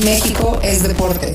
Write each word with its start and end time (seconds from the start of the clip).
México 0.00 0.58
es 0.64 0.88
deporte. 0.88 1.34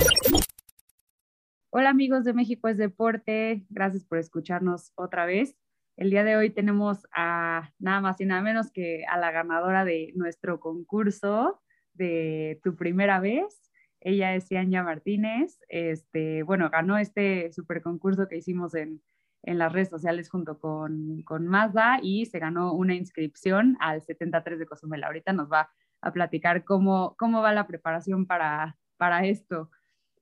Hola 1.69 1.91
amigos 1.91 2.23
de 2.23 2.33
México 2.33 2.67
es 2.67 2.77
deporte, 2.77 3.63
gracias 3.69 4.03
por 4.03 4.17
escucharnos 4.17 4.93
otra 4.95 5.27
vez. 5.27 5.55
El 5.95 6.09
día 6.09 6.23
de 6.23 6.35
hoy 6.35 6.49
tenemos 6.49 7.05
a 7.15 7.69
nada 7.77 8.01
más 8.01 8.19
y 8.19 8.25
nada 8.25 8.41
menos 8.41 8.71
que 8.71 9.05
a 9.05 9.19
la 9.19 9.29
ganadora 9.29 9.85
de 9.85 10.11
nuestro 10.15 10.59
concurso 10.59 11.61
de 11.93 12.59
tu 12.63 12.75
primera 12.75 13.19
vez. 13.19 13.61
Ella 14.01 14.33
es 14.33 14.49
Yanya 14.49 14.81
Martínez. 14.81 15.59
Este, 15.69 16.41
bueno, 16.41 16.71
ganó 16.71 16.97
este 16.97 17.51
super 17.53 17.83
concurso 17.83 18.27
que 18.27 18.37
hicimos 18.37 18.73
en, 18.73 19.03
en 19.43 19.59
las 19.59 19.71
redes 19.71 19.89
sociales 19.89 20.31
junto 20.31 20.59
con, 20.59 21.21
con 21.21 21.45
Mazda 21.45 21.99
y 22.01 22.25
se 22.25 22.39
ganó 22.39 22.73
una 22.73 22.95
inscripción 22.95 23.77
al 23.79 24.01
73 24.01 24.57
de 24.57 24.65
Cozumel. 24.65 25.03
Ahorita 25.03 25.31
nos 25.31 25.47
va 25.47 25.69
a 26.01 26.11
platicar 26.11 26.63
cómo, 26.63 27.15
cómo 27.17 27.41
va 27.41 27.53
la 27.53 27.67
preparación 27.67 28.25
para, 28.25 28.77
para 28.97 29.25
esto. 29.25 29.69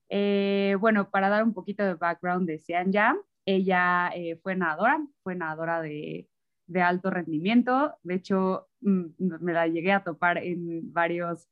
Eh, 0.09 0.75
bueno, 0.79 1.09
para 1.09 1.29
dar 1.29 1.43
un 1.43 1.53
poquito 1.53 1.84
de 1.84 1.95
background 1.95 2.48
de 2.48 2.59
Xianya, 2.59 3.15
ella 3.45 4.11
eh, 4.15 4.39
fue 4.41 4.55
nadadora, 4.55 5.05
fue 5.23 5.35
nadadora 5.35 5.81
de, 5.81 6.29
de, 6.67 6.81
alto 6.81 7.09
rendimiento. 7.09 7.95
De 8.03 8.15
hecho, 8.15 8.67
mm, 8.81 9.05
me 9.41 9.53
la 9.53 9.67
llegué 9.67 9.91
a 9.91 10.03
topar 10.03 10.38
en 10.38 10.91
varias 10.93 11.48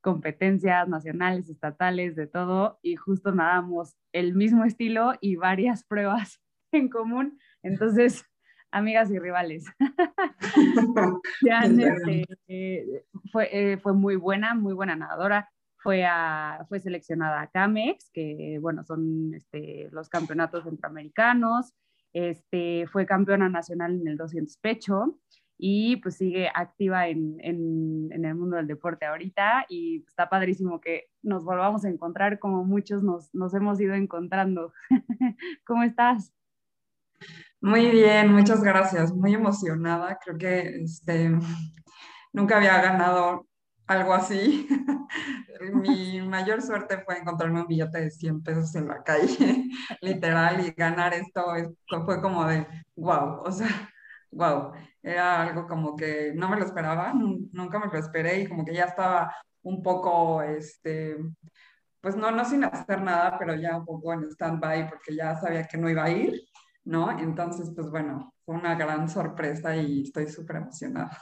competencias 0.00 0.86
nacionales, 0.86 1.48
estatales, 1.48 2.14
de 2.14 2.26
todo, 2.26 2.78
y 2.82 2.96
justo 2.96 3.32
nadamos 3.32 3.96
el 4.12 4.34
mismo 4.34 4.64
estilo 4.64 5.14
y 5.20 5.36
varias 5.36 5.84
pruebas 5.88 6.40
en 6.72 6.88
común. 6.88 7.38
Entonces, 7.62 8.24
amigas 8.74 9.10
y 9.10 9.18
rivales. 9.18 9.64
Este, 11.46 12.26
eh, 12.48 13.04
fue, 13.32 13.48
eh, 13.52 13.78
fue 13.78 13.94
muy 13.94 14.16
buena, 14.16 14.54
muy 14.54 14.74
buena 14.74 14.96
nadadora. 14.96 15.48
Fue, 15.76 16.04
a, 16.04 16.64
fue 16.68 16.80
seleccionada 16.80 17.42
a 17.42 17.46
CAMEX, 17.48 18.10
que 18.10 18.58
bueno, 18.60 18.84
son 18.84 19.34
este, 19.34 19.88
los 19.92 20.08
campeonatos 20.08 20.64
centroamericanos. 20.64 21.74
Este, 22.12 22.86
fue 22.90 23.06
campeona 23.06 23.48
nacional 23.48 24.00
en 24.00 24.08
el 24.08 24.16
200 24.16 24.56
pecho 24.58 25.18
y 25.58 25.96
pues 25.96 26.16
sigue 26.16 26.48
activa 26.54 27.08
en, 27.08 27.36
en, 27.40 28.08
en, 28.12 28.24
el 28.24 28.34
mundo 28.34 28.56
del 28.56 28.66
deporte 28.66 29.04
ahorita 29.04 29.66
y 29.68 30.04
está 30.06 30.28
padrísimo 30.28 30.80
que 30.80 31.04
nos 31.22 31.44
volvamos 31.44 31.84
a 31.84 31.88
encontrar 31.88 32.38
como 32.38 32.64
muchos 32.64 33.02
nos, 33.02 33.32
nos 33.34 33.52
hemos 33.54 33.80
ido 33.80 33.94
encontrando. 33.94 34.72
¿Cómo 35.66 35.82
estás? 35.82 36.32
Muy 37.64 37.90
bien, 37.90 38.30
muchas 38.30 38.62
gracias. 38.62 39.10
Muy 39.14 39.32
emocionada. 39.32 40.18
Creo 40.22 40.36
que 40.36 40.82
este, 40.82 41.30
nunca 42.32 42.58
había 42.58 42.78
ganado 42.82 43.46
algo 43.86 44.12
así. 44.12 44.68
Mi 45.72 46.20
mayor 46.20 46.60
suerte 46.60 46.98
fue 47.06 47.18
encontrarme 47.18 47.62
un 47.62 47.66
billete 47.66 48.00
de 48.02 48.10
100 48.10 48.42
pesos 48.42 48.74
en 48.74 48.88
la 48.88 49.02
calle, 49.02 49.64
literal, 50.02 50.60
y 50.66 50.72
ganar 50.72 51.14
esto 51.14 51.42
fue 52.04 52.20
como 52.20 52.44
de, 52.46 52.66
wow, 52.96 53.40
o 53.44 53.50
sea, 53.50 53.68
wow. 54.30 54.72
Era 55.02 55.42
algo 55.42 55.66
como 55.66 55.96
que 55.96 56.32
no 56.34 56.48
me 56.50 56.58
lo 56.58 56.66
esperaba, 56.66 57.14
nunca 57.14 57.78
me 57.78 57.86
lo 57.86 57.98
esperé 57.98 58.40
y 58.40 58.46
como 58.48 58.64
que 58.64 58.74
ya 58.74 58.84
estaba 58.84 59.34
un 59.62 59.82
poco, 59.82 60.42
este, 60.42 61.16
pues 62.02 62.14
no, 62.16 62.30
no 62.30 62.44
sin 62.44 62.64
hacer 62.64 63.00
nada, 63.00 63.38
pero 63.38 63.54
ya 63.54 63.78
un 63.78 63.86
poco 63.86 64.12
en 64.12 64.24
stand-by 64.30 64.90
porque 64.90 65.16
ya 65.16 65.34
sabía 65.36 65.66
que 65.66 65.78
no 65.78 65.88
iba 65.88 66.04
a 66.04 66.10
ir. 66.10 66.34
¿No? 66.84 67.18
Entonces, 67.18 67.72
pues 67.74 67.88
bueno, 67.90 68.34
fue 68.44 68.54
una 68.54 68.74
gran 68.74 69.08
sorpresa 69.08 69.76
y 69.76 70.02
estoy 70.02 70.28
súper 70.28 70.56
emocionada. 70.56 71.20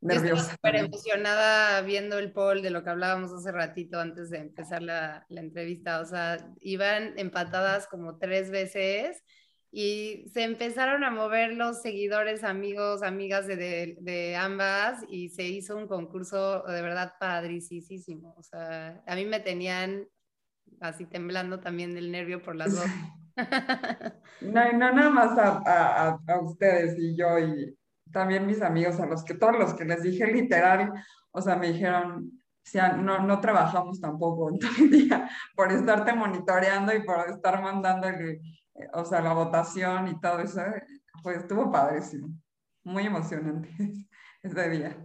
Nerviosa. 0.00 0.52
Súper 0.52 0.76
emocionada 0.76 1.80
viendo 1.82 2.18
el 2.18 2.32
poll 2.32 2.60
de 2.60 2.70
lo 2.70 2.82
que 2.82 2.90
hablábamos 2.90 3.32
hace 3.32 3.52
ratito 3.52 4.00
antes 4.00 4.30
de 4.30 4.38
empezar 4.38 4.82
la, 4.82 5.24
la 5.28 5.40
entrevista. 5.40 6.00
O 6.00 6.04
sea, 6.04 6.38
iban 6.60 7.16
empatadas 7.18 7.86
como 7.86 8.18
tres 8.18 8.50
veces 8.50 9.22
y 9.70 10.28
se 10.34 10.42
empezaron 10.42 11.04
a 11.04 11.10
mover 11.10 11.54
los 11.54 11.80
seguidores, 11.80 12.42
amigos, 12.42 13.02
amigas 13.02 13.46
de, 13.46 13.56
de, 13.56 13.96
de, 14.00 14.36
ambas 14.36 15.02
y 15.08 15.30
se 15.30 15.44
hizo 15.44 15.76
un 15.76 15.86
concurso 15.86 16.62
de 16.64 16.82
verdad 16.82 17.14
padricísimo. 17.18 18.34
O 18.36 18.42
sea, 18.42 19.02
a 19.06 19.14
mí 19.14 19.24
me 19.24 19.40
tenían 19.40 20.08
así 20.80 21.06
temblando 21.06 21.60
también 21.60 21.94
del 21.94 22.10
nervio 22.10 22.42
por 22.42 22.56
las 22.56 22.74
dos. 22.74 22.84
No, 24.40 24.72
no 24.72 24.92
nada 24.92 25.10
más 25.10 25.38
a, 25.38 26.18
a, 26.26 26.40
ustedes 26.40 26.98
y 26.98 27.16
yo 27.16 27.38
y 27.38 27.78
también 28.10 28.44
mis 28.44 28.60
amigos, 28.60 28.98
a 28.98 29.06
los 29.06 29.22
que 29.24 29.34
todos 29.34 29.56
los 29.56 29.74
que 29.74 29.84
les 29.84 30.02
dije 30.02 30.26
literal, 30.26 30.92
o 31.30 31.40
sea, 31.40 31.54
me 31.54 31.72
dijeron, 31.72 32.42
no, 32.98 33.20
no 33.20 33.40
trabajamos 33.40 34.00
tampoco 34.00 34.50
en 34.50 34.58
todo 34.58 34.70
el 34.78 34.90
día 34.90 35.28
por 35.54 35.72
estarte 35.72 36.12
monitoreando 36.12 36.92
y 36.94 37.02
por 37.04 37.28
estar 37.30 37.62
mandando, 37.62 38.08
o 38.94 39.04
sea, 39.04 39.20
la 39.20 39.32
votación 39.32 40.08
y 40.08 40.20
todo 40.20 40.40
eso, 40.40 40.60
pues 41.22 41.38
estuvo 41.38 41.70
padrísimo, 41.70 42.28
muy 42.84 43.06
emocionante 43.06 43.68
ese 44.42 44.68
día. 44.70 44.96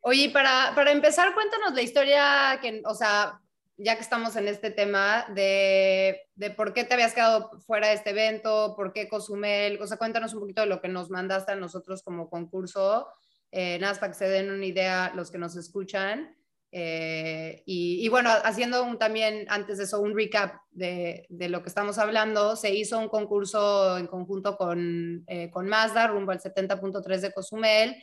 Oye, 0.00 0.30
para, 0.30 0.72
para 0.74 0.92
empezar, 0.92 1.34
cuéntanos 1.34 1.74
la 1.74 1.82
historia 1.82 2.58
que, 2.62 2.80
o 2.84 2.94
sea, 2.94 3.40
ya 3.78 3.94
que 3.94 4.02
estamos 4.02 4.36
en 4.36 4.48
este 4.48 4.70
tema 4.70 5.26
de, 5.34 6.22
de, 6.34 6.50
por 6.50 6.72
qué 6.72 6.84
te 6.84 6.94
habías 6.94 7.12
quedado 7.12 7.50
fuera 7.66 7.88
de 7.88 7.94
este 7.94 8.10
evento, 8.10 8.74
por 8.76 8.92
qué 8.92 9.08
Cozumel, 9.08 9.80
o 9.80 9.86
sea, 9.86 9.98
cuéntanos 9.98 10.32
un 10.34 10.40
poquito 10.40 10.62
de 10.62 10.66
lo 10.66 10.80
que 10.80 10.88
nos 10.88 11.10
mandaste 11.10 11.52
a 11.52 11.56
nosotros 11.56 12.02
como 12.02 12.30
concurso, 12.30 13.08
eh, 13.52 13.78
nada 13.78 13.94
para 14.00 14.12
que 14.12 14.18
se 14.18 14.28
den 14.28 14.50
una 14.50 14.64
idea 14.64 15.12
los 15.14 15.30
que 15.30 15.38
nos 15.38 15.56
escuchan. 15.56 16.34
Eh, 16.72 17.62
y, 17.64 18.04
y, 18.04 18.08
bueno, 18.08 18.30
haciendo 18.44 18.96
también 18.98 19.46
antes 19.48 19.78
de 19.78 19.84
eso 19.84 20.00
un 20.00 20.16
recap 20.16 20.56
de, 20.70 21.26
de, 21.28 21.48
lo 21.48 21.62
que 21.62 21.68
estamos 21.68 21.96
hablando, 21.98 22.56
se 22.56 22.74
hizo 22.74 22.98
un 22.98 23.08
concurso 23.08 23.96
en 23.98 24.06
conjunto 24.08 24.56
con, 24.56 25.24
eh, 25.26 25.50
con 25.50 25.68
Mazda 25.68 26.08
rumbo 26.08 26.32
al 26.32 26.40
70.3 26.40 27.20
de 27.20 27.32
Cozumel 27.32 27.96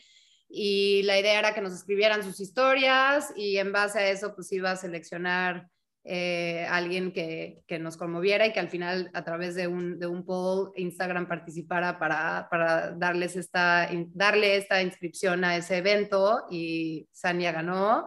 y 0.55 1.01
la 1.03 1.19
idea 1.19 1.39
era 1.39 1.55
que 1.55 1.61
nos 1.61 1.73
escribieran 1.73 2.21
sus 2.21 2.39
historias 2.39 3.33
y 3.35 3.57
en 3.57 3.71
base 3.71 3.97
a 3.97 4.09
eso 4.11 4.35
pues 4.35 4.51
iba 4.51 4.69
a 4.69 4.75
seleccionar 4.75 5.67
eh, 6.03 6.67
alguien 6.69 7.11
que, 7.11 7.63
que, 7.65 7.79
nos 7.79 7.97
conmoviera 7.97 8.45
y 8.45 8.53
que 8.53 8.59
al 8.59 8.69
final 8.69 9.09
a 9.15 9.23
través 9.23 9.55
de 9.55 9.67
un, 9.67 9.97
de 9.97 10.05
un 10.05 10.23
poll 10.23 10.71
Instagram 10.75 11.27
participara 11.27 11.97
para, 11.97 12.47
para 12.51 12.91
darles 12.91 13.35
esta, 13.35 13.89
darle 14.13 14.57
esta 14.57 14.83
inscripción 14.83 15.43
a 15.43 15.57
ese 15.57 15.77
evento 15.77 16.43
y 16.51 17.07
Sania 17.11 17.51
ganó 17.51 18.05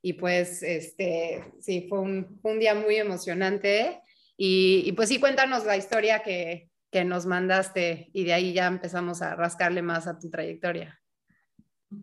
y 0.00 0.12
pues 0.12 0.62
este, 0.62 1.52
sí, 1.58 1.86
fue 1.88 1.98
un, 1.98 2.38
un 2.44 2.60
día 2.60 2.76
muy 2.76 2.94
emocionante 2.94 4.02
y, 4.36 4.84
y, 4.86 4.92
pues 4.92 5.08
sí, 5.08 5.18
cuéntanos 5.18 5.64
la 5.64 5.76
historia 5.76 6.22
que, 6.22 6.70
que 6.92 7.04
nos 7.04 7.26
mandaste 7.26 8.08
y 8.12 8.22
de 8.22 8.34
ahí 8.34 8.52
ya 8.52 8.68
empezamos 8.68 9.20
a 9.20 9.34
rascarle 9.34 9.82
más 9.82 10.06
a 10.06 10.16
tu 10.16 10.30
trayectoria. 10.30 11.00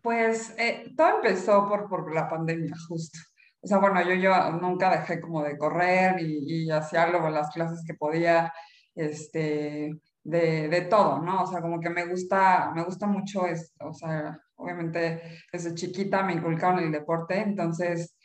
Pues 0.02 0.54
eh, 0.58 0.92
todo 0.96 1.16
empezó 1.16 1.68
por, 1.68 1.88
por 1.88 2.12
la 2.12 2.28
pandemia, 2.28 2.74
justo. 2.88 3.18
O 3.60 3.66
sea, 3.68 3.78
bueno, 3.78 4.02
yo, 4.02 4.14
yo 4.14 4.50
nunca 4.52 4.90
dejé 4.90 5.20
como 5.20 5.42
de 5.42 5.56
correr 5.56 6.20
y, 6.20 6.64
y 6.66 6.70
hacía 6.70 7.06
luego 7.08 7.30
las 7.30 7.50
clases 7.50 7.84
que 7.86 7.94
podía, 7.94 8.52
este, 8.94 9.92
de, 10.24 10.68
de, 10.68 10.80
todo, 10.82 11.20
¿no? 11.20 11.42
O 11.42 11.46
sea, 11.46 11.60
como 11.60 11.80
que 11.80 11.90
me 11.90 12.06
gusta, 12.06 12.72
me 12.74 12.82
gusta 12.84 13.06
mucho, 13.06 13.46
es, 13.46 13.72
o 13.80 13.92
sea, 13.92 14.38
obviamente 14.56 15.22
desde 15.52 15.74
chiquita 15.74 16.22
me 16.22 16.34
inculcaron 16.34 16.80
el 16.80 16.92
deporte, 16.92 17.40
entonces 17.40 18.16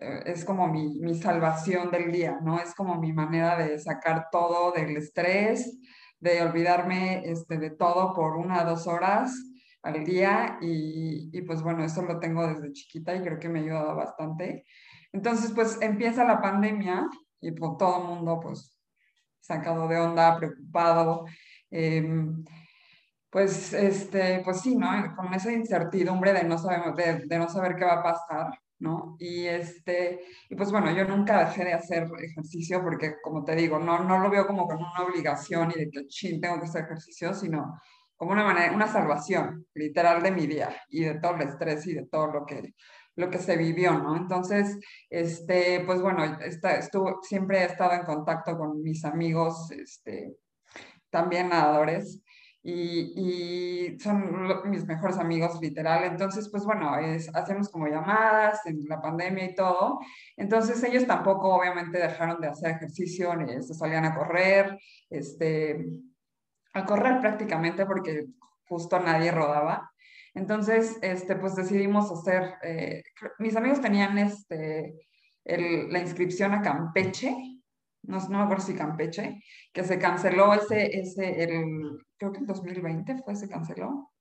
eh, 0.00 0.22
es 0.26 0.44
como 0.44 0.68
mi, 0.68 0.98
mi, 0.98 1.14
salvación 1.14 1.90
del 1.90 2.12
día, 2.12 2.38
¿no? 2.42 2.58
Es 2.58 2.74
como 2.74 3.00
mi 3.00 3.12
manera 3.12 3.56
de 3.56 3.78
sacar 3.78 4.28
todo 4.30 4.72
del 4.72 4.96
estrés, 4.96 5.78
de 6.20 6.42
olvidarme 6.42 7.22
este, 7.24 7.58
de 7.58 7.70
todo 7.70 8.14
por 8.14 8.36
una 8.36 8.62
o 8.62 8.70
dos 8.70 8.86
horas 8.86 9.34
al 9.86 10.04
día 10.04 10.58
y, 10.60 11.30
y, 11.32 11.42
pues 11.42 11.62
bueno, 11.62 11.84
eso 11.84 12.02
lo 12.02 12.18
tengo 12.18 12.46
desde 12.46 12.72
chiquita 12.72 13.14
y 13.14 13.22
creo 13.22 13.38
que 13.38 13.48
me 13.48 13.60
ha 13.60 13.62
ayudado 13.62 13.96
bastante. 13.96 14.64
Entonces 15.12 15.52
pues 15.52 15.80
empieza 15.80 16.24
la 16.24 16.40
pandemia 16.40 17.06
y 17.40 17.52
pues, 17.52 17.72
todo 17.78 18.02
el 18.02 18.08
mundo 18.08 18.40
pues 18.40 18.76
sacado 19.40 19.88
de 19.88 19.98
onda, 19.98 20.36
preocupado. 20.36 21.24
Eh, 21.70 22.04
pues, 23.30 23.72
este, 23.74 24.40
pues 24.44 24.60
sí, 24.62 24.76
¿no? 24.76 24.88
Con 25.14 25.34
esa 25.34 25.52
incertidumbre 25.52 26.32
de 26.32 26.44
no, 26.44 26.58
sabemos, 26.58 26.96
de, 26.96 27.26
de, 27.26 27.38
no 27.38 27.48
saber 27.48 27.76
qué 27.76 27.84
va 27.84 28.00
a 28.00 28.02
pasar, 28.02 28.58
¿no? 28.78 29.16
Y, 29.18 29.44
este, 29.44 30.20
y 30.48 30.56
pues 30.56 30.70
bueno, 30.72 30.90
yo 30.92 31.04
nunca 31.04 31.44
dejé 31.44 31.64
de 31.64 31.74
hacer 31.74 32.08
ejercicio 32.18 32.82
porque, 32.82 33.16
como 33.22 33.44
te 33.44 33.54
digo, 33.54 33.78
no, 33.78 34.02
no 34.04 34.18
lo 34.18 34.30
veo 34.30 34.46
como 34.46 34.66
con 34.66 34.78
una 34.78 35.02
obligación 35.06 35.70
y 35.74 35.80
de 35.80 35.90
que, 35.90 36.06
chin, 36.06 36.40
tengo 36.40 36.58
que 36.58 36.64
hacer 36.64 36.84
ejercicio, 36.84 37.34
sino 37.34 37.78
como 38.16 38.32
una 38.32 38.44
manera, 38.44 38.74
una 38.74 38.88
salvación 38.88 39.66
literal 39.74 40.22
de 40.22 40.30
mi 40.30 40.46
día 40.46 40.74
y 40.88 41.04
de 41.04 41.18
todo 41.20 41.34
el 41.34 41.42
estrés 41.42 41.86
y 41.86 41.94
de 41.94 42.06
todo 42.06 42.28
lo 42.28 42.46
que, 42.46 42.74
lo 43.16 43.30
que 43.30 43.38
se 43.38 43.56
vivió, 43.56 43.98
¿no? 43.98 44.16
Entonces, 44.16 44.78
este, 45.10 45.82
pues 45.84 46.00
bueno, 46.00 46.24
está, 46.40 46.80
siempre 47.22 47.58
he 47.58 47.64
estado 47.64 47.92
en 47.92 48.04
contacto 48.04 48.56
con 48.56 48.82
mis 48.82 49.04
amigos, 49.04 49.70
este, 49.70 50.36
también 51.10 51.48
nadadores, 51.48 52.22
y, 52.68 53.96
son 54.00 54.70
mis 54.70 54.84
mejores 54.86 55.18
amigos 55.18 55.60
literal. 55.60 56.04
Entonces, 56.04 56.48
pues 56.50 56.64
bueno, 56.64 56.98
es, 56.98 57.32
hacemos 57.34 57.68
como 57.68 57.86
llamadas 57.86 58.66
en 58.66 58.84
la 58.88 59.00
pandemia 59.00 59.44
y 59.44 59.54
todo. 59.54 60.00
Entonces 60.36 60.82
ellos 60.82 61.06
tampoco 61.06 61.54
obviamente 61.54 61.98
dejaron 61.98 62.40
de 62.40 62.48
hacer 62.48 62.72
ejercicio, 62.72 63.32
se 63.60 63.74
salían 63.74 64.04
a 64.04 64.14
correr, 64.16 64.78
este, 65.08 65.86
a 66.78 66.84
correr 66.84 67.20
prácticamente 67.20 67.86
porque 67.86 68.26
justo 68.68 68.98
nadie 69.00 69.30
rodaba. 69.30 69.90
Entonces, 70.34 70.98
este, 71.00 71.36
pues 71.36 71.56
decidimos 71.56 72.12
hacer, 72.12 72.54
eh, 72.62 73.02
mis 73.38 73.56
amigos 73.56 73.80
tenían 73.80 74.18
este, 74.18 74.94
la 75.44 75.98
inscripción 75.98 76.52
a 76.52 76.60
Campeche, 76.60 77.34
no, 78.02 78.18
no 78.28 78.38
me 78.38 78.44
acuerdo 78.44 78.64
si 78.64 78.74
Campeche, 78.74 79.40
que 79.72 79.84
se 79.84 79.98
canceló 79.98 80.54
ese, 80.54 80.86
ese, 80.98 81.42
el, 81.42 81.98
creo 82.18 82.32
que 82.32 82.38
en 82.38 82.46
2020 82.46 83.22
fue, 83.24 83.34
se 83.34 83.48
canceló. 83.48 84.12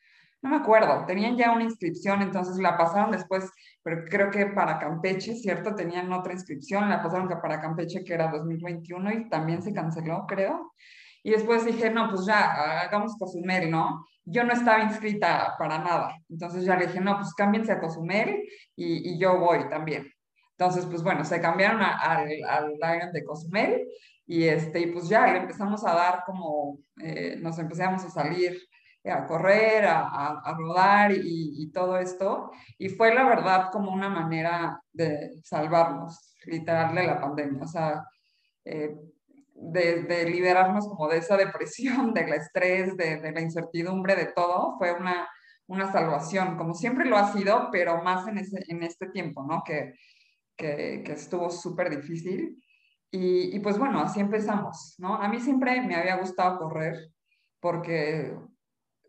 No 0.42 0.50
me 0.50 0.58
acuerdo, 0.58 1.06
tenían 1.06 1.38
ya 1.38 1.51
una 1.51 1.63
inscripción, 1.63 2.22
entonces 2.22 2.58
la 2.58 2.78
pasaron 2.78 3.12
después, 3.12 3.50
pero 3.81 4.06
creo 4.06 4.30
que 4.30 4.46
para 4.48 4.78
Campeche, 4.78 5.36
¿cierto? 5.36 5.74
Tenían 5.74 6.12
otra 6.13 6.34
inscripción, 6.34 6.90
la 6.90 7.01
pasaron 7.01 7.28
para 7.42 7.60
Campeche, 7.60 8.04
que 8.04 8.13
era 8.13 8.30
2021, 8.30 9.12
y 9.12 9.30
también 9.30 9.63
se 9.63 9.74
canceló, 9.74 10.25
creo. 10.28 10.74
Y 11.25 11.31
después 11.31 11.66
dije, 11.66 11.89
no, 11.89 12.07
pues 12.12 12.27
ya, 12.27 12.81
hagamos 12.81 13.18
Cozumel, 13.18 13.72
¿no? 13.72 14.06
Yo 14.25 14.44
no 14.44 14.54
estaba 14.54 14.83
inscrita 14.83 15.56
para 15.57 15.80
nada. 15.80 16.16
Entonces 16.30 16.66
ya 16.66 16.75
le 16.77 16.86
dije, 16.86 17.01
no, 17.01 17.18
pues 17.18 17.33
cámbiense 17.33 17.72
a 17.72 17.80
Cozumel 17.80 18.44
y, 18.75 19.10
y 19.10 19.18
yo 19.18 19.39
voy 19.39 19.68
también. 19.68 20.07
Entonces, 20.51 20.86
pues 20.86 21.01
bueno, 21.01 21.25
se 21.25 21.42
cambiaron 21.42 21.81
al, 21.81 22.30
al 22.48 23.12
de 23.12 23.24
Cosmel 23.25 23.88
y, 24.27 24.44
este, 24.44 24.81
y 24.81 24.92
pues 24.92 25.10
ya 25.10 25.25
le 25.25 25.39
empezamos 25.39 25.83
a 25.83 25.95
dar 25.95 26.24
como, 26.27 26.77
eh, 27.01 27.38
nos 27.42 27.57
empezamos 27.57 28.06
a 28.06 28.12
salir 28.12 28.62
a 29.04 29.25
correr, 29.25 29.86
a, 29.86 30.42
a, 30.44 30.54
rodar 30.56 31.12
y, 31.12 31.63
y, 31.63 31.72
todo 31.72 31.98
esto. 31.98 32.51
Y 32.77 32.89
fue 32.89 33.16
la 33.16 33.24
verdad 33.24 33.69
como 33.72 33.92
una 33.92 34.10
manera 34.10 34.80
de 34.94 35.42
salvarnos, 35.44 36.36
literal, 36.45 36.94
de 36.94 37.07
la 37.07 37.19
pandemia. 37.19 37.63
O 37.63 37.68
sea, 37.68 38.04
eh, 38.63 38.95
de, 39.56 40.30
liberarnos 40.30 40.88
como 40.88 41.07
de 41.07 41.18
esa 41.18 41.38
depresión, 41.38 42.13
del 42.13 42.34
estrés, 42.34 42.96
de, 42.98 43.18
de, 43.18 43.31
la 43.31 43.42
incertidumbre, 43.42 44.16
de 44.16 44.28
todo, 44.28 44.78
fue 44.78 44.94
una, 44.94 45.28
una 45.68 45.92
salvación, 45.92 46.57
como 46.57 46.74
siempre 46.74 47.06
lo 47.06 47.18
ha 47.18 47.31
sido, 47.31 47.69
pero 47.72 48.04
más 48.04 48.28
en, 48.28 48.38
ese, 48.38 48.63
en 48.68 48.84
este 48.84 49.07
tiempo, 49.07 49.44
¿no? 49.44 49.63
Que, 49.63 49.94
que, 50.57 51.04
estuvo 51.07 51.50
súper 51.50 51.90
difícil. 51.90 52.62
Y, 53.12 53.56
y, 53.56 53.60
pues 53.60 53.78
bueno, 53.78 54.02
así 54.02 54.19
empezamos, 54.19 54.96
¿no? 54.98 55.16
A 55.16 55.28
mí 55.30 55.40
siempre 55.40 55.81
me 55.81 55.96
había 55.96 56.18
gustado 56.18 56.58
correr 56.58 56.96
porque 57.62 58.36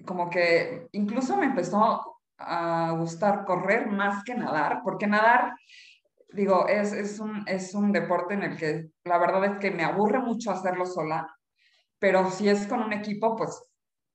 como 0.06 0.30
que 0.30 0.88
incluso 0.92 1.36
me 1.36 1.46
empezó 1.46 2.18
a 2.38 2.94
gustar 2.98 3.44
correr 3.44 3.86
más 3.86 4.22
que 4.24 4.34
nadar, 4.34 4.80
porque 4.84 5.06
nadar, 5.06 5.54
digo, 6.28 6.66
es, 6.68 6.92
es, 6.92 7.20
un, 7.20 7.44
es 7.46 7.74
un 7.74 7.92
deporte 7.92 8.34
en 8.34 8.42
el 8.42 8.56
que 8.56 8.88
la 9.04 9.18
verdad 9.18 9.44
es 9.44 9.58
que 9.58 9.70
me 9.70 9.84
aburre 9.84 10.20
mucho 10.20 10.50
hacerlo 10.50 10.86
sola, 10.86 11.26
pero 11.98 12.30
si 12.30 12.48
es 12.48 12.66
con 12.66 12.82
un 12.82 12.92
equipo, 12.92 13.36
pues 13.36 13.62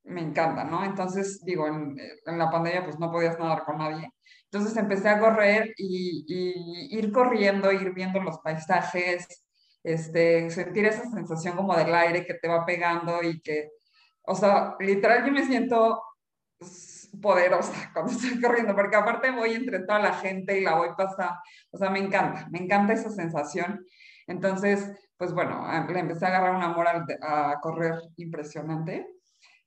me 0.04 0.22
encanta, 0.22 0.64
¿no? 0.64 0.84
Entonces, 0.84 1.44
digo, 1.44 1.68
en, 1.68 1.98
en 2.26 2.38
la 2.38 2.50
pandemia 2.50 2.84
pues 2.84 3.00
no 3.00 3.12
podías 3.12 3.38
nadar 3.40 3.64
con 3.66 3.78
nadie. 3.78 4.12
Entonces 4.52 4.76
empecé 4.78 5.08
a 5.08 5.20
correr 5.20 5.74
y, 5.78 6.26
ir 6.98 7.12
corriendo, 7.14 7.72
ir 7.72 7.94
viendo 7.94 8.20
los 8.22 8.40
paisajes, 8.40 9.26
este, 9.82 10.50
sentir 10.50 10.86
esa 10.86 11.10
sensación 11.10 11.56
como 11.56 11.76
del 11.76 11.94
aire 11.96 12.26
que 12.26 12.34
te 12.34 12.50
va 12.50 12.66
pegando 12.66 13.24
y 13.24 13.40
que, 13.42 13.70
o 14.24 14.36
sea, 14.36 14.76
literal 14.80 15.26
yo 15.26 15.32
me 15.32 15.46
siento 15.46 16.02
poderosa 17.22 17.90
cuando 17.94 18.12
estoy 18.12 18.40
corriendo, 18.42 18.76
porque 18.76 18.96
aparte 18.96 19.32
voy 19.32 19.54
entre 19.54 19.80
toda 19.80 20.00
la 20.00 20.14
gente 20.14 20.60
y 20.60 20.64
la 20.64 20.76
voy 20.76 20.90
pasando, 20.98 21.36
o 21.72 21.78
sea, 21.78 21.90
me 21.90 22.00
encanta, 22.00 22.48
me 22.52 22.60
encanta 22.60 22.94
esa 22.94 23.10
sensación. 23.10 23.86
Entonces, 24.28 24.92
pues 25.18 25.34
bueno, 25.34 25.66
le 25.90 26.00
empecé 26.00 26.26
a 26.26 26.30
agarrar 26.30 26.56
un 26.56 26.64
amor 26.64 26.88
a, 26.88 27.60
correr 27.62 27.96
impresionante. 28.18 29.08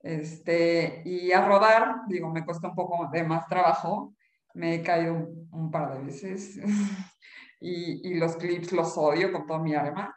Este, 0.01 1.03
y 1.05 1.33
a 1.33 1.47
rodar, 1.47 2.03
digo, 2.09 2.31
me 2.31 2.45
cuesta 2.45 2.69
un 2.69 2.75
poco 2.75 3.09
de 3.11 3.25
más 3.25 3.47
trabajo, 3.49 4.15
me 4.53 4.75
he 4.75 4.83
caído 4.83 5.15
un, 5.51 5.71
par 5.71 5.95
de 5.95 6.05
veces 6.05 6.59
y, 7.61 8.07
y, 8.09 8.15
los 8.15 8.37
clips 8.37 8.73
los 8.73 8.99
odio 8.99 9.33
con 9.33 9.47
toda 9.47 9.61
mi 9.61 9.75
alma, 9.75 10.15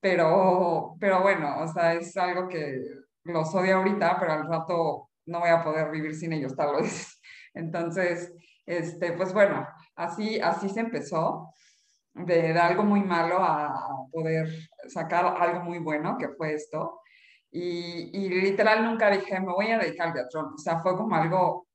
pero, 0.00 0.96
pero 0.98 1.20
bueno, 1.20 1.60
o 1.60 1.68
sea, 1.68 1.94
es 1.94 2.16
algo 2.16 2.48
que 2.48 2.80
los 3.24 3.54
odio 3.54 3.76
ahorita, 3.76 4.18
pero 4.18 4.32
al 4.32 4.46
rato 4.48 5.10
no 5.26 5.40
voy 5.40 5.50
a 5.50 5.62
poder 5.62 5.90
vivir 5.90 6.14
sin 6.14 6.32
ellos, 6.32 6.54
tal 6.56 6.76
vez. 6.76 7.20
Entonces, 7.54 8.32
este, 8.64 9.12
pues 9.12 9.32
bueno, 9.32 9.66
así, 9.94 10.40
así 10.40 10.68
se 10.68 10.80
empezó, 10.80 11.52
de, 12.14 12.54
de 12.54 12.58
algo 12.58 12.82
muy 12.82 13.02
malo 13.02 13.36
a, 13.40 13.88
poder 14.10 14.48
sacar 14.88 15.26
algo 15.38 15.64
muy 15.64 15.78
bueno, 15.78 16.16
que 16.18 16.28
fue 16.30 16.54
esto. 16.54 17.00
Y, 17.50 18.10
y, 18.12 18.28
literal 18.28 18.84
nunca 18.84 19.10
dije, 19.10 19.38
me 19.40 19.52
voy 19.52 19.70
a 19.70 19.78
dedicar 19.78 20.08
al 20.08 20.14
teatro. 20.14 20.52
O 20.54 20.58
sea, 20.58 20.80
fue 20.80 20.96
como 20.96 21.14
algo 21.14 21.66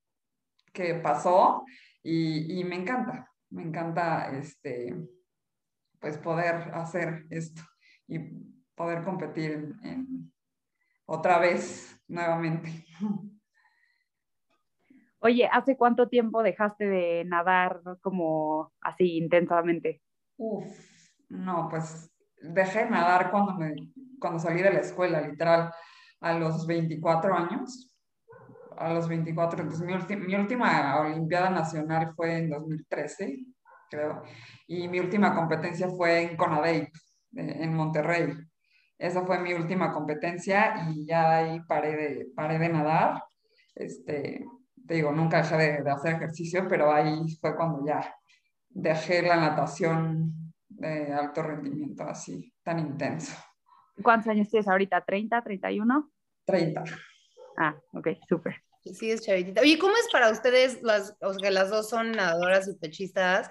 que 0.73 0.95
pasó 0.95 1.63
y, 2.03 2.63
me 2.63 2.75
encanta, 2.75 3.29
me 3.49 3.63
encanta 3.63 4.31
este, 4.31 4.95
pues 5.99 6.17
poder 6.17 6.71
hacer 6.73 7.25
esto 7.29 7.61
y 8.07 8.19
poder 8.75 9.03
competir 9.03 9.75
en, 9.83 10.31
otra 11.05 11.39
vez 11.39 11.99
nuevamente. 12.07 12.85
Oye, 15.21 15.47
¿hace 15.51 15.77
cuánto 15.77 16.09
tiempo 16.09 16.43
dejaste 16.43 16.85
de 16.85 17.23
nadar 17.25 17.81
como 18.01 18.73
así 18.81 19.17
intensamente? 19.17 20.01
Uf, 20.37 20.65
no, 21.29 21.67
pues 21.69 22.11
dejé 22.41 22.85
de 22.85 22.89
nadar 22.89 23.29
cuando, 23.31 23.53
me, 23.53 23.75
cuando 24.19 24.39
salí 24.39 24.61
de 24.61 24.73
la 24.73 24.79
escuela, 24.79 25.21
literal, 25.21 25.71
a 26.21 26.33
los 26.33 26.65
24 26.65 27.35
años 27.35 27.91
a 28.77 28.93
los 28.93 29.07
24. 29.07 29.61
Entonces, 29.61 29.85
mi, 29.85 30.15
mi, 30.15 30.35
última 30.35 30.99
Olimpiada 30.99 31.49
Nacional 31.49 32.13
fue 32.15 32.37
en 32.37 32.49
2013, 32.49 33.39
creo, 33.89 34.23
y 34.67 34.87
mi 34.87 34.99
última 34.99 35.35
competencia 35.35 35.89
fue 35.89 36.21
en 36.21 36.37
Conadey, 36.37 36.81
eh, 36.81 36.89
en 37.35 37.73
Monterrey. 37.75 38.33
Esa 38.97 39.23
fue 39.23 39.39
mi 39.39 39.53
última 39.53 39.91
competencia 39.91 40.87
y 40.89 41.05
ya 41.05 41.37
ahí 41.37 41.59
paré 41.61 41.95
de, 41.95 42.27
paré 42.35 42.59
de 42.59 42.69
nadar. 42.69 43.23
Este, 43.75 44.45
te 44.91 44.97
digo, 44.97 45.13
nunca 45.13 45.37
dejé 45.37 45.55
de, 45.55 45.83
de 45.83 45.89
hacer 45.89 46.15
ejercicio, 46.15 46.67
pero 46.67 46.91
ahí 46.91 47.25
fue 47.39 47.55
cuando 47.55 47.85
ya 47.85 48.13
dejé 48.67 49.21
la 49.21 49.37
natación 49.37 50.53
de 50.67 51.13
alto 51.13 51.41
rendimiento 51.43 52.03
así, 52.03 52.53
tan 52.61 52.77
intenso. 52.79 53.33
¿Cuántos 54.03 54.27
años 54.27 54.49
tienes 54.49 54.67
ahorita? 54.67 55.05
¿30, 55.05 55.43
31? 55.45 56.11
30. 56.43 56.83
Ah, 57.55 57.73
ok, 57.93 58.09
súper. 58.27 58.61
Sí, 58.83 59.11
es 59.11 59.21
chavitita. 59.21 59.61
Oye, 59.61 59.79
¿cómo 59.79 59.93
es 59.95 60.09
para 60.11 60.29
ustedes, 60.29 60.83
las, 60.83 61.15
o 61.21 61.35
sea, 61.35 61.41
que 61.41 61.51
las 61.51 61.69
dos 61.69 61.87
son 61.87 62.11
nadadoras 62.11 62.67
y 62.67 62.75
pechistas? 62.75 63.49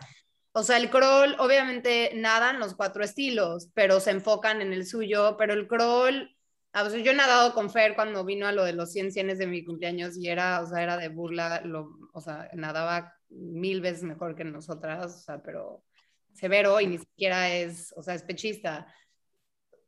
O 0.52 0.62
sea, 0.62 0.76
el 0.76 0.90
crawl, 0.90 1.36
obviamente 1.38 2.12
nadan 2.16 2.60
los 2.60 2.74
cuatro 2.74 3.02
estilos, 3.02 3.70
pero 3.72 3.98
se 4.00 4.10
enfocan 4.10 4.60
en 4.60 4.74
el 4.74 4.84
suyo, 4.84 5.38
pero 5.38 5.54
el 5.54 5.66
crawl, 5.66 6.36
ah, 6.72 6.84
o 6.84 6.90
sea, 6.90 7.00
yo 7.00 7.12
he 7.12 7.14
nadado 7.14 7.54
con 7.54 7.70
Fer 7.70 7.94
cuando 7.94 8.24
vino 8.24 8.46
a 8.46 8.52
lo 8.52 8.64
de 8.64 8.72
los 8.72 8.92
100 8.92 9.12
cienes 9.12 9.38
de 9.38 9.46
mi 9.46 9.64
cumpleaños 9.64 10.16
y 10.16 10.28
era, 10.28 10.60
o 10.60 10.66
sea, 10.66 10.82
era 10.82 10.96
de 10.96 11.08
burla, 11.08 11.60
lo, 11.64 11.96
o 12.12 12.20
sea, 12.20 12.50
nadaba 12.54 13.14
mil 13.28 13.80
veces 13.80 14.02
mejor 14.02 14.34
que 14.34 14.44
nosotras, 14.44 15.14
o 15.14 15.18
sea, 15.18 15.42
pero 15.42 15.84
severo 16.32 16.80
y 16.80 16.86
ni 16.86 16.98
siquiera 16.98 17.50
es, 17.54 17.92
o 17.96 18.02
sea, 18.02 18.14
es 18.14 18.22
pechista 18.22 18.86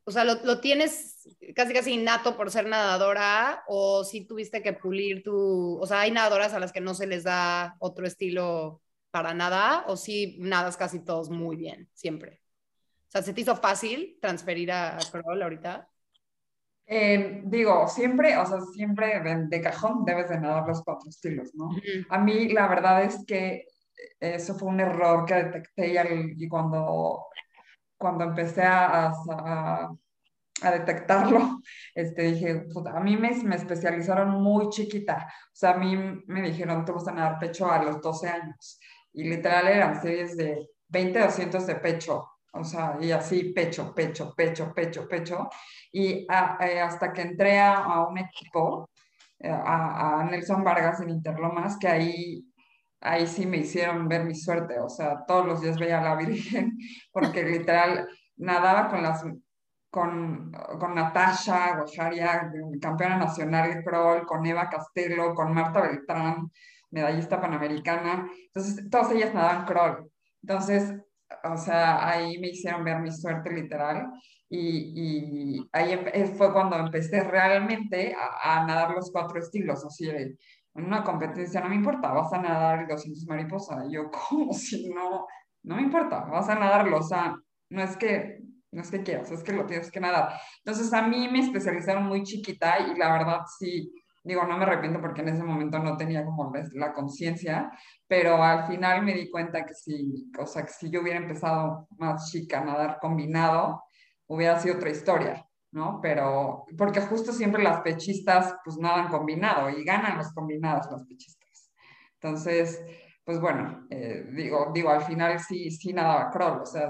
o 0.04 0.10
sea, 0.10 0.24
lo, 0.24 0.34
lo, 0.44 0.60
tienes 0.60 1.28
casi 1.54 1.72
casi 1.72 1.92
innato 1.92 2.36
por 2.36 2.50
ser 2.50 2.66
nadadora 2.66 3.62
o 3.68 4.04
si 4.04 4.26
tuviste 4.26 4.62
que 4.62 4.72
pulir 4.72 5.22
tu, 5.22 5.78
o 5.80 5.86
sea, 5.86 6.00
hay 6.00 6.10
nadadoras 6.10 6.54
a 6.54 6.58
las 6.58 6.72
que 6.72 6.80
no 6.80 6.94
se 6.94 7.06
les 7.06 7.24
da 7.24 7.76
otro 7.78 8.06
estilo 8.06 8.82
para 9.10 9.34
nada 9.34 9.84
o 9.86 9.96
si 9.96 10.38
nadas 10.40 10.76
casi 10.76 11.04
todos 11.04 11.30
muy 11.30 11.56
bien, 11.56 11.88
siempre. 11.94 12.40
O 13.08 13.10
sea, 13.12 13.22
¿se 13.22 13.32
te 13.32 13.42
hizo 13.42 13.54
fácil 13.56 14.18
transferir 14.20 14.72
a, 14.72 14.98
crawl 15.12 15.42
ahorita? 15.42 15.88
Eh, 16.86 17.42
digo, 17.44 17.86
siempre, 17.88 18.36
o 18.36 18.44
sea, 18.44 18.60
siempre 18.60 19.20
de, 19.20 19.46
de, 19.48 19.60
cajón 19.60 20.04
debes 20.04 20.28
de 20.28 20.40
nadar 20.40 20.66
los 20.66 20.82
cuatro 20.82 21.08
estilos, 21.08 21.54
¿no? 21.54 21.66
Uh 21.66 21.76
-huh. 21.76 22.06
A 22.10 22.18
mí 22.18 22.48
la 22.48 22.66
verdad 22.68 23.02
es 23.04 23.24
que 23.26 23.64
eso 24.20 24.54
fue 24.56 24.68
un 24.68 24.80
error 24.80 25.24
que 25.24 25.34
detecté 25.34 25.88
y, 25.88 26.44
y 26.44 26.48
cuando 26.48 27.26
cuando 28.02 28.24
empecé 28.24 28.62
a, 28.64 29.12
a, 29.30 29.94
a 30.62 30.70
detectarlo, 30.72 31.60
este, 31.94 32.22
dije, 32.22 32.64
a 32.92 33.00
mí 33.00 33.16
me, 33.16 33.30
me, 33.44 33.54
especializaron 33.54 34.42
muy 34.42 34.68
chiquita. 34.70 35.28
O 35.28 35.54
sea, 35.54 35.70
a 35.70 35.76
mí 35.78 35.96
me 36.26 36.42
dijeron, 36.42 36.84
te 36.84 36.90
vas 36.90 37.06
a 37.06 37.12
dar 37.12 37.38
pecho 37.38 37.70
a 37.70 37.80
los 37.80 38.00
12 38.02 38.28
años. 38.28 38.80
Y 39.12 39.22
literal 39.24 39.68
eran 39.68 40.02
series 40.02 40.36
de 40.36 40.68
20 40.88 41.20
200 41.20 41.64
de 41.64 41.76
pecho. 41.76 42.28
O 42.52 42.64
sea, 42.64 42.96
y 43.00 43.10
así 43.10 43.52
pecho, 43.52 43.94
pecho, 43.94 44.34
pecho, 44.34 44.72
pecho, 44.74 45.08
pecho. 45.08 45.48
Y 45.92 46.26
a, 46.28 46.58
eh, 46.60 46.80
hasta 46.80 47.12
que 47.12 47.22
entré 47.22 47.58
a, 47.58 47.76
a, 47.76 48.06
un 48.06 48.18
equipo, 48.18 48.90
eh, 49.38 49.50
a, 49.50 50.20
a 50.20 50.24
Nelson 50.24 50.62
Vargas 50.64 51.00
en 51.00 51.10
Interlomas, 51.10 51.78
que 51.78 51.88
ahí 51.88 52.44
ahí 53.02 53.26
sí 53.26 53.46
me 53.46 53.58
hicieron 53.58 54.08
ver 54.08 54.24
mi 54.24 54.34
suerte, 54.34 54.78
o 54.80 54.88
sea, 54.88 55.24
todos 55.26 55.46
los 55.46 55.60
días 55.60 55.78
veía 55.78 56.00
a 56.00 56.04
la 56.04 56.16
Virgen, 56.16 56.78
porque 57.12 57.42
literal 57.42 58.08
nadaba 58.36 58.88
con 58.88 59.02
las 59.02 59.24
con, 59.90 60.50
con 60.80 60.94
Natasha 60.94 61.76
Guajaria, 61.76 62.50
campeona 62.80 63.18
nacional 63.18 63.74
de 63.74 63.84
crawl, 63.84 64.24
con 64.24 64.46
Eva 64.46 64.70
Castelo, 64.70 65.34
con 65.34 65.52
Marta 65.52 65.82
Beltrán, 65.82 66.50
medallista 66.90 67.38
panamericana. 67.38 68.26
Entonces, 68.46 68.88
todas 68.88 69.12
ellas 69.12 69.34
nadaban 69.34 69.66
crawl. 69.66 70.10
Entonces, 70.42 70.94
o 71.44 71.56
sea, 71.56 72.08
ahí 72.08 72.38
me 72.38 72.48
hicieron 72.48 72.84
ver 72.84 73.00
mi 73.00 73.10
suerte 73.10 73.50
literal. 73.50 74.10
Y, 74.48 75.56
y 75.56 75.68
ahí 75.72 75.96
fue 76.36 76.52
cuando 76.52 76.76
empecé 76.76 77.24
realmente 77.24 78.14
a, 78.14 78.60
a 78.60 78.66
nadar 78.66 78.90
los 78.90 79.10
cuatro 79.10 79.38
estilos, 79.38 79.82
así 79.84 80.06
de, 80.06 80.36
en 80.74 80.84
una 80.84 81.04
competencia 81.04 81.60
no 81.60 81.68
me 81.68 81.76
importa, 81.76 82.12
vas 82.12 82.32
a 82.32 82.40
nadar 82.40 82.80
el 82.80 82.88
200 82.88 83.26
mariposa. 83.26 83.84
Yo, 83.90 84.10
¿cómo 84.28 84.52
si 84.52 84.88
no? 84.90 85.26
No 85.62 85.76
me 85.76 85.82
importa, 85.82 86.20
vas 86.24 86.48
a 86.48 86.54
nadarlo, 86.54 86.98
o 86.98 87.02
sea, 87.02 87.34
no 87.70 87.82
es 87.82 87.96
que 87.96 88.40
no 88.72 88.80
es 88.80 88.90
que 88.90 89.02
quieras, 89.02 89.30
es 89.30 89.42
que 89.42 89.52
lo 89.52 89.66
tienes 89.66 89.90
que 89.90 90.00
nadar. 90.00 90.32
Entonces 90.64 90.92
a 90.94 91.06
mí 91.06 91.28
me 91.28 91.40
especializaron 91.40 92.04
muy 92.06 92.22
chiquita 92.22 92.78
y 92.80 92.98
la 92.98 93.12
verdad 93.12 93.40
sí, 93.58 93.92
digo, 94.24 94.44
no 94.44 94.56
me 94.56 94.64
arrepiento 94.64 95.00
porque 95.00 95.22
en 95.22 95.28
ese 95.28 95.42
momento 95.42 95.78
no 95.78 95.96
tenía 95.96 96.24
como 96.24 96.52
la 96.74 96.92
conciencia, 96.92 97.70
pero 98.06 98.42
al 98.42 98.66
final 98.66 99.02
me 99.02 99.14
di 99.14 99.30
cuenta 99.30 99.64
que 99.64 99.74
si, 99.74 100.30
o 100.38 100.46
sea, 100.46 100.64
que 100.64 100.72
si 100.72 100.90
yo 100.90 101.00
hubiera 101.00 101.18
empezado 101.18 101.88
más 101.98 102.30
chica 102.30 102.60
a 102.60 102.64
nadar 102.64 102.98
combinado, 103.00 103.82
hubiera 104.26 104.58
sido 104.58 104.76
otra 104.76 104.90
historia. 104.90 105.46
¿no? 105.72 106.00
Pero, 106.02 106.66
porque 106.76 107.00
justo 107.00 107.32
siempre 107.32 107.62
las 107.62 107.80
pechistas 107.80 108.54
pues 108.64 108.76
nadan 108.76 109.08
combinado 109.08 109.70
y 109.70 109.82
ganan 109.84 110.18
los 110.18 110.32
combinados 110.32 110.86
las 110.90 111.04
pechistas. 111.06 111.70
Entonces, 112.20 112.80
pues 113.24 113.40
bueno, 113.40 113.86
eh, 113.90 114.26
digo, 114.32 114.70
digo, 114.74 114.90
al 114.90 115.02
final 115.02 115.40
sí, 115.40 115.70
sí 115.70 115.92
nadaba 115.92 116.30
crawl, 116.30 116.60
o 116.60 116.66
sea, 116.66 116.88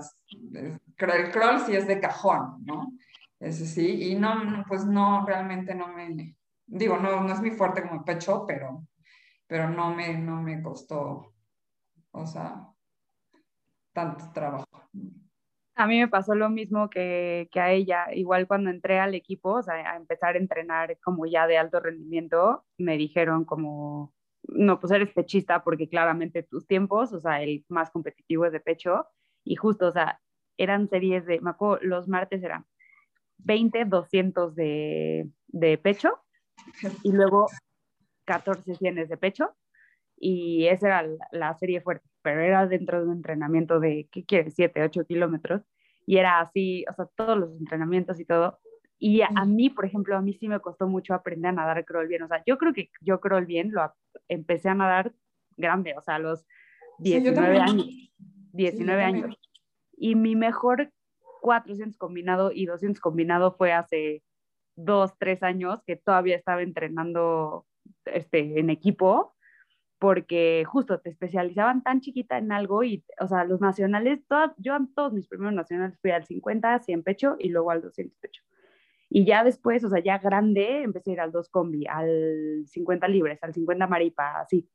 el 0.53 1.31
crawl 1.31 1.61
sí 1.61 1.77
es 1.77 1.87
de 1.87 2.01
cajón, 2.01 2.65
¿no? 2.65 2.93
Ese 3.39 3.67
sí, 3.67 4.11
y 4.11 4.15
no, 4.15 4.65
pues 4.69 4.85
no, 4.85 5.25
realmente 5.27 5.75
no 5.75 5.89
me, 5.89 6.37
digo, 6.67 6.99
no, 6.99 7.21
no 7.23 7.33
es 7.33 7.41
mi 7.41 7.51
fuerte 7.51 7.83
como 7.83 8.05
pecho, 8.05 8.45
pero, 8.47 8.87
pero 9.47 9.69
no 9.69 9.95
me, 9.95 10.15
no 10.19 10.43
me 10.43 10.63
costó, 10.63 11.35
o 12.11 12.27
sea, 12.27 12.69
tanto 13.93 14.31
trabajo. 14.33 14.67
A 15.75 15.87
mí 15.87 15.99
me 15.99 16.09
pasó 16.09 16.35
lo 16.35 16.51
mismo 16.51 16.91
que, 16.91 17.49
que, 17.51 17.61
a 17.61 17.73
ella. 17.73 18.07
Igual 18.13 18.47
cuando 18.47 18.71
entré 18.71 19.01
al 19.01 19.15
equipo, 19.15 19.55
o 19.55 19.63
sea, 19.63 19.93
a 19.93 19.97
empezar 19.97 20.35
a 20.35 20.39
entrenar 20.39 20.99
como 21.03 21.27
ya 21.27 21.47
de 21.47 21.57
alto 21.57 21.81
rendimiento, 21.81 22.65
me 22.77 22.99
dijeron 22.99 23.45
como, 23.45 24.13
no, 24.45 24.81
pues 24.81 24.93
eres 24.93 25.13
pechista 25.13 25.65
porque 25.65 25.89
claramente 25.89 26.43
tus 26.43 26.67
tiempos, 26.67 27.13
o 27.13 27.21
sea, 27.21 27.43
el 27.43 27.65
más 27.69 27.91
competitivo 27.91 28.45
es 28.45 28.53
de 28.53 28.61
pecho. 28.61 29.07
Y 29.45 29.57
justo, 29.57 29.89
o 29.89 29.93
sea, 29.93 30.21
eran 30.59 30.89
series 30.89 31.25
de, 31.27 31.41
me 31.41 31.51
acuerdo, 31.51 31.79
los 31.83 32.07
martes 32.07 32.43
eran 32.43 32.67
20, 33.39 33.87
200 33.87 34.55
de, 34.55 35.29
de 35.49 35.79
pecho 35.79 36.23
y 37.03 37.13
luego 37.13 37.49
14 38.25 38.75
cienes 38.77 39.09
de 39.09 39.17
pecho. 39.17 39.55
Y 40.17 40.67
esa 40.67 40.87
era 40.87 41.03
la, 41.03 41.29
la 41.33 41.55
serie 41.55 41.81
fuerte 41.81 42.13
pero 42.23 42.41
era 42.41 42.67
dentro 42.67 42.99
de 42.99 43.09
un 43.09 43.17
entrenamiento 43.17 43.81
de, 43.81 44.09
¿qué 44.11 44.25
quieres? 44.25 44.55
7, 44.55 44.83
8 44.83 45.05
kilómetros. 45.05 45.63
Y 46.07 46.17
era 46.17 46.41
así, 46.41 46.85
o 46.91 46.95
sea, 46.95 47.07
todos 47.17 47.37
los 47.37 47.51
entrenamientos 47.59 48.19
y 48.19 48.25
todo. 48.25 48.59
Y 48.99 49.23
a, 49.23 49.45
mí, 49.45 49.69
por 49.69 49.85
ejemplo, 49.85 50.17
a 50.17 50.23
mí 50.23 50.33
sí 50.35 50.49
me 50.49 50.61
costó 50.61 50.87
mucho 50.87 51.15
aprender 51.15 51.49
a 51.51 51.53
nadar 51.53 51.85
crawl 51.85 52.07
bien. 52.07 52.23
O 52.23 52.29
sea, 52.29 52.43
yo 52.47 52.57
creo 52.57 52.73
que 52.73 52.89
yo 53.01 53.21
crawl 53.21 53.47
bien 53.47 53.73
lo 53.73 53.93
empecé 54.29 54.69
a 54.69 54.75
nadar 54.75 55.13
grande, 55.57 55.95
o 55.99 56.03
sea, 56.03 56.17
a 56.17 56.19
los 56.21 56.47
19 57.01 57.59
años. 57.59 57.89
19 58.53 59.03
años. 59.03 59.37
Y 59.97 60.15
mi 60.15 60.37
mejor 60.37 60.93
400 61.41 61.99
combinado 61.99 62.53
y 62.53 62.67
200 62.67 63.01
combinado 63.01 63.57
fue 63.57 63.73
hace 63.73 64.23
2, 64.77 65.19
3 65.19 65.43
años 65.43 65.83
que 65.87 65.97
todavía 65.97 66.37
estaba 66.37 66.63
entrenando 66.63 67.67
este, 68.05 68.59
en 68.59 68.71
equipo 68.71 69.35
porque 70.03 70.65
justo 70.67 70.99
te 70.99 71.11
especializaban 71.11 71.85
tan 71.85 72.01
chiquita 72.01 72.37
en 72.37 72.51
algo 72.51 72.83
y, 72.83 73.05
o 73.21 73.29
sea, 73.29 73.45
los 73.45 73.61
nacionales, 73.61 74.19
yo 74.59 74.75
en 74.75 74.93
todos 74.93 75.13
mis 75.13 75.29
primeros 75.29 75.55
nacionales 75.55 75.97
fui 76.01 76.11
al 76.11 76.25
50, 76.25 76.81
100 76.81 77.03
pecho 77.05 77.37
y 77.39 77.51
luego 77.51 77.71
al 77.71 77.83
200 77.83 78.19
pecho. 78.19 78.43
Y 79.09 79.25
ya 79.25 79.45
después, 79.45 79.85
o 79.85 79.91
sea, 79.91 80.03
ya 80.03 80.19
grande, 80.19 80.83
empecé 80.83 81.11
a 81.11 81.13
ir 81.13 81.21
al 81.21 81.31
2 81.31 81.49
combi, 81.51 81.87
al 81.87 82.65
50 82.67 83.07
libres, 83.07 83.39
al 83.45 83.55
50 83.55 83.87
maripa, 83.87 84.41
así. 84.41 84.69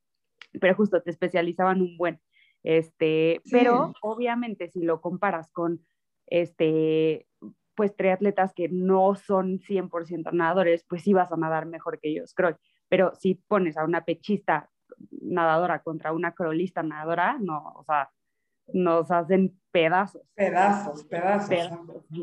Pero 0.62 0.76
justo 0.76 1.02
te 1.02 1.10
especializaban 1.10 1.82
un 1.82 1.98
buen. 1.98 2.22
Este, 2.64 3.42
pero 3.52 3.94
obviamente 4.02 4.70
si 4.70 4.82
lo 4.82 5.02
comparas 5.02 5.52
con 5.52 5.86
este 6.28 7.27
pues 7.78 7.96
triatletas 7.96 8.54
que 8.56 8.70
no 8.70 9.14
son 9.14 9.60
100% 9.60 10.34
nadadores, 10.34 10.84
pues 10.90 11.04
sí 11.04 11.14
vas 11.14 11.32
a 11.32 11.38
nadar 11.38 11.68
mejor 11.68 12.00
que 12.00 12.10
ellos, 12.10 12.34
creo. 12.34 12.58
Pero 12.90 13.14
si 13.14 13.36
pones 13.36 13.78
a 13.78 13.86
una 13.86 14.04
pechista 14.04 14.72
nadadora 15.12 15.84
contra 15.84 16.12
una 16.12 16.34
crolista 16.34 16.82
nadadora, 16.82 17.38
no, 17.40 17.74
o 17.76 17.84
sea, 17.84 18.10
nos 18.74 19.12
hacen 19.12 19.62
pedazos. 19.72 20.24
Pedazos, 20.34 21.04
pedazos. 21.06 21.52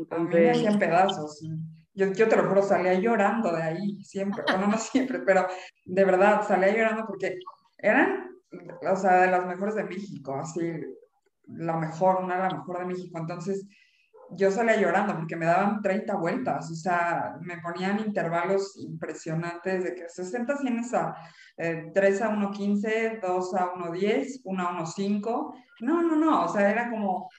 A 0.09 0.19
mí 0.19 0.27
me 0.29 0.51
hacían 0.51 0.77
pedazos. 0.77 1.41
Yo, 1.93 2.11
yo, 2.11 2.27
te 2.27 2.35
lo 2.35 2.49
juro, 2.49 2.61
salía 2.61 2.95
llorando 2.95 3.53
de 3.53 3.63
ahí, 3.63 4.03
siempre, 4.03 4.43
bueno, 4.45 4.67
no 4.67 4.77
siempre, 4.77 5.19
pero 5.19 5.47
de 5.85 6.03
verdad, 6.03 6.45
salía 6.45 6.75
llorando 6.75 7.05
porque 7.07 7.39
eran, 7.77 8.29
o 8.91 8.95
sea, 8.97 9.21
de 9.21 9.31
las 9.31 9.45
mejores 9.45 9.75
de 9.75 9.85
México, 9.85 10.35
así, 10.35 10.69
la 11.47 11.77
mejor, 11.77 12.21
una 12.21 12.35
de 12.35 12.41
las 12.41 12.53
mejores 12.55 12.81
de 12.81 12.93
México. 12.93 13.17
Entonces, 13.17 13.65
yo 14.31 14.51
salía 14.51 14.79
llorando 14.79 15.15
porque 15.15 15.35
me 15.35 15.45
daban 15.45 15.81
30 15.81 16.15
vueltas, 16.15 16.71
o 16.71 16.75
sea, 16.75 17.37
me 17.41 17.57
ponían 17.57 17.99
intervalos 17.99 18.75
impresionantes 18.77 19.83
de 19.83 19.95
que 19.95 20.09
60 20.09 20.57
tienes 20.57 20.93
a 20.93 21.15
eh, 21.57 21.91
3 21.93 22.21
a 22.21 22.29
1.15, 22.31 23.21
2 23.21 23.55
a 23.55 23.73
1.10, 23.73 24.41
1 24.43 24.67
a 24.67 24.71
1.5. 24.71 25.55
No, 25.81 26.01
no, 26.01 26.15
no, 26.15 26.45
o 26.45 26.47
sea, 26.47 26.69
era 26.69 26.89
como, 26.89 27.29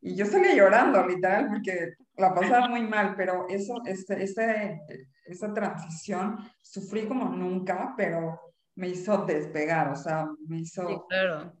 y 0.00 0.14
yo 0.14 0.26
salía 0.26 0.54
llorando 0.54 1.06
literal 1.06 1.48
porque 1.48 1.94
la 2.16 2.34
pasaba 2.34 2.68
muy 2.68 2.82
mal, 2.82 3.14
pero 3.16 3.46
eso, 3.48 3.82
este, 3.84 4.22
este, 4.22 4.80
esa 5.24 5.52
transición 5.52 6.38
sufrí 6.62 7.06
como 7.06 7.26
nunca, 7.26 7.94
pero 7.96 8.40
me 8.76 8.88
hizo 8.88 9.24
despegar, 9.24 9.88
o 9.88 9.96
sea, 9.96 10.26
me 10.46 10.60
hizo... 10.60 10.86
Sí, 10.86 10.96
claro. 11.08 11.52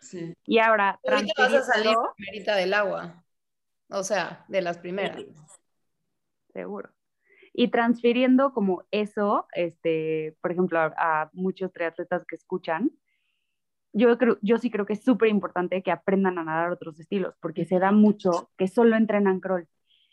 Sí. 0.00 0.34
Y 0.44 0.58
ahora, 0.58 0.98
ahorita 1.04 1.32
vas 1.42 1.54
a 1.54 1.62
salir 1.62 1.96
primerita 2.16 2.54
del 2.54 2.72
agua. 2.72 3.24
O 3.90 4.02
sea, 4.02 4.44
de 4.48 4.62
las 4.62 4.78
primeras. 4.78 5.24
Seguro. 6.52 6.90
Y 7.52 7.68
transfiriendo 7.68 8.52
como 8.52 8.84
eso, 8.90 9.46
este, 9.52 10.36
por 10.40 10.52
ejemplo, 10.52 10.78
a, 10.78 11.30
muchos 11.32 11.72
triatletas 11.72 12.24
que 12.26 12.36
escuchan, 12.36 12.90
yo, 13.92 14.16
creo, 14.18 14.38
yo 14.42 14.58
sí 14.58 14.70
creo 14.70 14.86
que 14.86 14.92
es 14.92 15.02
súper 15.02 15.28
importante 15.28 15.82
que 15.82 15.90
aprendan 15.90 16.38
a 16.38 16.44
nadar 16.44 16.70
otros 16.70 17.00
estilos, 17.00 17.34
porque 17.40 17.64
se 17.64 17.78
da 17.78 17.90
mucho 17.90 18.50
que 18.56 18.68
solo 18.68 18.96
entrenan 18.96 19.40
crawl. 19.40 19.66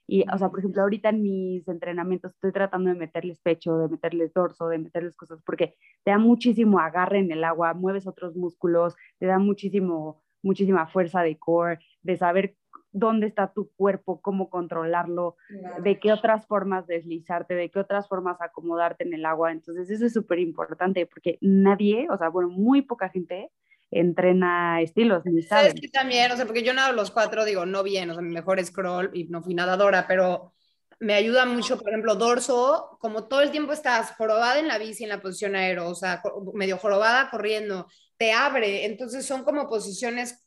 Y, 0.08 0.24
o 0.32 0.38
sea, 0.38 0.50
por 0.50 0.60
ejemplo, 0.60 0.84
ahorita 0.84 1.10
en 1.10 1.24
mis 1.24 1.67
entrenamientos 1.67 2.34
estoy 2.34 2.51
tratando 2.51 2.89
de 2.89 2.96
meterles 2.96 3.39
pecho, 3.41 3.77
de 3.77 3.89
meterles 3.89 4.34
dorso, 4.34 4.67
de 4.67 4.77
meterles 4.77 5.15
cosas, 5.15 5.41
porque 5.44 5.75
te 6.03 6.12
da 6.12 6.20
muchísimo 6.20 6.79
agarre 6.79 7.20
en 7.20 7.32
el 7.32 7.44
agua, 7.44 7.74
mueves 7.74 8.08
otros 8.08 8.36
músculos, 8.36 8.96
te 9.20 9.25
da 9.25 9.39
muchísimo, 9.39 10.24
muchísima 10.44 10.88
fuerza 10.88 11.22
de 11.22 11.38
core, 11.38 11.79
de 12.01 12.17
saber 12.17 12.55
dónde 12.96 13.28
está 13.28 13.52
tu 13.52 13.70
cuerpo, 13.75 14.22
cómo 14.22 14.50
controlarlo, 14.50 15.36
de 15.84 16.00
qué 16.00 16.14
otras 16.14 16.48
formas 16.48 16.88
deslizarte, 16.88 17.54
de 17.54 17.70
qué 17.70 17.80
otras 17.80 18.08
formas 18.08 18.42
acomodarte 18.42 19.04
en 19.04 19.14
el 19.14 19.25
agua. 19.25 19.52
Entonces 19.52 19.90
eso 19.90 20.06
es 20.06 20.14
súper 20.14 20.40
importante 20.40 21.06
porque 21.06 21.38
nadie, 21.42 22.08
o 22.10 22.18
sea, 22.18 22.30
bueno, 22.30 22.50
muy 22.50 22.82
poca 22.82 23.10
gente 23.10 23.52
entrena 23.92 24.82
estilos, 24.82 25.25
ni 25.25 25.42
sabes. 25.42 25.74
que 25.74 25.90
también, 25.90 26.32
o 26.32 26.36
sea, 26.36 26.46
porque 26.46 26.64
yo 26.64 26.74
nado 26.74 26.94
los 26.94 27.12
cuatro, 27.12 27.46
digo, 27.46 27.66
no 27.66 27.84
bien, 27.84 28.10
o 28.10 28.14
sea, 28.14 28.24
mi 28.24 28.34
mejor 28.34 28.64
scroll 28.64 29.12
y 29.14 29.25
no 29.25 29.44
fui 29.44 29.54
nadadora, 29.54 30.08
pero 30.08 30.54
me 31.00 31.14
ayuda 31.14 31.46
mucho, 31.46 31.78
por 31.78 31.90
ejemplo, 31.90 32.16
dorso, 32.16 32.98
como 33.00 33.25
todo 33.28 33.42
el 33.42 33.52
tiempo 33.52 33.74
estás 33.74 34.12
jorobada 34.16 34.60
en 34.60 34.68
la 34.68 34.78
bici 34.78 35.04
en 35.04 35.10
la 35.10 35.22
posición 35.22 35.56
aero, 35.56 35.90
o 35.90 35.96
sea, 35.96 36.22
medio 36.54 36.78
jorobada 36.78 37.30
corriendo, 37.30 37.88
te 38.17 38.31
abre, 38.31 38.86
entonces 38.86 39.25
son 39.25 39.43
como 39.43 39.67
posiciones, 39.67 40.45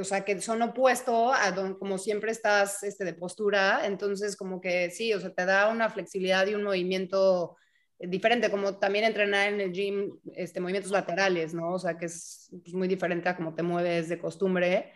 o 0.00 0.04
sea, 0.04 0.24
que 0.24 0.40
son 0.40 0.62
opuesto 0.62 1.32
a 1.32 1.50
donde, 1.50 1.78
como 1.78 1.98
siempre 1.98 2.30
estás 2.30 2.82
este, 2.84 3.04
de 3.04 3.14
postura, 3.14 3.86
entonces 3.86 4.36
como 4.36 4.60
que 4.60 4.90
sí, 4.90 5.12
o 5.12 5.20
sea, 5.20 5.34
te 5.34 5.44
da 5.44 5.68
una 5.68 5.90
flexibilidad 5.90 6.46
y 6.46 6.54
un 6.54 6.62
movimiento 6.62 7.56
diferente, 7.98 8.50
como 8.50 8.78
también 8.78 9.04
entrenar 9.04 9.52
en 9.52 9.60
el 9.60 9.72
gym, 9.72 10.16
este, 10.36 10.60
movimientos 10.60 10.92
laterales, 10.92 11.54
¿no? 11.54 11.72
O 11.72 11.78
sea, 11.80 11.98
que 11.98 12.06
es 12.06 12.48
pues, 12.62 12.72
muy 12.72 12.86
diferente 12.86 13.28
a 13.28 13.36
cómo 13.36 13.54
te 13.54 13.64
mueves 13.64 14.08
de 14.08 14.20
costumbre, 14.20 14.92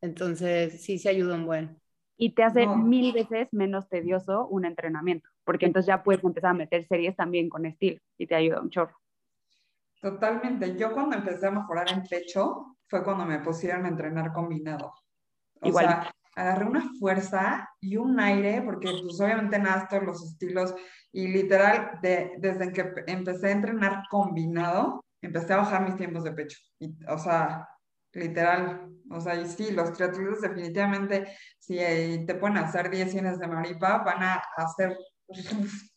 entonces 0.00 0.82
sí, 0.82 0.98
sí 0.98 1.08
ayuda 1.08 1.34
un 1.34 1.44
buen. 1.44 1.78
Y 2.16 2.34
te 2.34 2.42
hace 2.42 2.66
mil 2.66 3.12
veces 3.12 3.48
menos 3.52 3.86
tedioso 3.90 4.46
un 4.46 4.64
entrenamiento, 4.64 5.28
porque 5.44 5.66
entonces 5.66 5.88
ya 5.88 6.02
puedes 6.02 6.24
empezar 6.24 6.52
a 6.52 6.54
meter 6.54 6.86
series 6.86 7.14
también 7.14 7.50
con 7.50 7.66
estilo 7.66 8.00
y 8.16 8.26
te 8.26 8.34
ayuda 8.34 8.62
un 8.62 8.70
chorro. 8.70 8.96
Totalmente. 10.10 10.76
Yo 10.76 10.92
cuando 10.92 11.16
empecé 11.16 11.48
a 11.48 11.50
mejorar 11.50 11.90
en 11.92 12.04
pecho 12.04 12.76
fue 12.86 13.02
cuando 13.02 13.24
me 13.26 13.40
pusieron 13.40 13.84
a 13.84 13.88
entrenar 13.88 14.32
combinado. 14.32 14.92
O 15.60 15.66
Igual. 15.66 15.84
sea, 15.86 16.14
agarré 16.36 16.64
una 16.64 16.88
fuerza 17.00 17.68
y 17.80 17.96
un 17.96 18.20
aire, 18.20 18.62
porque 18.62 18.88
pues 19.02 19.20
obviamente 19.20 19.58
nada, 19.58 19.88
todos 19.88 20.04
los 20.04 20.22
estilos, 20.24 20.76
y 21.10 21.26
literal, 21.26 21.98
de, 22.02 22.34
desde 22.38 22.72
que 22.72 22.84
pe- 22.84 23.04
empecé 23.10 23.48
a 23.48 23.50
entrenar 23.50 24.02
combinado, 24.08 25.04
empecé 25.20 25.54
a 25.54 25.56
bajar 25.56 25.82
mis 25.82 25.96
tiempos 25.96 26.22
de 26.22 26.32
pecho. 26.32 26.58
Y, 26.78 26.96
o 27.08 27.18
sea, 27.18 27.68
literal, 28.12 28.88
o 29.10 29.20
sea, 29.20 29.34
y 29.34 29.46
sí, 29.48 29.72
los 29.72 29.92
triatletas 29.92 30.40
definitivamente, 30.40 31.36
si 31.58 31.80
eh, 31.80 32.22
te 32.24 32.36
pueden 32.36 32.58
hacer 32.58 32.90
10 32.90 33.10
cienes 33.10 33.40
de 33.40 33.48
maripa, 33.48 34.04
van 34.04 34.22
a 34.22 34.40
hacer, 34.56 34.96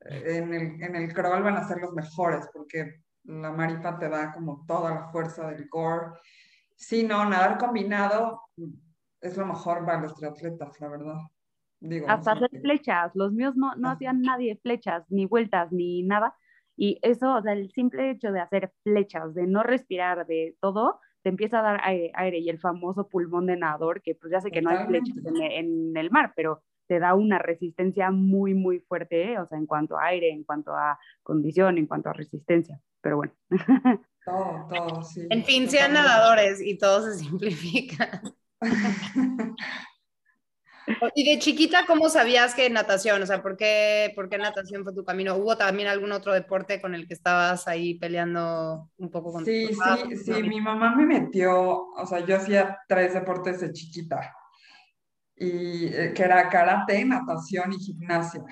en 0.00 0.54
el, 0.54 0.82
en 0.84 0.94
el 0.94 1.12
crawl 1.12 1.42
van 1.42 1.56
a 1.56 1.66
ser 1.66 1.78
los 1.78 1.92
mejores, 1.94 2.46
porque 2.52 3.02
la 3.26 3.50
maripa 3.52 3.98
te 3.98 4.08
da 4.08 4.32
como 4.32 4.64
toda 4.66 4.94
la 4.94 5.08
fuerza 5.08 5.48
del 5.50 5.68
core. 5.68 6.12
Sí, 6.74 7.04
no, 7.04 7.24
nadar 7.28 7.58
combinado 7.58 8.42
es 9.20 9.36
lo 9.36 9.46
mejor 9.46 9.84
para 9.84 10.00
los 10.00 10.14
triatletas, 10.14 10.80
la 10.80 10.88
verdad. 10.88 11.18
Digo, 11.80 12.08
Hasta 12.08 12.32
o 12.32 12.36
sea, 12.36 12.46
hacer 12.46 12.60
flechas. 12.60 13.12
Los 13.14 13.32
míos 13.32 13.56
no, 13.56 13.74
no 13.76 13.90
hacían 13.90 14.22
nadie 14.22 14.56
flechas, 14.56 15.04
ni 15.10 15.26
vueltas, 15.26 15.72
ni 15.72 16.02
nada. 16.02 16.34
Y 16.76 16.98
eso, 17.02 17.34
o 17.34 17.42
sea, 17.42 17.52
el 17.52 17.70
simple 17.72 18.10
hecho 18.10 18.32
de 18.32 18.40
hacer 18.40 18.72
flechas, 18.82 19.34
de 19.34 19.46
no 19.46 19.62
respirar, 19.62 20.26
de 20.26 20.56
todo, 20.60 21.00
te 21.22 21.30
empieza 21.30 21.60
a 21.60 21.62
dar 21.62 21.80
aire, 21.82 22.12
aire. 22.14 22.38
y 22.38 22.48
el 22.50 22.58
famoso 22.58 23.08
pulmón 23.08 23.46
de 23.46 23.56
nadador, 23.56 24.02
que 24.02 24.14
pues 24.14 24.30
ya 24.30 24.40
sé 24.40 24.50
que 24.50 24.62
no 24.62 24.70
hay 24.70 24.86
flechas 24.86 25.16
en, 25.24 25.42
en 25.42 25.96
el 25.96 26.10
mar, 26.10 26.32
pero 26.36 26.62
te 26.86 26.98
da 26.98 27.14
una 27.14 27.38
resistencia 27.38 28.10
muy, 28.10 28.54
muy 28.54 28.80
fuerte, 28.80 29.32
¿eh? 29.32 29.38
o 29.38 29.46
sea, 29.46 29.58
en 29.58 29.66
cuanto 29.66 29.98
a 29.98 30.06
aire, 30.06 30.30
en 30.30 30.44
cuanto 30.44 30.72
a 30.74 30.98
condición, 31.22 31.78
en 31.78 31.86
cuanto 31.86 32.10
a 32.10 32.12
resistencia. 32.12 32.80
Pero 33.00 33.16
bueno, 33.16 33.32
todo, 34.24 34.68
todo, 34.68 35.02
sí. 35.02 35.26
En 35.30 35.44
fin, 35.44 35.68
sean 35.68 35.92
nadadores 35.92 36.60
y 36.60 36.78
todo 36.78 37.02
se 37.02 37.14
simplifica. 37.24 38.22
Y 41.14 41.24
de 41.24 41.38
chiquita, 41.40 41.84
¿cómo 41.86 42.08
sabías 42.08 42.54
que 42.54 42.70
natación? 42.70 43.20
O 43.20 43.26
sea, 43.26 43.42
¿por 43.42 43.56
qué, 43.56 44.12
¿por 44.14 44.28
qué 44.28 44.38
natación 44.38 44.84
fue 44.84 44.94
tu 44.94 45.04
camino? 45.04 45.34
¿Hubo 45.34 45.56
también 45.56 45.88
algún 45.88 46.12
otro 46.12 46.32
deporte 46.32 46.80
con 46.80 46.94
el 46.94 47.08
que 47.08 47.14
estabas 47.14 47.66
ahí 47.66 47.94
peleando 47.94 48.88
un 48.96 49.10
poco 49.10 49.32
con 49.32 49.44
Sí, 49.44 49.68
papás? 49.76 50.00
sí, 50.08 50.16
sí, 50.16 50.42
mi 50.44 50.60
mamá 50.60 50.94
me 50.94 51.04
metió, 51.04 51.88
o 51.88 52.06
sea, 52.06 52.24
yo 52.24 52.36
hacía 52.36 52.78
tres 52.86 53.14
deportes 53.14 53.60
de 53.60 53.72
chiquita, 53.72 54.32
y 55.36 55.86
eh, 55.86 56.12
que 56.14 56.22
era 56.22 56.48
karate, 56.48 57.04
natación 57.04 57.72
y 57.72 57.78
gimnasia. 57.78 58.44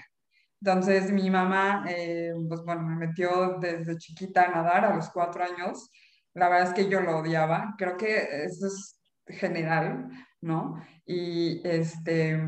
Entonces 0.61 1.11
mi 1.13 1.31
mamá, 1.31 1.85
eh, 1.89 2.33
pues 2.49 2.63
bueno, 2.65 2.83
me 2.83 2.97
metió 3.07 3.59
desde 3.61 3.99
chiquita 3.99 4.45
a 4.45 4.51
nadar 4.51 4.85
a 4.85 4.95
los 4.95 5.11
cuatro 5.11 5.45
años. 5.45 5.91
La 6.35 6.49
verdad 6.49 6.69
es 6.69 6.75
que 6.75 6.89
yo 6.91 7.01
lo 7.01 7.19
odiaba, 7.19 7.75
creo 7.79 7.97
que 7.97 8.45
eso 8.45 8.67
es 8.67 8.99
general, 9.27 10.11
¿no? 10.41 10.83
Y 11.07 11.61
este, 11.67 12.41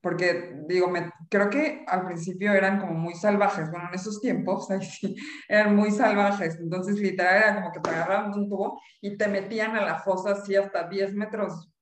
porque 0.00 0.56
digo, 0.68 0.88
me, 0.88 1.10
creo 1.30 1.48
que 1.50 1.84
al 1.88 2.04
principio 2.06 2.52
eran 2.52 2.78
como 2.78 2.92
muy 2.92 3.14
salvajes, 3.14 3.70
bueno, 3.70 3.88
en 3.88 3.94
esos 3.94 4.20
tiempos, 4.20 4.70
ahí 4.70 4.84
sí, 4.84 5.16
eran 5.48 5.74
muy 5.74 5.90
salvajes, 5.90 6.58
entonces 6.60 6.96
literal 6.96 7.36
era 7.36 7.54
como 7.56 7.72
que 7.72 7.80
te 7.80 7.90
agarraban 7.90 8.34
un 8.34 8.48
tubo 8.48 8.80
y 9.00 9.16
te 9.16 9.26
metían 9.28 9.74
a 9.76 9.84
la 9.84 9.98
fosa 9.98 10.32
así 10.32 10.54
hasta 10.54 10.88
10 10.88 11.14
metros 11.14 11.73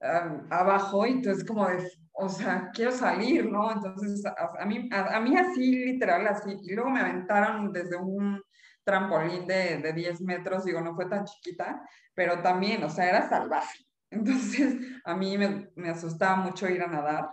um, 0.00 0.46
abajo 0.50 1.06
y 1.06 1.12
entonces 1.12 1.44
como 1.44 1.66
de, 1.66 1.90
o 2.12 2.28
sea, 2.28 2.70
quiero 2.72 2.92
salir, 2.92 3.50
¿no? 3.50 3.70
Entonces 3.70 4.24
a, 4.26 4.52
a 4.58 4.66
mí, 4.66 4.88
a, 4.92 5.16
a, 5.16 5.20
mí 5.20 5.36
así, 5.36 5.84
literal, 5.84 6.26
así, 6.26 6.56
y 6.62 6.74
luego 6.74 6.90
me 6.90 7.00
aventaron 7.00 7.72
desde 7.72 7.96
un 7.96 8.42
trampolín 8.84 9.46
de, 9.46 9.78
de 9.78 9.92
10 9.92 10.20
metros, 10.22 10.64
digo, 10.64 10.80
no 10.80 10.94
fue 10.94 11.06
tan 11.06 11.24
chiquita, 11.24 11.82
pero 12.14 12.42
también, 12.42 12.82
o 12.82 12.88
sea, 12.90 13.08
era 13.08 13.28
salvaje. 13.28 13.84
Entonces, 14.10 14.76
a 15.04 15.14
mí 15.14 15.38
me, 15.38 15.70
me 15.76 15.90
asustaba 15.90 16.36
mucho 16.36 16.68
ir 16.68 16.82
a 16.82 16.88
nadar, 16.88 17.28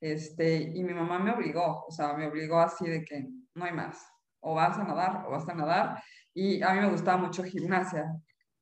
este, 0.00 0.56
y 0.74 0.82
mi 0.82 0.94
mamá 0.94 1.18
me 1.18 1.32
obligó, 1.32 1.84
o 1.86 1.90
sea, 1.90 2.14
me 2.14 2.26
obligó 2.26 2.60
así 2.60 2.88
de 2.88 3.04
que 3.04 3.26
no 3.54 3.64
hay 3.64 3.72
más, 3.72 4.06
o 4.40 4.54
vas 4.54 4.78
a 4.78 4.84
nadar 4.84 5.24
o 5.26 5.30
vas 5.30 5.48
a 5.48 5.54
nadar, 5.54 6.02
y 6.32 6.62
a 6.62 6.72
mí 6.72 6.80
me 6.80 6.90
gustaba 6.90 7.18
mucho 7.18 7.44
gimnasia. 7.44 8.06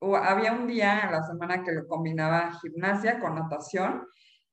O, 0.05 0.17
había 0.17 0.53
un 0.53 0.67
día 0.67 1.07
a 1.07 1.11
la 1.13 1.23
semana 1.23 1.63
que 1.63 1.71
lo 1.71 1.87
combinaba 1.87 2.59
gimnasia 2.61 3.21
con 3.21 3.37
natación, 3.37 4.05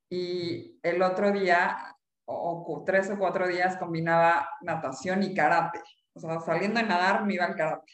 y 0.09 0.79
el 0.83 1.01
otro 1.01 1.31
día, 1.31 1.95
o, 2.25 2.83
tres 2.85 3.09
o 3.09 3.17
cuatro 3.17 3.47
días, 3.47 3.77
combinaba 3.77 4.47
natación 4.61 5.23
y 5.23 5.33
karate. 5.33 5.81
O 6.13 6.19
sea, 6.19 6.39
saliendo 6.39 6.79
de 6.79 6.85
nadar 6.85 7.25
me 7.25 7.33
iba 7.33 7.45
al 7.45 7.55
karate. 7.55 7.93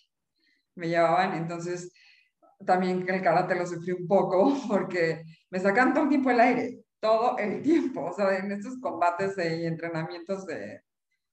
Me 0.76 0.89
llevaban, 0.89 1.34
entonces 1.36 1.94
también 2.65 3.08
el 3.08 3.22
karate 3.22 3.56
lo 3.56 3.65
sufrí 3.65 3.94
un 3.94 4.08
poco 4.08 4.54
porque 4.68 5.24
me 5.50 5.60
sacan 5.60 5.94
todo 5.94 6.04
el 6.04 6.10
tiempo 6.10 6.32
el 6.32 6.39
aire, 6.41 6.80
todo 7.00 7.38
el 7.38 7.62
tiempo. 7.62 8.06
O 8.06 8.13
sea, 8.13 8.38
en 8.38 8.52
estos 8.52 8.78
combates 8.82 9.38
y 9.38 9.65
entrenamientos 9.65 10.46
de, 10.46 10.82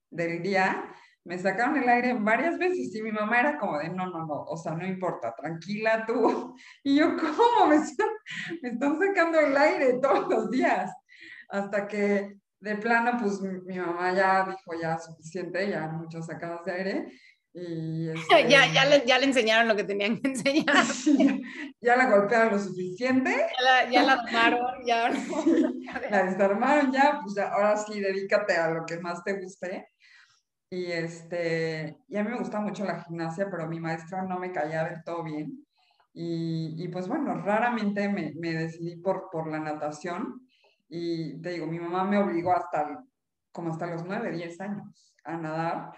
del 0.09 0.41
día, 0.41 0.93
me 1.25 1.37
sacaron 1.37 1.77
el 1.77 1.87
aire 1.87 2.13
varias 2.13 2.57
veces 2.57 2.93
y 2.93 3.01
mi 3.01 3.11
mamá 3.11 3.39
era 3.39 3.57
como 3.57 3.79
de, 3.79 3.89
no, 3.89 4.07
no, 4.07 4.25
no, 4.25 4.43
o 4.43 4.57
sea, 4.57 4.73
no 4.73 4.85
importa, 4.85 5.33
tranquila 5.35 6.05
tú. 6.05 6.55
Y 6.83 6.97
yo, 6.97 7.15
¿cómo? 7.17 7.67
Me 7.67 7.75
están, 7.77 8.09
me 8.61 8.69
están 8.69 8.99
sacando 8.99 9.39
el 9.39 9.55
aire 9.55 9.99
todos 10.01 10.27
los 10.29 10.51
días. 10.51 10.91
Hasta 11.49 11.87
que 11.87 12.37
de 12.59 12.75
plano, 12.77 13.17
pues 13.21 13.41
mi 13.41 13.77
mamá 13.77 14.13
ya 14.13 14.45
dijo, 14.45 14.81
ya 14.81 14.97
suficiente, 14.97 15.69
ya 15.69 15.87
muchos 15.89 16.25
sacados 16.25 16.65
de 16.65 16.71
aire. 16.71 17.07
Y 17.55 18.09
este, 18.09 18.49
ya, 18.49 18.65
ya, 18.73 18.85
le, 18.85 19.05
ya 19.05 19.19
le 19.19 19.25
enseñaron 19.25 19.67
lo 19.67 19.75
que 19.75 19.83
tenían 19.83 20.19
que 20.19 20.29
enseñar. 20.29 20.65
ya, 21.05 21.39
ya, 21.81 21.95
la 21.95 22.09
golpearon 22.09 22.53
lo 22.53 22.59
suficiente. 22.59 23.29
Ya 23.29 23.63
la, 23.63 23.91
ya 23.91 24.03
la 24.03 24.13
armaron, 24.13 24.85
ya. 24.85 25.11
Sí, 25.43 26.09
la 26.09 26.23
desarmaron 26.23 26.91
ya, 26.91 27.19
pues 27.21 27.37
ahora 27.37 27.77
sí, 27.77 27.99
dedícate 27.99 28.55
a 28.55 28.71
lo 28.71 28.85
que 28.85 28.97
más 28.99 29.23
te 29.23 29.33
guste. 29.39 29.92
Y, 30.73 30.91
este, 30.91 31.99
y 32.07 32.17
a 32.17 32.23
mí 32.23 32.31
me 32.31 32.39
gusta 32.39 32.59
mucho 32.59 32.83
la 32.83 33.03
gimnasia, 33.03 33.47
pero 33.47 33.67
mi 33.67 33.79
maestra 33.79 34.23
no 34.23 34.39
me 34.39 34.51
caía 34.51 34.83
del 34.85 35.03
todo 35.03 35.23
bien. 35.23 35.63
Y, 36.13 36.83
y 36.83 36.87
pues 36.87 37.07
bueno, 37.07 37.35
raramente 37.43 38.09
me, 38.09 38.33
me, 38.39 38.53
decidí 38.53 38.95
por, 38.95 39.29
por 39.31 39.47
la 39.51 39.59
natación. 39.59 40.47
Y 40.89 41.39
te 41.43 41.51
digo, 41.51 41.67
mi 41.67 41.79
mamá 41.79 42.05
me 42.05 42.17
obligó 42.17 42.53
hasta 42.53 43.03
como 43.51 43.69
hasta 43.69 43.85
los 43.85 44.03
9, 44.03 44.31
10 44.31 44.61
años 44.61 45.15
a 45.23 45.37
nadar. 45.37 45.91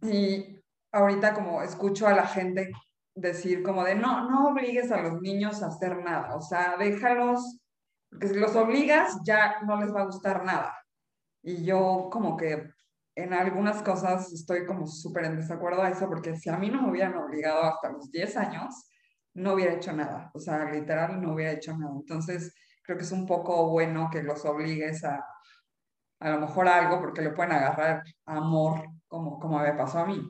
Y 0.00 0.58
ahorita 0.90 1.34
como 1.34 1.60
escucho 1.60 2.06
a 2.06 2.14
la 2.14 2.26
gente 2.26 2.72
decir 3.14 3.62
como 3.62 3.84
de, 3.84 3.94
no, 3.94 4.30
no 4.30 4.48
obligues 4.48 4.90
a 4.90 5.02
los 5.02 5.20
niños 5.20 5.62
a 5.62 5.66
hacer 5.66 6.02
nada. 6.02 6.34
O 6.34 6.40
sea, 6.40 6.76
déjalos, 6.78 7.60
porque 8.08 8.28
si 8.28 8.36
los 8.36 8.56
obligas 8.56 9.20
ya 9.22 9.60
no 9.66 9.78
les 9.78 9.94
va 9.94 10.00
a 10.00 10.06
gustar 10.06 10.46
nada. 10.46 10.74
Y 11.42 11.62
yo 11.62 12.08
como 12.10 12.38
que 12.38 12.72
en 13.14 13.32
algunas 13.32 13.82
cosas 13.82 14.32
estoy 14.32 14.66
como 14.66 14.86
súper 14.86 15.26
en 15.26 15.36
desacuerdo 15.36 15.82
a 15.82 15.90
eso, 15.90 16.08
porque 16.08 16.36
si 16.36 16.48
a 16.50 16.56
mí 16.56 16.70
no 16.70 16.82
me 16.82 16.90
hubieran 16.90 17.16
obligado 17.16 17.62
hasta 17.62 17.90
los 17.90 18.10
10 18.10 18.36
años, 18.36 18.88
no 19.34 19.54
hubiera 19.54 19.74
hecho 19.74 19.92
nada. 19.92 20.30
O 20.34 20.38
sea, 20.38 20.70
literal 20.70 21.20
no 21.20 21.34
hubiera 21.34 21.52
hecho 21.52 21.76
nada. 21.76 21.92
Entonces, 21.94 22.54
creo 22.82 22.96
que 22.96 23.04
es 23.04 23.12
un 23.12 23.26
poco 23.26 23.70
bueno 23.70 24.08
que 24.10 24.22
los 24.22 24.44
obligues 24.44 25.04
a 25.04 25.24
a 26.22 26.30
lo 26.30 26.38
mejor 26.38 26.68
algo 26.68 27.00
porque 27.00 27.20
le 27.20 27.30
pueden 27.30 27.52
agarrar 27.52 28.04
amor 28.26 28.84
como, 29.08 29.40
como 29.40 29.58
me 29.58 29.72
pasó 29.72 29.98
a 29.98 30.06
mí. 30.06 30.22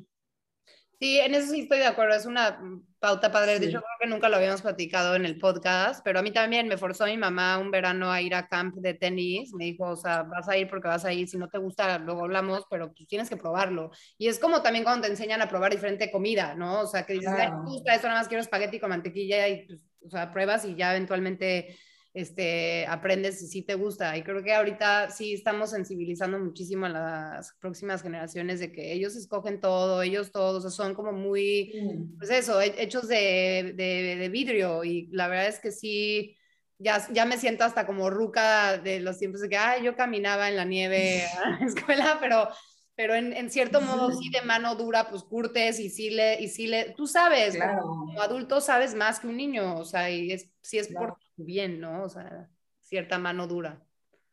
Sí, 0.99 1.19
en 1.21 1.35
eso 1.35 1.53
sí 1.53 1.61
estoy 1.61 1.81
de 1.81 1.87
acuerdo, 1.87 2.15
es 2.15 2.25
una 2.25 2.59
pauta 3.03 3.33
padre. 3.33 3.59
De 3.59 3.67
hecho, 3.67 3.81
creo 3.81 3.97
que 4.01 4.07
nunca 4.07 4.29
lo 4.29 4.37
habíamos 4.37 4.63
platicado 4.63 5.17
en 5.17 5.27
el 5.27 5.37
podcast, 5.37 6.05
pero 6.05 6.21
a 6.21 6.23
mí 6.23 6.31
también 6.31 6.69
me 6.69 6.77
forzó 6.77 7.05
mi 7.07 7.17
mamá 7.17 7.59
un 7.59 7.73
verano 7.73 8.13
a 8.13 8.23
ir 8.23 8.33
a 8.33 8.47
camp 8.47 8.77
de 8.77 8.95
tenis. 8.95 9.53
Me 9.55 9.65
dijo, 9.65 9.89
o 9.89 9.97
sea, 9.97 10.23
vas 10.23 10.49
a 10.49 10.57
ir 10.57 10.69
porque 10.69 10.87
vas 10.87 11.05
a 11.05 11.13
ir, 11.13 11.29
si 11.29 11.37
no 11.37 11.49
te 11.49 11.59
gusta, 11.59 11.99
luego 11.99 12.23
hablamos, 12.23 12.65
pero 12.71 12.93
pues 12.93 13.09
tienes 13.09 13.29
que 13.29 13.37
probarlo. 13.37 13.91
Y 14.19 14.29
es 14.29 14.39
como 14.39 14.63
también 14.63 14.85
cuando 14.85 15.03
te 15.07 15.13
enseñan 15.13 15.43
a 15.43 15.49
probar 15.49 15.73
diferente 15.73 16.13
comida, 16.13 16.55
¿no? 16.55 16.83
O 16.83 16.87
sea, 16.87 17.05
que 17.05 17.15
dices, 17.15 17.35
claro. 17.35 17.65
me 17.65 17.71
gusta 17.71 17.93
esto, 17.93 18.07
nada 18.07 18.21
más 18.21 18.29
quiero 18.29 18.41
espagueti 18.41 18.79
con 18.79 18.91
mantequilla 18.91 19.49
y, 19.49 19.67
pues, 19.67 19.85
o 20.07 20.09
sea, 20.09 20.31
pruebas 20.31 20.65
y 20.65 20.77
ya 20.77 20.93
eventualmente 20.93 21.77
este, 22.15 22.87
aprendes 22.87 23.39
si 23.39 23.47
sí 23.47 23.63
te 23.63 23.75
gusta. 23.75 24.17
Y 24.17 24.23
creo 24.23 24.43
que 24.43 24.53
ahorita 24.53 25.11
sí 25.11 25.35
estamos 25.35 25.71
sensibilizando 25.71 26.39
muchísimo 26.39 26.87
a 26.87 26.91
las 26.91 27.55
próximas 27.61 28.03
generaciones 28.03 28.61
de 28.61 28.73
que 28.73 28.93
ellos 28.93 29.17
escogen 29.17 29.61
todo, 29.61 30.03
ellos 30.03 30.31
todos, 30.31 30.65
o 30.65 30.69
sea, 30.69 30.71
son 30.71 30.95
como 30.95 31.13
muy, 31.13 31.73
pues 32.19 32.31
eso, 32.31 32.61
hechos 32.61 33.09
de, 33.09 33.73
de, 33.77 34.17
de, 34.17 34.29
vidrio. 34.29 34.85
Y 34.85 35.09
la 35.13 35.29
verdad 35.29 35.49
es 35.49 35.61
que 35.61 35.73
sí, 35.73 36.37
ya, 36.79 37.07
ya 37.13 37.25
me 37.25 37.39
siento 37.39 37.65
hasta 37.65 37.87
como 37.87 38.11
ruca 38.11 38.79
de 38.79 39.01
los 39.01 39.19
tiempos 39.19 39.41
de 39.41 39.49
que, 39.49 39.57
ay, 39.57 39.83
yo 39.85 39.97
caminaba 39.97 40.49
en 40.49 40.57
la 40.57 40.65
nieve 40.65 41.25
a 41.45 41.51
la 41.51 41.67
escuela, 41.67 42.19
pero 42.21 42.49
pero 42.95 43.15
en, 43.15 43.33
en, 43.33 43.51
cierto 43.51 43.81
modo 43.81 44.13
sí 44.13 44.29
de 44.29 44.43
mano 44.43 44.75
dura, 44.75 45.09
pues 45.09 45.25
curtes 45.25 45.81
y 45.81 45.89
sí 45.89 46.11
le, 46.11 46.41
y 46.41 46.49
sí 46.49 46.67
le, 46.67 46.91
tú 46.91 47.07
sabes, 47.07 47.55
claro. 47.55 47.81
como, 47.81 48.21
adulto 48.21 48.61
sabes 48.61 48.95
más 48.95 49.19
que 49.19 49.29
un 49.29 49.39
niño, 49.39 49.79
o 49.79 49.85
sea, 49.85 50.11
y 50.11 50.31
es, 50.31 50.51
si 50.61 50.79
es 50.79 50.89
claro. 50.89 51.15
por 51.15 51.19
bien, 51.37 51.81
¿no? 51.81 52.05
O 52.05 52.09
sea, 52.09 52.49
cierta 52.81 53.19
mano 53.19 53.47
dura. 53.47 53.83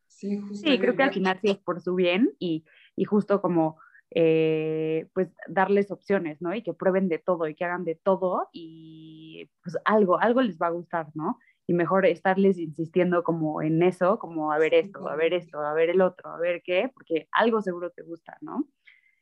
Sí, 0.08 0.42
sí 0.54 0.80
creo 0.80 0.96
que 0.96 1.04
al 1.04 1.14
final 1.14 1.40
sí 1.40 1.52
es 1.52 1.58
por 1.58 1.82
su 1.82 1.96
bien 1.96 2.36
y, 2.40 2.66
y 2.96 3.06
justo 3.06 3.42
como 3.42 3.78
eh, 4.12 5.08
pues 5.14 5.30
darles 5.48 5.92
opciones, 5.92 6.42
¿no? 6.42 6.54
Y 6.56 6.64
que 6.64 6.74
prueben 6.74 7.10
de 7.10 7.20
todo 7.20 7.48
y 7.48 7.56
que 7.56 7.66
hagan 7.66 7.86
de 7.86 7.96
todo 7.96 8.50
y 8.52 9.50
pues 9.64 9.78
algo, 9.86 10.20
algo 10.20 10.42
les 10.42 10.58
va 10.58 10.68
a 10.68 10.72
gustar, 10.72 11.08
¿no? 11.14 11.38
Y 11.68 11.74
mejor 11.74 12.08
estarles 12.08 12.58
insistiendo 12.58 13.24
como 13.24 13.62
en 13.62 13.84
eso, 13.84 14.18
como 14.18 14.52
a 14.52 14.58
ver 14.58 14.74
esto, 14.74 15.08
a 15.08 15.16
ver 15.16 15.34
esto, 15.36 15.60
a 15.60 15.74
ver 15.74 15.92
el 15.92 16.02
otro, 16.02 16.32
a 16.32 16.40
ver 16.40 16.64
qué, 16.64 16.90
porque 16.92 17.28
algo 17.32 17.62
seguro 17.62 17.92
te 17.92 18.02
gusta, 18.02 18.38
¿no? 18.42 18.68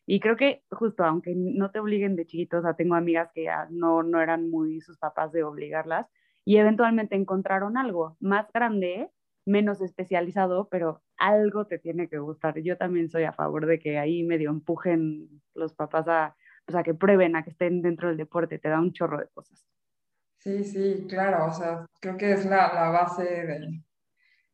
Y 0.05 0.21
creo 0.21 0.37
que 0.37 0.63
justo, 0.71 1.03
aunque 1.03 1.33
no 1.35 1.69
te 1.69 1.79
obliguen 1.79 2.15
de 2.15 2.25
chiquitos, 2.25 2.59
o 2.59 2.61
sea, 2.61 2.75
tengo 2.75 2.95
amigas 2.95 3.29
que 3.33 3.43
ya 3.43 3.67
no, 3.69 4.03
no 4.03 4.21
eran 4.21 4.49
muy 4.49 4.79
sus 4.79 4.97
papás 4.97 5.33
de 5.33 5.43
obligarlas 5.43 6.07
y 6.47 6.55
eventualmente 6.59 7.17
encontraron 7.17 7.75
algo 7.75 8.15
más 8.21 8.49
grande 8.53 9.11
menos 9.45 9.81
especializado, 9.81 10.69
pero 10.69 11.03
algo 11.17 11.67
te 11.67 11.77
tiene 11.77 12.07
que 12.07 12.19
gustar. 12.19 12.57
Yo 12.61 12.77
también 12.77 13.09
soy 13.09 13.25
a 13.25 13.33
favor 13.33 13.65
de 13.65 13.79
que 13.79 13.99
ahí 13.99 14.23
medio 14.23 14.49
empujen 14.49 15.41
los 15.55 15.73
papás 15.73 16.07
a, 16.07 16.37
o 16.65 16.71
sea, 16.71 16.83
que 16.83 16.93
prueben 16.93 17.35
a 17.35 17.43
que 17.43 17.49
estén 17.49 17.81
dentro 17.81 18.07
del 18.07 18.15
deporte, 18.15 18.59
te 18.59 18.69
da 18.69 18.79
un 18.79 18.93
chorro 18.93 19.19
de 19.19 19.27
cosas. 19.27 19.67
Sí, 20.37 20.63
sí, 20.63 21.05
claro, 21.09 21.47
o 21.47 21.51
sea, 21.51 21.85
creo 21.99 22.15
que 22.15 22.31
es 22.31 22.45
la, 22.45 22.73
la 22.73 22.91
base 22.91 23.23
de, 23.23 23.83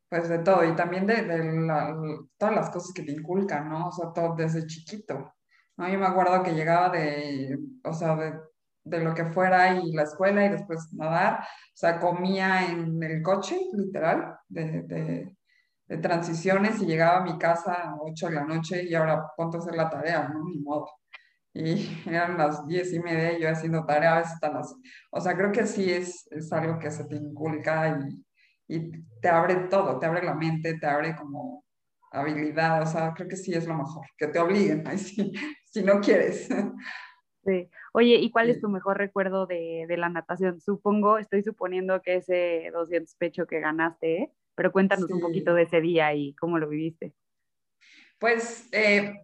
pues 0.08 0.28
de 0.28 0.40
todo 0.40 0.64
y 0.64 0.74
también 0.74 1.06
de, 1.06 1.22
de 1.22 2.18
todas 2.36 2.56
las 2.56 2.70
cosas 2.70 2.92
que 2.92 3.04
te 3.04 3.12
inculcan, 3.12 3.68
¿no? 3.68 3.86
O 3.86 3.92
sea, 3.92 4.12
todo 4.12 4.34
desde 4.34 4.66
chiquito, 4.66 5.32
¿no? 5.76 5.88
Yo 5.88 5.98
me 6.00 6.06
acuerdo 6.06 6.42
que 6.42 6.54
llegaba 6.54 6.88
de, 6.88 7.56
o 7.84 7.92
sea, 7.92 8.16
de 8.16 8.32
de 8.84 9.00
lo 9.00 9.14
que 9.14 9.24
fuera 9.26 9.74
y 9.74 9.92
la 9.92 10.02
escuela 10.02 10.44
y 10.44 10.50
después 10.50 10.92
nadar. 10.92 11.40
O 11.40 11.76
sea, 11.76 11.98
comía 11.98 12.66
en 12.70 13.02
el 13.02 13.22
coche, 13.22 13.58
literal, 13.72 14.36
de, 14.48 14.82
de, 14.82 15.98
transiciones 15.98 16.80
y 16.82 16.86
llegaba 16.86 17.18
a 17.18 17.24
mi 17.24 17.38
casa 17.38 17.72
a 17.72 17.96
8 18.00 18.28
de 18.28 18.34
la 18.34 18.44
noche 18.44 18.82
y 18.82 18.94
ahora 18.94 19.26
ponte 19.36 19.56
a 19.56 19.60
hacer 19.60 19.74
la 19.76 19.88
tarea, 19.88 20.28
¿no? 20.28 20.44
Ni 20.44 20.58
modo. 20.58 20.88
Y 21.54 22.02
eran 22.06 22.36
las 22.36 22.66
10 22.66 22.92
y 22.94 23.00
media 23.00 23.38
y 23.38 23.42
yo 23.42 23.50
haciendo 23.50 23.84
tarea 23.86 24.16
a 24.16 24.18
veces 24.18 24.32
hasta 24.34 24.52
las... 24.52 24.74
O 25.10 25.20
sea, 25.20 25.36
creo 25.36 25.52
que 25.52 25.66
sí 25.66 25.90
es, 25.90 26.26
es 26.30 26.52
algo 26.52 26.78
que 26.78 26.90
se 26.90 27.04
te 27.04 27.16
inculca 27.16 27.98
y, 28.66 28.90
te 29.20 29.28
abre 29.28 29.56
todo, 29.68 29.98
te 29.98 30.06
abre 30.06 30.22
la 30.22 30.34
mente, 30.34 30.78
te 30.78 30.86
abre 30.86 31.14
como 31.14 31.64
habilidad, 32.10 32.82
o 32.82 32.86
sea, 32.86 33.12
creo 33.14 33.28
que 33.28 33.36
sí 33.36 33.52
es 33.52 33.66
lo 33.66 33.74
mejor, 33.74 34.06
que 34.16 34.28
te 34.28 34.38
obliguen, 34.38 34.82
ahí 34.88 34.98
sí, 34.98 35.32
si 35.66 35.82
no 35.82 36.00
quieres. 36.00 36.48
Sí. 37.44 37.70
Oye, 37.96 38.16
¿y 38.16 38.32
cuál 38.32 38.50
es 38.50 38.60
tu 38.60 38.68
mejor 38.68 38.98
recuerdo 38.98 39.46
de, 39.46 39.86
la 39.96 40.08
natación? 40.08 40.60
Supongo, 40.60 41.18
estoy 41.18 41.44
suponiendo 41.44 42.02
que 42.02 42.16
ese 42.16 42.72
200 42.72 43.14
pecho 43.14 43.46
que 43.46 43.60
ganaste, 43.60 44.16
¿eh? 44.16 44.32
pero 44.56 44.72
cuéntanos 44.72 45.08
un 45.12 45.20
poquito 45.20 45.54
de 45.54 45.62
ese 45.62 45.80
día 45.80 46.12
y 46.12 46.34
cómo 46.34 46.58
lo 46.58 46.68
viviste. 46.68 47.14
Pues 48.18 48.68
eh, 48.72 49.14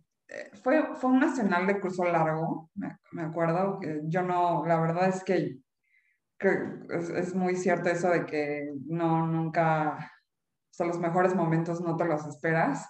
fue, 0.62 0.94
fue 0.94 1.10
un 1.10 1.18
nacional 1.18 1.66
de 1.66 1.80
curso 1.80 2.04
largo, 2.04 2.70
me, 3.10 3.22
acuerdo. 3.22 3.80
que 3.80 4.02
Yo 4.04 4.22
no, 4.22 4.64
la 4.64 4.80
verdad 4.80 5.08
es 5.08 5.24
que, 5.24 5.58
es, 6.38 7.34
muy 7.34 7.56
cierto 7.56 7.90
eso 7.90 8.08
de 8.10 8.24
que 8.24 8.72
no, 8.86 9.26
nunca, 9.26 9.96
o 9.98 10.72
sea, 10.72 10.86
los 10.86 11.00
mejores 11.00 11.34
momentos 11.34 11.80
no 11.80 11.96
te 11.96 12.04
los 12.04 12.24
esperas. 12.24 12.88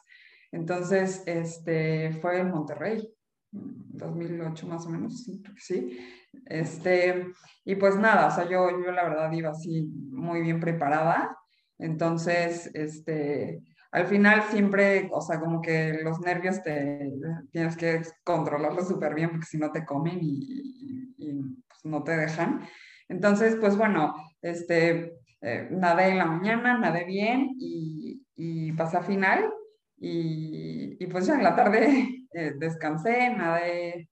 Entonces, 0.53 1.23
este, 1.25 2.12
fue 2.21 2.40
en 2.40 2.51
Monterrey. 2.51 3.11
2008 3.52 4.66
más 4.66 4.86
o 4.86 4.90
menos, 4.90 5.24
sí. 5.56 5.98
Este, 6.46 7.26
y 7.64 7.74
pues 7.76 7.96
nada, 7.96 8.28
o 8.28 8.30
sea, 8.30 8.44
yo, 8.44 8.70
yo 8.84 8.92
la 8.92 9.04
verdad 9.04 9.32
iba 9.32 9.50
así 9.50 9.88
muy 10.10 10.42
bien 10.42 10.60
preparada, 10.60 11.36
entonces, 11.78 12.70
este, 12.74 13.62
al 13.90 14.06
final 14.06 14.42
siempre, 14.50 15.08
o 15.12 15.20
sea, 15.20 15.40
como 15.40 15.60
que 15.60 16.00
los 16.02 16.20
nervios 16.20 16.62
te 16.62 17.10
tienes 17.50 17.76
que 17.76 18.02
controlarlos 18.22 18.88
súper 18.88 19.14
bien 19.14 19.30
porque 19.30 19.46
si 19.46 19.58
no 19.58 19.72
te 19.72 19.84
comen 19.84 20.18
y, 20.20 21.14
pues, 21.16 21.84
no 21.84 22.02
te 22.02 22.16
dejan. 22.16 22.60
Entonces, 23.08 23.56
pues 23.56 23.76
bueno, 23.76 24.14
este, 24.42 25.14
eh, 25.40 25.68
nadé 25.70 26.10
en 26.10 26.18
la 26.18 26.26
mañana, 26.26 26.78
nadé 26.78 27.04
bien 27.04 27.56
y, 27.58 28.22
y 28.36 28.72
pasé 28.72 29.02
final 29.02 29.50
y, 30.00 30.96
y 30.98 31.06
pues 31.06 31.26
ya 31.26 31.34
en 31.34 31.44
la 31.44 31.54
tarde 31.54 32.26
eh, 32.32 32.54
descansé, 32.56 33.34
nadé, 33.36 34.08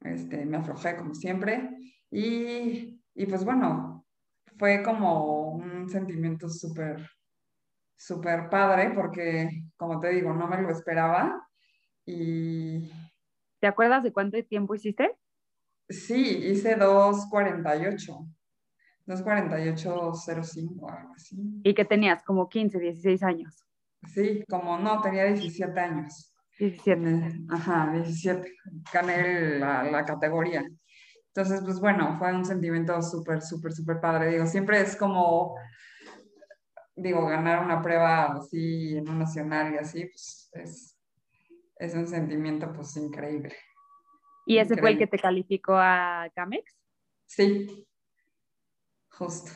este, 0.00 0.44
me 0.44 0.58
aflojé 0.58 0.96
como 0.96 1.14
siempre 1.14 1.70
y, 2.10 3.00
y 3.14 3.26
pues 3.26 3.44
bueno, 3.44 4.06
fue 4.58 4.82
como 4.82 5.52
un 5.52 5.88
sentimiento 5.88 6.48
súper, 6.48 7.08
súper 7.96 8.50
padre 8.50 8.92
porque, 8.94 9.48
como 9.76 9.98
te 9.98 10.10
digo, 10.10 10.32
no 10.34 10.46
me 10.46 10.60
lo 10.60 10.70
esperaba 10.70 11.48
y... 12.04 12.92
¿Te 13.60 13.66
acuerdas 13.66 14.02
de 14.02 14.12
cuánto 14.12 14.42
tiempo 14.44 14.74
hiciste? 14.74 15.16
Sí, 15.88 16.38
hice 16.50 16.76
2.48. 16.76 18.34
2.48.05, 19.06 20.90
algo 20.90 21.14
así. 21.14 21.36
¿Y 21.62 21.74
qué 21.74 21.84
tenías? 21.84 22.22
¿Como 22.22 22.48
15, 22.48 22.78
16 22.78 23.22
años? 23.22 23.63
Sí, 24.12 24.44
como 24.48 24.78
no, 24.78 25.00
tenía 25.00 25.24
17 25.24 25.78
años. 25.80 26.34
17. 26.58 27.46
Ajá, 27.50 27.90
17. 27.92 28.52
Gané 28.92 29.58
la, 29.58 29.84
la 29.84 30.04
categoría. 30.04 30.64
Entonces, 31.36 31.62
pues 31.64 31.80
bueno, 31.80 32.16
fue 32.16 32.32
un 32.32 32.44
sentimiento 32.44 33.00
súper, 33.02 33.42
súper, 33.42 33.72
súper 33.72 34.00
padre. 34.00 34.30
Digo, 34.30 34.46
siempre 34.46 34.80
es 34.80 34.94
como, 34.94 35.56
digo, 36.94 37.26
ganar 37.26 37.64
una 37.64 37.82
prueba 37.82 38.34
así 38.34 38.96
en 38.96 39.08
un 39.08 39.18
nacional 39.18 39.74
y 39.74 39.78
así, 39.78 40.06
pues 40.06 40.50
es, 40.52 40.96
es 41.76 41.94
un 41.94 42.06
sentimiento 42.06 42.72
pues 42.72 42.96
increíble. 42.96 43.52
¿Y 44.46 44.58
ese 44.58 44.76
fue 44.76 44.90
el 44.90 44.98
que 44.98 45.08
te 45.08 45.18
calificó 45.18 45.74
a 45.74 46.30
Camex? 46.36 46.72
Sí, 47.26 47.84
justo. 49.10 49.50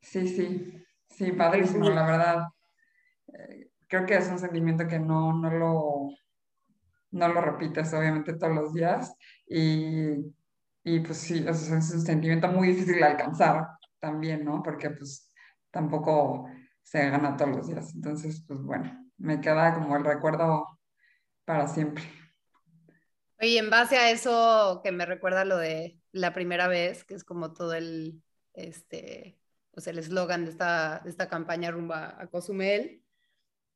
Sí, 0.00 0.26
sí, 0.26 0.84
sí, 1.08 1.32
padrísimo, 1.32 1.88
la 1.88 2.04
verdad. 2.04 2.48
Creo 3.88 4.06
que 4.06 4.16
es 4.16 4.28
un 4.28 4.38
sentimiento 4.38 4.86
que 4.86 4.98
no, 4.98 5.32
no, 5.32 5.50
lo, 5.50 6.08
no 7.10 7.28
lo 7.28 7.40
repites 7.40 7.92
obviamente 7.92 8.34
todos 8.34 8.54
los 8.54 8.72
días 8.72 9.14
y, 9.46 10.34
y 10.84 11.00
pues 11.00 11.18
sí, 11.18 11.44
es 11.46 11.70
un 11.70 11.82
sentimiento 11.82 12.48
muy 12.48 12.68
difícil 12.68 12.96
de 12.96 13.04
alcanzar 13.04 13.66
también, 14.00 14.44
¿no? 14.44 14.62
Porque 14.62 14.90
pues 14.90 15.30
tampoco 15.70 16.48
se 16.82 17.10
gana 17.10 17.36
todos 17.36 17.56
los 17.56 17.68
días. 17.68 17.94
Entonces, 17.94 18.44
pues 18.46 18.60
bueno, 18.60 19.08
me 19.18 19.40
queda 19.40 19.74
como 19.74 19.96
el 19.96 20.04
recuerdo 20.04 20.78
para 21.44 21.68
siempre. 21.68 22.04
Oye, 23.40 23.58
en 23.58 23.70
base 23.70 23.96
a 23.96 24.10
eso 24.10 24.80
que 24.84 24.92
me 24.92 25.04
recuerda 25.04 25.44
lo 25.44 25.56
de 25.56 25.98
la 26.12 26.32
primera 26.32 26.68
vez, 26.68 27.04
que 27.04 27.14
es 27.14 27.24
como 27.24 27.52
todo 27.52 27.74
el, 27.74 28.22
este, 28.54 29.38
pues 29.72 29.86
el 29.86 29.98
eslogan 29.98 30.44
de 30.44 30.50
esta, 30.50 31.00
de 31.00 31.10
esta 31.10 31.28
campaña 31.28 31.70
rumba 31.70 32.16
a 32.20 32.28
Cozumel, 32.28 33.01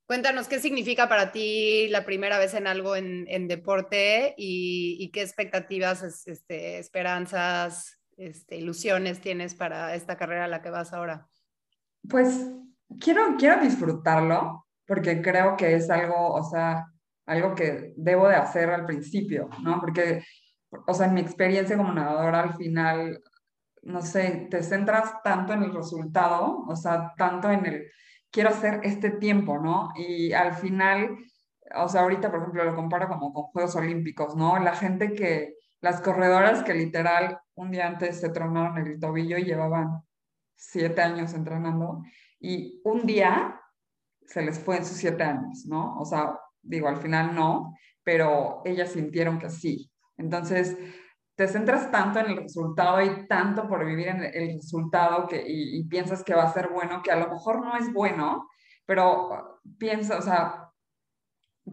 Cuéntanos 0.07 0.47
qué 0.47 0.61
significa 0.61 1.09
para 1.09 1.33
ti 1.33 1.89
la 1.89 2.05
primera 2.05 2.39
vez 2.39 2.55
en 2.55 2.69
algo 2.69 2.95
en, 2.95 3.49
deporte 3.49 4.35
y, 4.37 5.11
qué 5.13 5.23
expectativas, 5.23 6.03
este, 6.27 6.79
esperanzas, 6.79 8.01
este, 8.17 8.57
ilusiones 8.57 9.21
tienes 9.21 9.57
para 9.57 9.95
esta 9.97 10.17
carrera 10.17 10.45
a 10.45 10.49
la 10.49 10.63
que 10.63 10.71
vas 10.71 10.93
ahora. 10.93 11.27
Pues 12.09 12.49
quiero, 13.01 13.37
quiero 13.37 13.61
disfrutarlo 13.61 14.67
porque 14.87 15.21
creo 15.21 15.57
que 15.57 15.75
es 15.75 15.91
algo, 15.91 16.35
o 16.35 16.45
sea, 16.45 16.87
algo 17.27 17.57
que 17.57 17.93
debo 17.97 18.29
de 18.29 18.37
hacer 18.37 18.71
al 18.71 18.87
principio, 18.87 19.49
¿no? 19.63 19.81
Porque, 19.81 20.23
o 20.87 20.95
sea, 20.95 21.07
en 21.07 21.15
mi 21.15 21.21
experiencia 21.21 21.77
como 21.77 21.93
nadadora 21.93 22.43
al 22.43 22.55
final, 22.55 23.21
no 23.83 24.01
sé, 24.03 24.47
te 24.51 24.63
centras 24.63 25.21
tanto 25.25 25.53
en 25.53 25.65
el 25.65 25.75
resultado, 25.75 26.65
o 26.67 26.77
sea, 26.77 27.13
tanto 27.17 27.51
en 27.51 27.67
el 27.67 27.91
quiero 28.37 28.51
hacer 28.51 28.81
este 28.83 29.13
tiempo, 29.13 29.59
¿no? 29.59 29.95
Y 29.97 30.35
al 30.35 30.53
final, 30.53 31.17
o 31.75 31.89
sea, 31.89 32.03
ahorita, 32.03 32.31
por 32.31 32.41
ejemplo, 32.41 32.65
lo 32.65 32.75
comparo 32.75 33.09
como 33.09 33.33
con 33.33 33.45
Juegos 33.45 33.77
Olímpicos, 33.77 34.37
¿no? 34.37 34.59
La 34.59 34.75
gente 34.77 35.15
que, 35.15 35.55
las 35.81 36.03
corredoras 36.03 36.63
que 36.63 36.75
literal 36.75 37.39
un 37.55 37.71
día 37.71 37.87
antes 37.87 38.21
se 38.21 38.29
tronaron 38.29 38.77
el 38.77 39.01
tobillo 39.01 39.39
y 39.39 39.45
llevaban 39.45 40.03
siete 40.55 41.01
años 41.01 41.33
entrenando 41.33 42.03
y 42.39 42.83
un 42.85 43.07
día 43.07 43.59
se 44.27 44.43
les 44.43 44.59
fue 44.59 44.77
en 44.77 44.85
sus 44.85 44.99
siete 44.99 45.23
años, 45.23 45.65
¿no? 45.65 45.99
O 45.99 46.05
sea, 46.05 46.39
digo, 46.61 46.89
al 46.89 46.99
final 46.99 47.35
no, 47.35 47.75
pero 48.05 48.61
ellas 48.67 48.91
sintieron 48.91 49.39
que 49.39 49.49
sí. 49.49 49.91
Entonces, 50.19 50.77
te 51.37 51.47
centras 51.47 51.91
tanto 51.91 52.19
en 52.19 52.27
el 52.31 52.37
resultado 52.39 53.03
y 53.03 53.29
tanto 53.29 53.69
por 53.69 53.85
vivir 53.85 54.09
en 54.09 54.23
el 54.23 54.57
resultado 54.57 55.29
que, 55.29 55.45
y, 55.47 55.85
piensas 55.85 56.25
que 56.25 56.35
va 56.35 56.45
a 56.45 56.53
ser 56.53 56.69
bueno, 56.69 57.03
que 57.03 57.13
a 57.13 57.17
lo 57.17 57.29
mejor 57.29 57.63
no 57.63 57.77
es 57.77 57.93
bueno, 57.93 58.49
pero 58.87 59.61
piensa, 59.79 60.19
o 60.19 60.23
sea, 60.23 60.71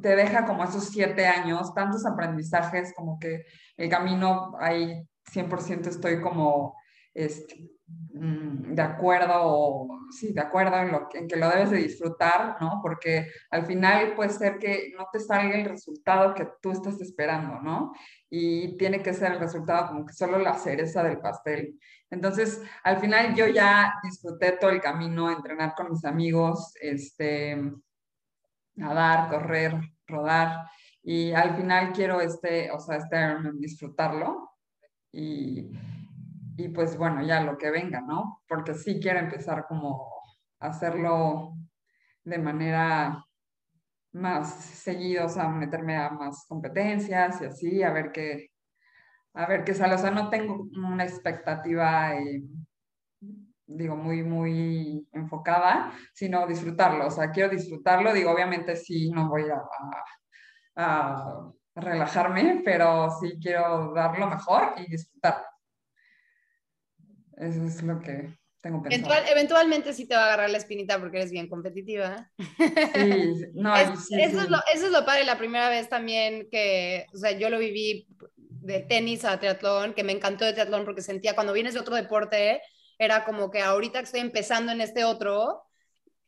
te 0.02 0.16
deja 0.16 0.46
como 0.46 0.66
esos 0.66 0.90
siete 0.90 1.26
años, 1.26 1.74
tantos 1.74 2.06
aprendizajes, 2.06 2.94
como 2.94 3.18
que 3.20 3.46
el 3.78 3.90
camino 3.90 4.54
ahí 4.60 5.08
100% 5.32 5.88
estoy 5.88 6.20
como 6.20 6.76
este, 7.14 7.70
mm, 8.14 8.74
de 8.74 8.82
acuerdo, 8.82 9.88
sí, 10.12 10.34
de 10.34 10.42
acuerdo 10.42 10.78
en, 10.78 10.92
lo, 10.92 11.08
en 11.14 11.28
que 11.28 11.36
lo 11.38 11.48
debes 11.50 11.72
de 11.72 11.78
disfrutar, 11.78 12.58
¿no? 12.60 12.80
Porque 12.82 13.28
al 13.52 13.66
final 13.66 14.16
puede 14.16 14.32
ser 14.32 14.58
que 14.58 14.92
no 14.98 15.08
te 15.14 15.20
salga 15.20 15.56
el 15.56 15.66
resultado 15.66 16.34
que 16.34 16.48
tú 16.62 16.72
estás 16.72 17.00
esperando, 17.00 17.62
¿no? 17.62 17.94
Y 18.36 18.76
tiene 18.78 19.04
que 19.04 19.14
ser 19.14 19.34
el 19.34 19.40
resultado 19.40 19.90
como 19.90 20.08
que 20.08 20.14
solo 20.14 20.40
la 20.40 20.56
cereza 20.56 21.04
del 21.04 21.20
pastel. 21.20 21.80
Entonces, 22.10 22.64
al 22.84 22.98
final 22.98 23.36
yo 23.36 23.46
ya 23.46 23.94
disfruté 24.02 24.54
todo 24.54 24.72
el 24.72 24.82
camino, 24.82 25.30
entrenar 25.30 25.76
con 25.76 25.92
mis 25.92 26.04
amigos, 26.04 26.74
este, 26.82 27.62
nadar, 28.74 29.30
correr, 29.30 29.80
rodar, 30.08 30.66
y 31.04 31.32
al 31.34 31.56
final 31.56 31.94
quiero 31.94 32.22
este, 32.22 32.72
o 32.72 32.80
sea, 32.80 32.98
este 32.98 33.18
disfrutarlo. 33.54 34.50
Y, 35.12 35.70
y 36.58 36.70
pues 36.70 36.98
bueno, 36.98 37.22
ya 37.22 37.40
lo 37.42 37.56
que 37.56 37.70
venga, 37.70 38.02
¿no? 38.02 38.42
Porque 38.48 38.74
sí 38.74 39.00
quiero 39.00 39.20
empezar 39.20 39.68
como 39.68 40.10
hacerlo 40.60 41.54
de 42.24 42.40
manera 42.40 43.24
más 44.14 44.54
seguida, 44.54 45.26
o 45.26 45.30
sea, 45.30 45.50
meterme 45.50 45.98
a 45.98 46.10
más 46.12 46.46
competencias 46.48 47.42
y 47.42 47.46
así, 47.46 47.84
a 47.84 47.92
ver 47.92 48.12
qué, 48.12 48.52
a 49.34 49.46
ver 49.48 49.64
qué 49.64 49.74
sale. 49.74 49.96
O 49.96 49.98
sea, 49.98 50.12
no 50.12 50.30
tengo 50.30 50.68
una 50.76 51.04
expectativa, 51.04 52.16
eh, 52.16 52.44
digo, 53.66 53.96
muy, 53.96 54.24
muy 54.24 55.08
enfocada, 55.12 55.92
sino 56.14 56.48
disfrutarlo. 56.48 57.08
O 57.08 57.12
sea, 57.12 57.32
quiero 57.32 57.50
disfrutarlo. 57.50 58.14
Digo, 58.14 58.32
obviamente 58.32 58.76
sí, 58.76 59.10
no 59.10 59.30
voy 59.30 59.46
a, 59.50 59.62
a 60.76 61.52
relajarme, 61.76 62.62
pero 62.64 63.10
sí 63.20 63.40
quiero 63.42 63.94
dar 63.94 64.18
lo 64.20 64.28
mejor 64.28 64.76
y 64.78 64.92
disfrutarlo. 64.92 65.48
Eso 67.36 67.64
es 67.64 67.82
lo 67.82 68.00
que 68.00 68.38
tengo 68.64 68.82
pensado. 68.82 69.14
eventualmente 69.30 69.94
sí 69.94 70.08
te 70.08 70.16
va 70.16 70.22
a 70.22 70.26
agarrar 70.28 70.50
la 70.50 70.58
espinita 70.58 70.98
porque 70.98 71.18
eres 71.18 71.32
bien 71.32 71.50
competitiva. 71.50 72.32
Sí, 72.38 73.46
no, 73.54 73.76
eso, 73.76 73.94
Es 74.18 74.34
lo, 74.34 74.58
eso 74.74 74.86
es 74.86 74.92
lo 74.92 75.06
padre, 75.06 75.26
la 75.26 75.38
primera 75.38 75.70
vez 75.70 75.90
también 75.90 76.48
que, 76.50 77.06
o 77.14 77.18
sea, 77.18 77.32
yo 77.32 77.50
lo 77.50 77.60
viví 77.60 78.08
de 78.38 78.80
tenis 78.80 79.26
a 79.26 79.38
triatlón, 79.38 79.94
que 79.94 80.06
me 80.06 80.14
encantó 80.14 80.46
de 80.46 80.54
triatlón 80.54 80.86
porque 80.86 81.02
sentía 81.02 81.36
cuando 81.36 81.52
vienes 81.52 81.74
de 81.74 81.82
otro 81.82 81.94
deporte, 81.94 82.62
era 82.98 83.26
como 83.26 83.52
que 83.52 83.60
ahorita 83.60 84.00
que 84.00 84.06
estoy 84.06 84.22
empezando 84.22 84.72
en 84.72 84.80
este 84.80 85.04
otro, 85.04 85.64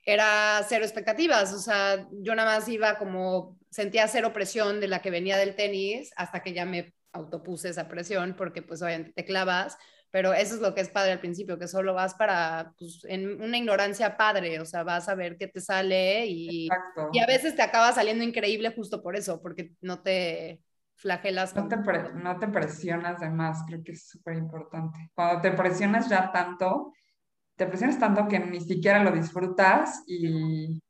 era 0.04 0.62
cero 0.68 0.84
expectativas, 0.84 1.54
o 1.54 1.60
sea, 1.60 2.06
yo 2.12 2.36
nada 2.36 2.58
más 2.58 2.68
iba 2.68 2.98
como, 2.98 3.58
sentía 3.70 4.10
cero 4.10 4.34
presión 4.34 4.82
de 4.82 4.90
la 4.90 5.02
que 5.02 5.10
venía 5.10 5.38
del 5.38 5.56
tenis 5.56 6.12
hasta 6.18 6.44
que 6.44 6.52
ya 6.52 6.66
me 6.66 6.94
autopuse 7.14 7.70
esa 7.70 7.88
presión 7.88 8.36
porque 8.36 8.62
pues 8.62 8.82
obviamente 8.82 9.14
te 9.14 9.24
clavas, 9.24 9.78
pero 10.16 10.34
eso 10.34 10.56
es 10.56 10.62
lo 10.62 10.74
que 10.74 10.80
es 10.80 10.88
padre 10.88 11.12
al 11.12 11.20
principio, 11.20 11.60
que 11.60 11.68
solo 11.68 11.94
vas 11.94 12.14
para, 12.14 12.74
pues, 12.80 13.06
en 13.10 13.42
una 13.42 13.58
ignorancia 13.58 14.16
padre, 14.16 14.62
o 14.62 14.66
sea, 14.66 14.84
vas 14.84 15.10
a 15.10 15.16
ver 15.16 15.36
qué 15.36 15.50
te 15.50 15.60
sale 15.60 16.26
y, 16.26 16.70
y 17.12 17.20
a 17.20 17.26
veces 17.26 17.54
te 17.54 17.62
acaba 17.62 17.92
saliendo 17.92 18.24
increíble 18.24 18.74
justo 18.74 19.04
por 19.04 19.18
eso, 19.18 19.42
porque 19.42 19.74
no 19.82 20.02
te 20.02 20.62
flagelas. 20.96 21.54
No 21.54 21.68
te, 21.68 21.76
no 22.14 22.40
te 22.40 22.48
presionas 22.48 23.20
de 23.20 23.30
más, 23.30 23.66
creo 23.68 23.84
que 23.84 23.92
es 23.92 24.08
súper 24.08 24.38
importante. 24.38 25.12
Cuando 25.14 25.42
te 25.42 25.52
presionas 25.52 26.08
ya 26.08 26.32
tanto, 26.32 26.94
te 27.58 27.66
presionas 27.66 28.00
tanto 28.00 28.26
que 28.30 28.40
ni 28.40 28.62
siquiera 28.62 29.04
lo 29.04 29.12
disfrutas 29.12 30.02
y, 30.08 30.82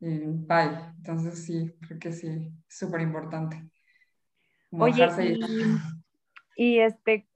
y 0.00 0.20
bye. 0.24 0.94
Entonces 0.96 1.44
sí, 1.44 1.70
creo 1.86 1.98
que 1.98 2.12
sí, 2.14 2.50
súper 2.66 3.02
importante. 3.02 3.62
Oye, 4.70 5.06
y, 6.56 6.64
y, 6.64 6.80
este, 6.80 7.26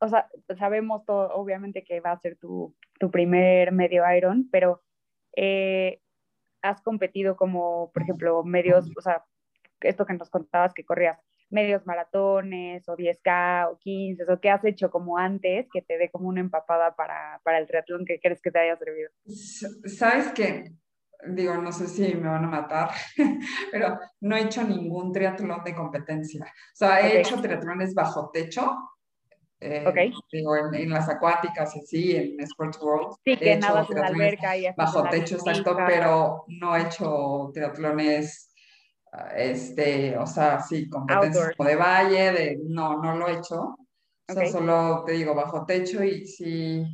o 0.00 0.08
sea, 0.08 0.28
sabemos 0.58 1.04
todo, 1.04 1.28
obviamente 1.34 1.84
que 1.84 2.00
va 2.00 2.12
a 2.12 2.20
ser 2.20 2.36
tu, 2.36 2.74
tu 2.98 3.10
primer 3.10 3.72
medio 3.72 4.02
Iron, 4.16 4.48
pero 4.50 4.82
eh, 5.36 6.00
has 6.62 6.80
competido 6.82 7.36
como, 7.36 7.90
por 7.92 8.02
ejemplo, 8.02 8.42
medios, 8.44 8.90
o 8.96 9.00
sea, 9.00 9.24
esto 9.80 10.06
que 10.06 10.14
nos 10.14 10.30
contabas 10.30 10.74
que 10.74 10.84
corrías 10.84 11.18
medios 11.50 11.84
maratones 11.84 12.88
o 12.88 12.96
10K 12.96 13.70
o 13.72 13.78
15 13.78 14.24
o 14.32 14.40
qué 14.40 14.50
has 14.50 14.64
hecho 14.64 14.90
como 14.90 15.18
antes 15.18 15.68
que 15.72 15.82
te 15.82 15.98
dé 15.98 16.08
como 16.10 16.28
una 16.28 16.40
empapada 16.40 16.94
para, 16.94 17.40
para 17.44 17.58
el 17.58 17.66
triatlón 17.66 18.04
que 18.04 18.20
crees 18.20 18.40
que 18.40 18.50
te 18.50 18.60
haya 18.60 18.76
servido? 18.76 19.10
Sabes 19.26 20.32
que, 20.32 20.72
digo, 21.26 21.56
no 21.56 21.72
sé 21.72 21.88
si 21.88 22.14
me 22.14 22.28
van 22.28 22.44
a 22.44 22.48
matar, 22.48 22.90
pero 23.72 23.98
no 24.20 24.36
he 24.36 24.42
hecho 24.42 24.62
ningún 24.62 25.12
triatlón 25.12 25.64
de 25.64 25.74
competencia. 25.74 26.44
O 26.44 26.76
sea, 26.76 27.00
he 27.00 27.20
hecho 27.20 27.40
triatlones 27.40 27.94
bajo 27.94 28.30
techo, 28.32 28.76
eh, 29.60 30.12
digo, 30.32 30.56
en, 30.56 30.90
las 30.90 31.08
acuáticas 31.08 31.76
y 31.76 31.80
así, 31.80 32.16
en 32.16 32.40
Sports 32.40 32.78
World. 32.80 33.14
Sí, 33.24 33.36
que 33.36 33.56
nada 33.56 33.86
en 33.88 33.98
la 33.98 34.06
alberca 34.06 34.56
y 34.56 34.66
Bajo 34.74 35.02
techo, 35.10 35.36
exacto, 35.36 35.76
pero 35.86 36.44
no 36.48 36.76
he 36.76 36.82
hecho 36.82 37.50
triatlones, 37.52 38.52
ah, 39.12 39.32
este, 39.36 40.16
o 40.16 40.26
sea, 40.26 40.60
sí, 40.60 40.88
competencias 40.88 41.54
como 41.56 41.68
de 41.68 41.76
valle, 41.76 42.32
de, 42.32 42.58
no, 42.68 43.02
no 43.02 43.16
lo 43.16 43.28
he 43.28 43.34
hecho. 43.34 43.76
O 44.28 44.32
sea, 44.32 44.46
solo 44.46 45.02
te 45.04 45.12
digo, 45.12 45.34
bajo 45.34 45.66
techo 45.66 46.02
y 46.04 46.26
sí, 46.26 46.86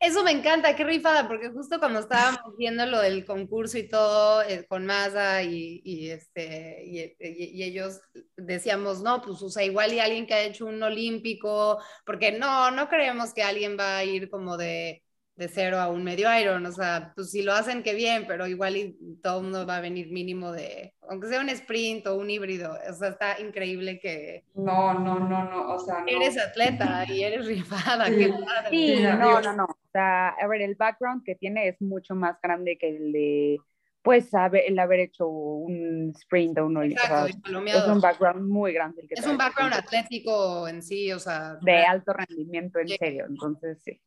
eso 0.00 0.22
me 0.22 0.30
encanta, 0.30 0.76
qué 0.76 0.84
rifada, 0.84 1.26
porque 1.26 1.50
justo 1.50 1.78
cuando 1.80 1.98
estábamos 2.00 2.56
viendo 2.56 2.86
lo 2.86 3.00
del 3.00 3.24
concurso 3.24 3.78
y 3.78 3.88
todo 3.88 4.42
eh, 4.42 4.64
con 4.68 4.86
Maza 4.86 5.42
y, 5.42 5.80
y, 5.84 6.10
este, 6.10 6.84
y, 6.86 7.62
ellos 7.62 8.00
decíamos, 8.36 9.02
no, 9.02 9.20
pues 9.22 9.42
o 9.42 9.50
sea, 9.50 9.64
igual 9.64 9.92
y 9.92 9.98
alguien 9.98 10.26
que 10.26 10.34
ha 10.34 10.42
hecho 10.42 10.66
un 10.66 10.82
olímpico, 10.82 11.78
porque 12.06 12.32
no, 12.32 12.70
no 12.70 12.88
creemos 12.88 13.34
que 13.34 13.42
alguien 13.42 13.76
va 13.78 13.98
a 13.98 14.04
ir 14.04 14.30
como 14.30 14.56
de 14.56 15.02
de 15.38 15.46
cero 15.46 15.78
a 15.78 15.88
un 15.88 16.02
medio 16.02 16.28
Iron, 16.36 16.66
o 16.66 16.72
sea, 16.72 17.12
pues 17.14 17.30
si 17.30 17.42
lo 17.42 17.52
hacen, 17.52 17.84
qué 17.84 17.94
bien, 17.94 18.24
pero 18.26 18.48
igual 18.48 18.76
y 18.76 18.96
todo 19.22 19.38
el 19.38 19.44
mundo 19.44 19.64
va 19.64 19.76
a 19.76 19.80
venir 19.80 20.10
mínimo 20.10 20.50
de, 20.50 20.94
aunque 21.08 21.28
sea 21.28 21.40
un 21.40 21.48
sprint 21.48 22.08
o 22.08 22.16
un 22.16 22.28
híbrido, 22.28 22.76
o 22.90 22.92
sea, 22.92 23.10
está 23.10 23.40
increíble 23.40 24.00
que... 24.00 24.44
No, 24.56 24.94
no, 24.94 25.20
no, 25.20 25.44
no, 25.44 25.74
o 25.74 25.78
sea... 25.78 26.02
Eres 26.08 26.36
atleta 26.36 27.04
y 27.08 27.22
eres 27.22 27.46
rifada, 27.46 28.06
qué 28.06 28.30
padre. 28.30 28.70
Sí, 28.70 29.00
no, 29.00 29.40
no, 29.40 29.52
no, 29.52 29.64
o 29.64 29.90
sea, 29.92 30.30
a 30.30 30.46
ver, 30.48 30.62
el 30.62 30.74
background 30.74 31.22
que 31.24 31.36
tiene 31.36 31.68
es 31.68 31.80
mucho 31.80 32.16
más 32.16 32.36
grande 32.42 32.76
que 32.76 32.88
el 32.88 33.12
de 33.12 33.60
pues 34.08 34.30
el 34.32 34.78
haber 34.78 35.00
hecho 35.00 35.28
un 35.28 36.14
sprint 36.16 36.56
o 36.56 36.64
un 36.64 36.82
Exacto, 36.82 37.26
es 37.66 37.86
un 37.88 38.00
background 38.00 38.48
muy 38.48 38.72
grande. 38.72 39.06
es 39.10 39.26
un 39.26 39.36
background 39.36 39.74
atlético 39.74 40.66
en 40.66 40.82
sí, 40.82 41.12
o 41.12 41.18
sea. 41.18 41.58
De 41.60 41.84
alto 41.84 42.14
rendimiento, 42.14 42.78
en 42.78 42.88
serio, 42.88 43.26
entonces 43.28 43.78
sí. 43.82 44.00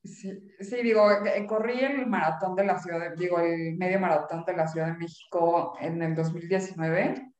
sí. 0.60 0.82
digo, 0.82 1.08
eh, 1.12 1.46
corrí 1.46 1.82
el 1.82 2.08
maratón 2.08 2.56
de 2.56 2.64
la 2.64 2.80
ciudad, 2.80 3.12
de, 3.12 3.16
digo, 3.16 3.40
el 3.42 3.78
medio 3.78 4.00
maratón 4.00 4.44
de 4.44 4.58
la 4.58 4.68
Ciudad 4.68 4.88
de 4.88 4.98
México 4.98 5.78
en 5.80 6.02
el 6.02 6.16
2019. 6.16 7.34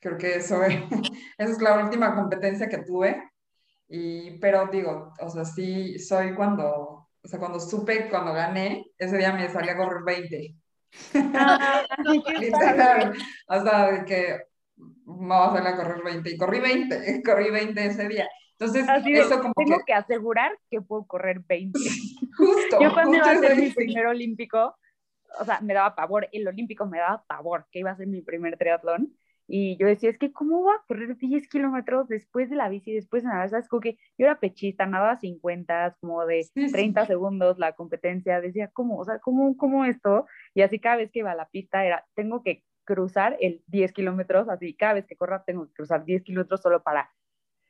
Creo 0.00 0.18
que 0.18 0.34
eso, 0.34 0.64
esa 1.38 1.52
es 1.52 1.62
la 1.62 1.78
última 1.78 2.16
competencia 2.16 2.68
que 2.68 2.78
tuve. 2.78 3.22
Y, 3.86 4.36
pero 4.40 4.66
digo, 4.66 5.12
o 5.20 5.30
sea, 5.30 5.44
sí, 5.44 5.96
soy 6.00 6.34
cuando, 6.34 6.66
o 7.22 7.28
sea, 7.28 7.38
cuando 7.38 7.60
supe, 7.60 8.08
cuando 8.10 8.32
gané, 8.32 8.84
ese 8.98 9.16
día 9.16 9.32
me 9.32 9.48
salí 9.48 9.68
a 9.68 9.76
correr 9.76 10.02
20 10.04 10.56
Ah, 11.34 11.84
hasta 13.48 14.04
que 14.04 14.42
vamos 15.04 15.48
a 15.48 15.52
salir 15.52 15.68
a 15.68 15.76
correr 15.76 16.02
20 16.02 16.30
y 16.30 16.36
corrí 16.36 16.60
20, 16.60 17.22
corrí 17.24 17.50
20 17.50 17.86
ese 17.86 18.08
día. 18.08 18.28
Entonces, 18.58 18.86
eso 19.06 19.40
como 19.40 19.52
tengo 19.54 19.82
que... 19.84 19.92
asegurar 19.92 20.56
que 20.70 20.80
puedo 20.80 21.04
correr 21.06 21.40
20. 21.40 21.78
justo. 22.36 22.80
Yo 22.80 22.92
cuando 22.92 23.16
iba 23.16 23.26
a 23.26 23.32
hacer 23.32 23.56
mi 23.56 23.70
primer 23.70 24.06
olímpico, 24.06 24.76
o 25.40 25.44
sea, 25.44 25.60
me 25.60 25.74
daba 25.74 25.94
pavor, 25.94 26.28
el 26.32 26.46
olímpico 26.46 26.86
me 26.86 26.98
daba 26.98 27.24
pavor, 27.26 27.66
que 27.70 27.80
iba 27.80 27.90
a 27.90 27.96
ser 27.96 28.06
mi 28.06 28.22
primer 28.22 28.56
triatlón. 28.56 29.12
Y 29.46 29.76
yo 29.76 29.86
decía, 29.86 30.08
es 30.08 30.18
que 30.18 30.32
¿cómo 30.32 30.62
voy 30.62 30.74
a 30.74 30.82
correr 30.86 31.16
10 31.16 31.48
kilómetros 31.48 32.08
después 32.08 32.48
de 32.48 32.56
la 32.56 32.68
bici, 32.68 32.92
después 32.92 33.22
de 33.22 33.28
nada? 33.28 33.46
¿Sabes? 33.48 33.68
Como 33.68 33.80
que 33.80 33.98
yo 34.16 34.24
era 34.26 34.40
pechista, 34.40 34.86
nada 34.86 35.18
50, 35.18 35.96
como 36.00 36.24
de 36.24 36.48
30 36.54 37.06
segundos 37.06 37.58
la 37.58 37.72
competencia. 37.72 38.40
Decía, 38.40 38.70
¿cómo? 38.72 38.98
O 38.98 39.04
sea, 39.04 39.18
¿cómo, 39.18 39.56
¿cómo 39.56 39.84
esto? 39.84 40.26
Y 40.54 40.62
así 40.62 40.78
cada 40.78 40.96
vez 40.96 41.10
que 41.10 41.18
iba 41.18 41.32
a 41.32 41.36
la 41.36 41.48
pista 41.48 41.84
era, 41.84 42.06
tengo 42.14 42.42
que 42.42 42.64
cruzar 42.84 43.36
el 43.40 43.62
10 43.66 43.92
kilómetros, 43.92 44.48
así 44.48 44.74
cada 44.74 44.94
vez 44.94 45.06
que 45.06 45.16
corra 45.16 45.44
tengo 45.44 45.66
que 45.66 45.74
cruzar 45.74 46.04
10 46.04 46.22
kilómetros 46.22 46.60
solo 46.60 46.82
para 46.82 47.10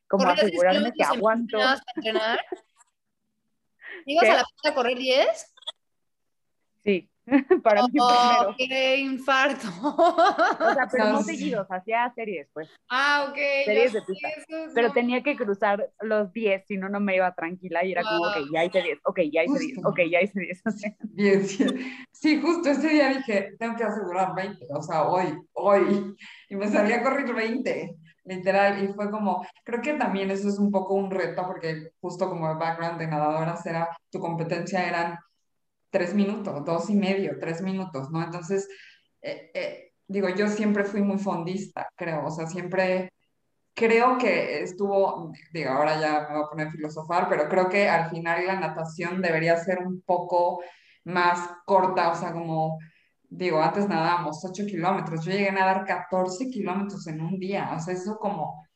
como 0.09 0.29
asegurarme 0.29 0.93
que 0.93 1.03
aguanto. 1.03 1.59
¿Ibas 4.07 4.29
a 4.29 4.35
la 4.35 4.45
pista 4.45 4.69
a 4.69 4.75
correr 4.75 4.99
10? 4.99 5.55
Sí. 6.83 7.11
para 7.63 7.83
mí 7.85 7.99
oh, 8.01 8.55
qué 8.57 8.99
infarto. 8.99 9.69
O 9.83 10.75
sea, 10.75 10.89
pero 10.91 11.11
no 11.11 11.23
seguidos, 11.23 11.67
hacía 11.71 12.13
series, 12.15 12.49
pues. 12.53 12.69
Ah, 12.89 13.27
ok. 13.29 13.39
Series 13.65 13.93
de 13.93 14.03
pista. 14.03 14.29
Pero 14.75 14.93
tenía 14.93 15.23
que 15.23 15.37
cruzar 15.37 15.91
los 16.01 16.33
10, 16.33 16.67
si 16.67 16.77
no, 16.77 16.89
no 16.89 17.01
me 17.01 17.17
iba 17.17 17.35
tranquila 17.35 17.85
y 17.85 17.93
era 17.93 18.03
como, 18.03 18.29
ok, 18.29 18.51
ya 18.53 18.65
hice 18.65 18.83
10, 18.83 18.99
ok, 19.05 19.21
ya 19.33 19.45
hice 19.45 19.59
10, 19.59 19.79
ok, 19.85 20.01
ya 20.11 20.23
hice 20.23 20.41
10. 20.41 20.63
Bien, 21.01 21.47
sí. 21.47 21.67
sí, 22.13 22.41
justo 22.41 22.71
ese 22.71 22.89
día 22.89 23.09
dije, 23.09 23.55
tengo 23.59 23.77
que 23.77 23.85
asegurar 23.85 24.35
20, 24.35 24.67
o 24.71 24.83
sea, 24.83 25.05
hoy, 25.05 25.39
hoy. 25.53 26.15
Y 26.49 26.57
me 26.57 26.69
salí 26.69 26.93
a 26.93 27.03
correr 27.03 27.33
20. 27.33 27.97
literal, 28.25 28.83
y 28.83 28.89
fue 28.93 29.11
como, 29.11 29.47
creo 29.65 29.81
que 29.81 29.95
también 29.95 30.31
eso 30.31 30.49
es 30.49 30.59
un 30.59 30.71
poco 30.71 30.95
un 30.95 31.11
reto, 31.11 31.43
porque 31.47 31.91
justo 32.01 32.29
como 32.29 32.51
el 32.51 32.59
background 32.59 32.99
de 32.99 33.07
nadadoras 33.07 33.65
era, 33.67 33.89
tu 34.11 34.19
competencia 34.19 34.87
eran 34.89 35.19
tres 35.95 36.13
minutos, 36.13 36.65
dos 36.65 36.91
y 36.91 36.97
medio, 36.97 37.39
tres 37.39 37.63
minutos, 37.63 38.11
¿no? 38.11 38.21
Entonces, 38.21 38.69
eh, 39.23 39.53
eh, 39.55 39.93
digo, 40.09 40.29
yo 40.29 40.49
siempre 40.49 40.83
fui 40.83 41.03
muy 41.03 41.19
fondista, 41.19 41.89
creo, 41.95 42.27
o 42.27 42.31
sea, 42.33 42.49
siempre 42.49 43.13
creo 43.75 44.19
que 44.19 44.61
estuvo, 44.63 45.33
digo, 45.53 45.71
ahora 45.71 46.01
ya 46.01 46.27
me 46.29 46.35
voy 46.35 46.45
a 46.45 46.49
poner 46.49 46.67
a 46.67 46.71
filosofar, 46.73 47.29
pero 47.29 47.49
creo 47.49 47.69
que 47.69 47.89
al 47.89 48.11
final 48.11 48.45
la 48.45 48.59
natación 48.59 49.23
debería 49.23 49.57
ser 49.57 49.79
un 49.87 50.03
poco 50.03 50.63
más 51.05 51.39
corta, 51.65 52.11
o 52.11 52.17
sea, 52.17 52.33
como, 52.33 52.79
digo, 53.29 53.63
antes 53.63 53.89
nadábamos 53.89 54.45
8 54.45 54.67
kilómetros, 54.67 55.25
yo 55.25 55.31
llegué 55.31 55.51
a 55.51 55.53
nadar 55.53 55.85
14 55.85 56.51
kilómetros 56.51 57.07
en 57.07 57.21
un 57.21 57.39
día, 57.39 57.71
o 57.77 57.79
sea, 57.79 57.95
eso 57.95 58.17
como, 58.19 58.67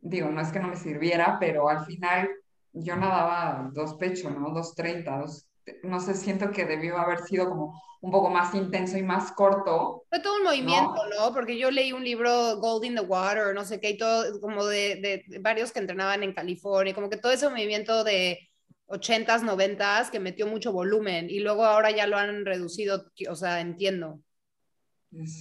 digo, 0.00 0.28
no 0.28 0.40
es 0.40 0.50
que 0.50 0.58
no 0.58 0.68
me 0.68 0.76
sirviera, 0.76 1.36
pero 1.38 1.68
al 1.68 1.84
final 1.84 2.28
yo 2.72 2.96
nadaba 2.96 3.70
dos 3.72 3.94
pechos, 3.94 4.36
¿no? 4.36 4.50
Dos 4.50 4.74
treinta, 4.74 5.18
dos, 5.18 5.46
no 5.82 6.00
sé, 6.00 6.14
siento 6.14 6.50
que 6.50 6.64
debió 6.64 6.98
haber 6.98 7.20
sido 7.20 7.48
como 7.48 7.80
un 8.00 8.10
poco 8.10 8.30
más 8.30 8.54
intenso 8.54 8.98
y 8.98 9.02
más 9.02 9.30
corto. 9.32 10.04
Fue 10.08 10.20
todo 10.20 10.36
un 10.36 10.42
movimiento, 10.42 10.96
¿no? 11.16 11.32
Porque 11.32 11.56
yo 11.56 11.70
leí 11.70 11.92
un 11.92 12.02
libro, 12.02 12.56
Gold 12.58 12.84
in 12.84 12.96
the 12.96 13.00
Water, 13.00 13.54
no 13.54 13.64
sé 13.64 13.80
qué, 13.80 13.90
y 13.90 13.96
todo, 13.96 14.40
como 14.40 14.66
de, 14.66 15.22
de, 15.28 15.38
varios 15.38 15.70
que 15.70 15.78
entrenaban 15.78 16.22
en 16.24 16.34
California, 16.34 16.94
como 16.94 17.08
que 17.08 17.16
todo 17.16 17.30
ese 17.30 17.48
movimiento 17.48 18.02
de 18.02 18.40
80s, 18.88 19.42
90s 19.42 20.10
que 20.10 20.18
metió 20.18 20.48
mucho 20.48 20.72
volumen 20.72 21.30
y 21.30 21.38
luego 21.38 21.64
ahora 21.64 21.92
ya 21.92 22.08
lo 22.08 22.18
han 22.18 22.44
reducido, 22.44 23.06
o 23.28 23.36
sea, 23.36 23.60
entiendo. 23.60 24.20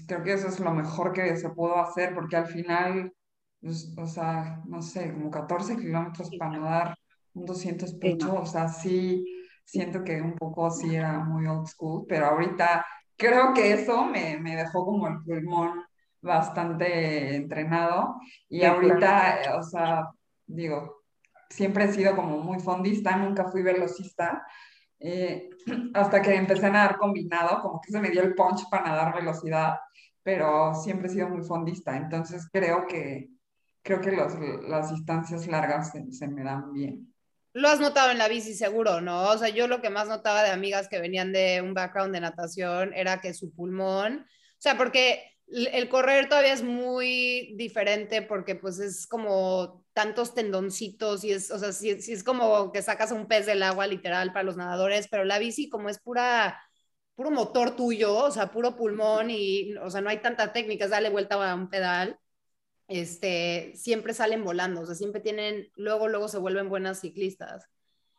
creo 0.08 0.24
que 0.24 0.34
eso 0.34 0.48
es 0.48 0.60
lo 0.60 0.72
mejor 0.72 1.14
que 1.14 1.36
se 1.38 1.50
pudo 1.50 1.78
hacer 1.78 2.14
porque 2.14 2.36
al 2.36 2.46
final, 2.46 3.12
pues, 3.60 3.92
o 3.98 4.06
sea, 4.06 4.62
no 4.68 4.84
sé, 4.84 5.12
como 5.14 5.32
14 5.32 5.78
kilómetros 5.78 6.30
para 6.38 6.60
nadar 6.60 6.98
un 7.34 7.46
200 7.46 7.96
pecho, 7.96 8.36
o 8.36 8.46
sea, 8.46 8.68
sí 8.68 9.26
siento 9.66 10.04
que 10.04 10.22
un 10.22 10.36
poco 10.36 10.70
sí 10.72 10.96
era 10.96 11.20
muy 11.20 11.48
old 11.48 11.68
school, 11.68 12.06
pero 12.08 12.28
ahorita 12.28 12.86
creo 13.18 13.54
que 13.54 13.74
eso 13.74 14.06
me, 14.06 14.38
me 14.38 14.56
dejó 14.56 14.86
como 14.86 15.08
el 15.08 15.24
pulmón 15.24 15.84
bastante 16.22 17.36
entrenado. 17.36 18.20
Y 18.50 18.64
ahorita, 18.64 19.44
eh, 19.44 19.50
o 19.58 19.64
sea, 19.64 20.10
digo, 20.46 21.04
siempre 21.50 21.86
he 21.86 21.94
sido 21.94 22.16
como 22.16 22.38
muy 22.40 22.60
fondista, 22.60 23.18
nunca 23.18 23.46
fui 23.50 23.62
velocista, 23.64 24.46
eh, 25.00 25.50
hasta 25.94 26.22
que 26.22 26.36
empecé 26.36 26.68
a 26.68 26.72
nadar 26.72 26.98
combinado, 26.98 27.62
como 27.62 27.82
que 27.82 27.92
se 27.92 28.00
me 28.00 28.10
dio 28.10 28.22
el 28.24 28.36
punch 28.36 28.70
para 28.70 28.86
nadar 28.86 29.16
velocidad, 29.16 29.76
pero 30.24 30.74
siempre 30.76 31.08
he 31.08 31.12
sido 31.12 31.30
muy 31.30 31.44
fondista, 31.44 31.98
entonces 31.98 32.48
creo 32.52 32.86
que, 32.88 33.30
creo 33.82 34.02
que 34.02 34.12
los, 34.12 34.34
las 34.68 34.92
distancias 34.92 35.48
largas 35.48 35.92
se, 35.92 36.12
se 36.12 36.28
me 36.28 36.44
dan 36.44 36.72
bien. 36.74 37.11
Lo 37.54 37.68
has 37.68 37.80
notado 37.82 38.12
en 38.12 38.18
la 38.18 38.30
bici 38.30 38.54
seguro, 38.54 39.02
¿no? 39.02 39.30
O 39.30 39.38
sea, 39.38 39.50
yo 39.50 39.68
lo 39.68 39.82
que 39.82 39.90
más 39.90 40.08
notaba 40.08 40.44
de 40.44 40.52
amigas 40.52 40.88
que 40.88 41.00
venían 41.00 41.34
de 41.34 41.62
un 41.62 41.74
background 41.74 42.14
de 42.14 42.22
natación 42.22 42.94
era 42.94 43.20
que 43.20 43.34
su 43.34 43.52
pulmón, 43.54 44.20
o 44.22 44.26
sea, 44.58 44.78
porque 44.78 45.26
el 45.48 45.90
correr 45.90 46.30
todavía 46.30 46.54
es 46.54 46.64
muy 46.64 47.54
diferente 47.58 48.22
porque 48.22 48.56
pues 48.56 48.80
es 48.80 49.06
como 49.06 49.84
tantos 49.94 50.34
tendoncitos 50.34 51.26
y 51.26 51.34
es, 51.34 51.52
o 51.52 51.60
sea, 51.60 51.74
sí, 51.74 51.90
es 51.90 52.24
como 52.24 52.72
que 52.72 52.82
sacas 52.82 53.12
un 53.12 53.28
pez 53.28 53.46
del 53.46 53.64
agua 53.64 53.86
literal 53.86 54.32
para 54.32 54.44
los 54.44 54.56
nadadores, 54.56 55.10
pero 55.10 55.26
la 55.26 55.38
bici 55.40 55.68
como 55.70 55.90
es 55.90 56.00
pura, 56.00 56.58
puro 57.16 57.32
motor 57.32 57.76
tuyo, 57.76 58.16
o 58.16 58.32
sea, 58.32 58.50
puro 58.52 58.78
pulmón 58.78 59.30
y, 59.30 59.74
o 59.76 59.90
sea, 59.90 60.00
no 60.00 60.10
hay 60.10 60.22
tanta 60.22 60.54
técnica, 60.54 60.86
es 60.86 60.92
darle 60.92 61.10
vuelta 61.10 61.36
a 61.52 61.56
un 61.56 61.70
pedal 61.70 62.18
este, 62.92 63.72
siempre 63.76 64.14
salen 64.14 64.44
volando, 64.44 64.82
o 64.82 64.86
sea, 64.86 64.96
siempre 64.96 65.22
tienen, 65.22 65.72
luego, 65.76 66.10
luego 66.10 66.28
se 66.28 66.38
vuelven 66.38 66.68
buenas 66.68 67.00
ciclistas. 67.00 67.70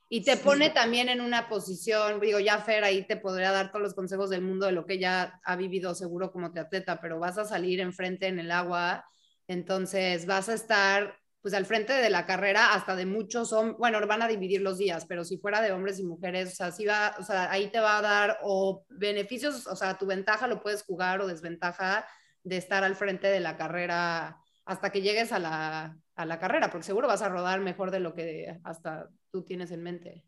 Y 0.09 0.25
te 0.25 0.37
pone 0.37 0.71
también 0.71 1.09
en 1.09 1.21
una 1.21 1.49
posición, 1.49 2.21
digo, 2.21 2.39
ya 2.39 2.59
Fer 2.59 2.85
ahí 2.85 3.07
te 3.07 3.17
podría 3.17 3.51
dar 3.51 3.71
todos 3.71 3.83
los 3.83 3.95
consejos 3.95 4.31
del 4.31 4.43
mundo 4.43 4.67
de 4.67 4.73
lo 4.73 4.87
que 4.87 4.95
ella 4.95 5.41
ha 5.45 5.57
vivido 5.57 5.95
seguro 5.95 6.33
como 6.33 6.47
atleta, 6.47 7.01
pero 7.01 7.19
vas 7.19 7.39
a 7.39 7.45
salir 7.45 7.81
enfrente 7.81 8.27
en 8.27 8.39
el 8.39 8.51
agua, 8.51 9.05
entonces 9.47 10.27
vas 10.27 10.49
a 10.49 10.55
estar 10.55 11.19
pues 11.43 11.55
al 11.55 11.67
frente 11.67 11.93
de 11.93 12.09
la 12.09 12.25
carrera 12.25 12.73
hasta 12.73 12.95
de 12.95 13.05
muchos 13.05 13.53
hombres, 13.53 13.77
bueno, 13.79 14.07
van 14.07 14.23
a 14.23 14.29
dividir 14.29 14.63
los 14.63 14.79
días, 14.79 15.07
pero 15.07 15.25
si 15.25 15.39
fuera 15.39 15.61
de 15.61 15.73
hombres 15.73 15.99
y 15.99 16.05
mujeres, 16.05 16.53
o 16.53 16.57
sea, 16.57 16.73
sí 16.73 16.87
va, 16.87 17.15
o 17.19 17.25
sea, 17.25 17.51
ahí 17.51 17.69
te 17.69 17.81
va 17.81 17.99
a 17.99 18.03
dar 18.03 18.39
o 18.43 18.85
beneficios, 18.89 19.67
o 19.67 19.77
sea, 19.77 19.99
tu 19.99 20.07
ventaja 20.07 20.47
lo 20.47 20.63
puedes 20.63 20.83
jugar 20.83 21.21
o 21.21 21.27
desventaja 21.27 22.07
de 22.45 22.57
estar 22.57 22.85
al 22.85 22.97
frente 22.97 23.27
de 23.29 23.41
la 23.41 23.57
carrera 23.57 24.42
hasta 24.65 24.91
que 24.91 25.03
llegues 25.03 25.33
a 25.33 25.39
la, 25.39 25.99
a 26.15 26.27
la 26.27 26.39
carrera, 26.39 26.71
porque 26.71 26.87
seguro 26.87 27.09
vas 27.09 27.23
a 27.23 27.29
rodar 27.29 27.61
mejor 27.61 27.91
de 27.91 28.01
lo 28.01 28.15
que 28.15 28.59
hasta 28.65 29.09
tú 29.31 29.43
tienes 29.43 29.71
en 29.71 29.83
mente. 29.83 30.25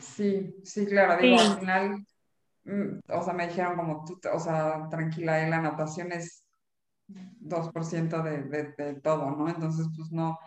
Sí, 0.00 0.56
sí, 0.64 0.86
claro, 0.86 1.20
digo, 1.20 1.38
al 1.40 1.58
final, 1.58 2.06
mm, 2.64 2.98
o 3.08 3.22
sea, 3.22 3.34
me 3.34 3.46
dijeron 3.48 3.76
como 3.76 4.04
tú, 4.04 4.18
o 4.32 4.40
sea, 4.40 4.88
tranquila, 4.90 5.46
la 5.48 5.60
natación 5.60 6.12
es 6.12 6.44
2% 7.08 8.22
de, 8.22 8.42
de, 8.44 8.74
de, 8.76 9.00
todo, 9.00 9.30
¿no? 9.30 9.48
Entonces, 9.48 9.86
pues 9.96 10.10
no, 10.10 10.38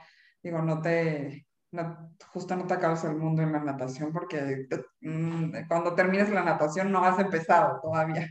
digo, 0.43 0.61
no 0.61 0.81
te, 0.81 1.47
no, 1.71 2.11
justo 2.33 2.55
no 2.55 2.65
te 2.67 2.73
acabas 2.73 3.03
el 3.05 3.15
mundo 3.15 3.41
en 3.41 3.53
la 3.53 3.63
natación 3.63 4.11
porque 4.11 4.67
mm, 5.01 5.67
cuando 5.67 5.95
termines 5.95 6.29
la 6.29 6.43
natación 6.43 6.91
no 6.91 7.03
has 7.03 7.19
empezado 7.19 7.79
todavía. 7.81 8.27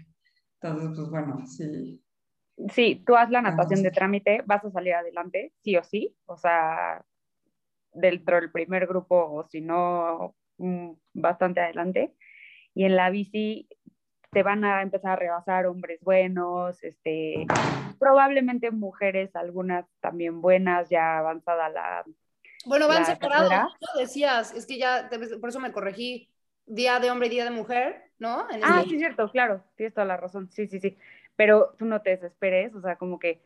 Entonces, 0.60 0.90
pues 0.94 1.08
bueno, 1.08 1.46
sí, 1.46 2.02
sí, 2.72 3.02
tú 3.06 3.16
haz 3.16 3.30
la 3.30 3.42
natación 3.42 3.82
de 3.82 3.90
trámite, 3.90 4.42
vas 4.46 4.64
a 4.64 4.70
salir 4.70 4.94
adelante, 4.94 5.52
sí 5.62 5.76
o 5.76 5.84
sí, 5.84 6.14
o 6.26 6.36
sea, 6.36 7.04
dentro 7.92 8.36
del 8.36 8.50
primer 8.50 8.86
grupo 8.86 9.16
o 9.16 9.48
si 9.48 9.60
no, 9.60 10.34
mm, 10.58 10.90
bastante 11.14 11.60
adelante. 11.60 12.14
Y 12.74 12.84
en 12.84 12.96
la 12.96 13.10
bici 13.10 13.68
te 14.30 14.42
van 14.42 14.64
a 14.64 14.82
empezar 14.82 15.12
a 15.12 15.16
rebasar 15.16 15.66
hombres 15.66 16.00
buenos, 16.02 16.82
este, 16.82 17.46
probablemente 17.98 18.70
mujeres, 18.70 19.34
algunas 19.34 19.86
también 20.00 20.40
buenas, 20.40 20.88
ya 20.90 21.18
avanzada 21.18 21.68
la... 21.68 22.04
Bueno, 22.66 22.88
van 22.88 23.06
separados, 23.06 23.50
¿no? 23.50 24.00
Decías, 24.00 24.52
es 24.52 24.66
que 24.66 24.78
ya, 24.78 25.08
por 25.40 25.48
eso 25.48 25.60
me 25.60 25.72
corregí, 25.72 26.28
día 26.66 26.98
de 27.00 27.10
hombre 27.10 27.28
y 27.28 27.30
día 27.30 27.44
de 27.44 27.50
mujer, 27.50 28.10
¿no? 28.18 28.46
ah, 28.62 28.84
sí, 28.86 28.98
cierto, 28.98 29.30
claro, 29.30 29.64
tienes 29.76 29.94
toda 29.94 30.06
la 30.06 30.18
razón, 30.18 30.50
sí, 30.50 30.66
sí, 30.66 30.80
sí 30.80 30.98
pero 31.38 31.72
tú 31.78 31.84
no 31.84 32.02
te 32.02 32.10
desesperes, 32.10 32.74
o 32.74 32.80
sea, 32.80 32.96
como 32.96 33.20
que 33.20 33.40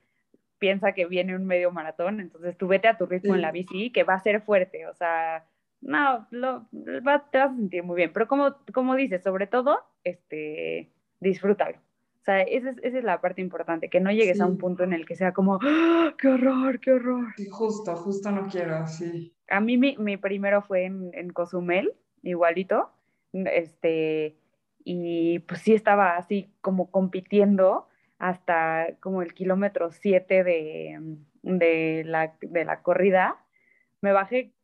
piensa 0.58 0.92
que 0.92 1.04
viene 1.04 1.36
un 1.36 1.44
medio 1.44 1.70
maratón, 1.72 2.20
entonces 2.20 2.56
tú 2.56 2.66
vete 2.66 2.88
a 2.88 2.96
tu 2.96 3.04
ritmo 3.04 3.34
en 3.34 3.42
la 3.42 3.52
bici, 3.52 3.92
que 3.92 4.02
va 4.02 4.14
a 4.14 4.20
ser 4.20 4.40
fuerte, 4.40 4.86
o 4.86 4.94
sea, 4.94 5.44
no, 5.82 6.26
lo, 6.30 6.66
te 6.72 7.00
vas 7.00 7.22
a 7.34 7.48
sentir 7.54 7.82
muy 7.82 7.96
bien, 7.96 8.10
pero 8.14 8.26
como, 8.26 8.56
como 8.72 8.96
dices, 8.96 9.22
sobre 9.22 9.46
todo, 9.46 9.78
este, 10.04 10.90
disfrútalo. 11.20 11.76
O 11.76 12.24
sea, 12.24 12.40
esa 12.40 12.70
es, 12.70 12.78
esa 12.82 12.96
es 12.96 13.04
la 13.04 13.20
parte 13.20 13.42
importante, 13.42 13.90
que 13.90 14.00
no 14.00 14.10
llegues 14.10 14.40
a 14.40 14.46
un 14.46 14.56
punto 14.56 14.84
en 14.84 14.94
el 14.94 15.04
que 15.04 15.16
sea 15.16 15.32
como, 15.32 15.58
¡Ah, 15.60 16.14
qué 16.16 16.28
horror, 16.28 16.80
qué 16.80 16.92
horror. 16.92 17.26
Sí, 17.36 17.46
justo, 17.50 17.94
justo 17.96 18.30
no 18.30 18.48
quiero, 18.48 18.86
sí. 18.86 19.34
A 19.50 19.60
mí 19.60 19.76
mi, 19.76 19.98
mi 19.98 20.16
primero 20.16 20.62
fue 20.62 20.84
en, 20.86 21.10
en 21.12 21.30
Cozumel, 21.30 21.92
igualito, 22.22 22.88
este, 23.32 24.36
y 24.84 25.40
pues 25.40 25.60
sí 25.60 25.74
estaba 25.74 26.16
así 26.16 26.52
como 26.60 26.90
compitiendo 26.90 27.88
hasta 28.18 28.96
como 29.00 29.22
el 29.22 29.34
kilómetro 29.34 29.90
7 29.90 30.44
de, 30.44 31.16
de, 31.42 32.02
la, 32.04 32.36
de 32.40 32.64
la 32.64 32.82
corrida. 32.82 33.44
Me 34.00 34.12
bajé 34.12 34.54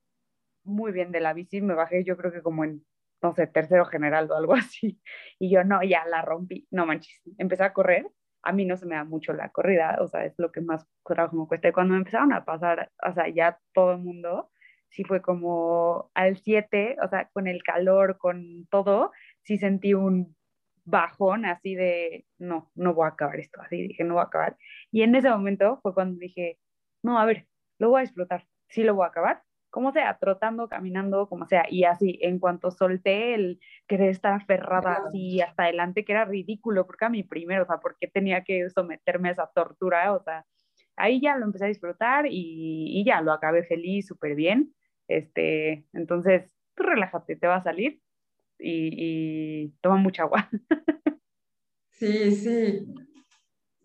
muy 0.65 0.93
bien 0.93 1.11
de 1.13 1.21
la 1.21 1.33
bici, 1.33 1.61
me 1.61 1.75
bajé 1.75 2.05
yo 2.05 2.17
creo 2.17 2.33
que 2.33 2.43
como 2.43 2.65
en, 2.65 2.85
no 3.23 3.33
sé, 3.33 3.47
tercero 3.47 3.85
general 3.87 4.31
o 4.31 4.37
algo 4.37 4.55
así. 4.55 5.01
Y 5.39 5.51
yo 5.51 5.65
no, 5.65 5.83
ya 5.83 6.05
la 6.07 6.23
rompí, 6.23 6.69
no 6.71 6.87
manches, 6.87 7.21
empecé 7.39 7.65
a 7.65 7.73
correr. 7.73 8.07
A 8.43 8.53
mí 8.53 8.65
no 8.65 8.77
se 8.77 8.87
me 8.87 8.95
da 8.95 9.05
mucho 9.05 9.33
la 9.33 9.51
corrida, 9.51 9.99
o 10.01 10.07
sea, 10.07 10.25
es 10.25 10.35
lo 10.39 10.53
que 10.53 10.61
más 10.61 10.87
trabajo 11.05 11.37
me 11.37 11.49
cuesta. 11.49 11.69
Y 11.69 11.73
cuando 11.73 11.95
me 11.95 11.99
empezaron 11.99 12.33
a 12.33 12.45
pasar, 12.45 12.93
o 13.05 13.13
sea, 13.13 13.29
ya 13.29 13.59
todo 13.75 13.93
el 13.93 13.99
mundo, 13.99 14.51
sí 14.91 15.05
fue 15.05 15.21
como 15.21 16.11
al 16.15 16.37
7, 16.37 16.97
o 17.03 17.09
sea, 17.09 17.29
con 17.33 17.49
el 17.49 17.63
calor, 17.63 18.19
con 18.19 18.67
todo, 18.71 19.11
sí 19.49 19.57
sentí 19.57 19.95
un 19.95 20.37
bajón 20.85 21.47
así 21.47 21.75
de, 21.75 22.27
no, 22.39 22.71
no 22.75 22.95
voy 22.95 23.07
a 23.07 23.13
acabar 23.13 23.41
esto, 23.41 23.61
así 23.63 23.89
dije, 23.89 24.05
no 24.05 24.15
voy 24.15 24.21
a 24.21 24.27
acabar. 24.27 24.57
Y 24.93 25.03
en 25.03 25.15
ese 25.15 25.31
momento 25.31 25.81
fue 25.83 25.95
cuando 25.95 26.19
dije, 26.19 26.59
no, 27.03 27.19
a 27.19 27.25
ver, 27.25 27.47
lo 27.79 27.89
voy 27.89 28.01
a 28.01 28.05
explotar, 28.05 28.47
sí 28.69 28.83
lo 28.85 28.95
voy 28.95 29.07
a 29.07 29.09
acabar, 29.09 29.43
como 29.71 29.91
sea, 29.93 30.19
trotando, 30.19 30.69
caminando, 30.69 31.29
como 31.31 31.47
sea. 31.47 31.65
Y 31.71 31.85
así, 31.85 32.19
en 32.23 32.39
cuanto 32.39 32.71
solté 32.71 33.35
el 33.35 33.59
querer 33.87 34.11
estar 34.11 34.35
aferrada 34.35 35.01
así 35.07 35.41
hasta 35.41 35.65
adelante, 35.65 36.05
que 36.05 36.13
era 36.13 36.27
ridículo, 36.27 36.87
porque 36.87 37.07
a 37.07 37.11
mi 37.11 37.23
primero, 37.23 37.63
o 37.63 37.67
sea, 37.67 37.79
porque 37.79 38.07
tenía 38.07 38.45
que 38.45 38.69
someterme 38.69 39.31
a 39.31 39.33
esa 39.33 39.51
tortura, 39.55 40.13
o 40.13 40.23
sea, 40.23 40.45
ahí 40.97 41.21
ya 41.23 41.37
lo 41.37 41.47
empecé 41.47 41.65
a 41.65 41.69
disfrutar 41.69 42.27
y, 42.27 43.01
y 43.01 43.05
ya 43.05 43.23
lo 43.23 43.33
acabé 43.33 43.65
feliz, 43.65 44.07
súper 44.07 44.35
bien. 44.35 44.75
Este, 45.09 45.87
entonces, 45.95 46.55
tú 46.75 46.83
relájate, 46.83 47.37
te 47.37 47.47
va 47.47 47.57
a 47.57 47.63
salir 47.63 48.03
y, 48.59 49.69
toma 49.81 49.97
mucha 49.97 50.23
agua. 50.23 50.49
Sí, 51.91 52.31
sí. 52.37 52.95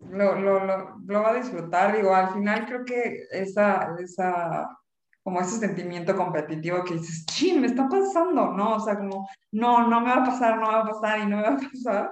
lo, 0.02 0.36
lo, 0.36 0.64
lo, 0.66 1.00
lo, 1.04 1.22
va 1.24 1.32
a 1.32 1.34
disfrutar. 1.34 1.96
Digo, 1.98 2.14
al 2.14 2.32
final 2.32 2.68
creo 2.68 2.86
que 2.86 3.24
esa, 3.32 3.96
esa, 3.98 4.70
como 5.24 5.42
ese 5.42 5.58
sentimiento 5.58 6.16
competitivo 6.16 6.84
que 6.84 6.94
dices, 6.94 7.26
ching, 7.26 7.62
me 7.62 7.66
está 7.66 7.90
pasando, 7.90 8.52
¿no? 8.52 8.76
O 8.76 8.80
sea, 8.80 9.00
como, 9.00 9.28
no, 9.52 9.88
no 9.88 10.02
me 10.02 10.10
va 10.10 10.18
a 10.18 10.26
pasar, 10.26 10.58
no 10.58 10.68
me 10.68 10.74
va 10.74 10.82
a 10.82 10.90
pasar 10.90 11.20
y 11.22 11.26
no 11.26 11.38
me 11.38 11.42
va 11.42 11.54
a 11.54 11.58
pasar. 11.72 12.12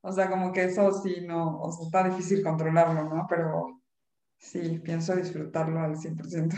O 0.00 0.10
sea, 0.10 0.30
como 0.30 0.52
que 0.52 0.64
eso 0.64 0.90
sí, 0.92 1.24
no, 1.26 1.58
o 1.58 1.70
sea, 1.70 1.84
está 1.86 2.08
difícil 2.08 2.42
controlarlo, 2.42 3.04
¿no? 3.04 3.26
Pero 3.28 3.82
sí, 4.38 4.80
pienso 4.82 5.14
disfrutarlo 5.14 5.80
al 5.80 5.96
100%. 5.96 6.54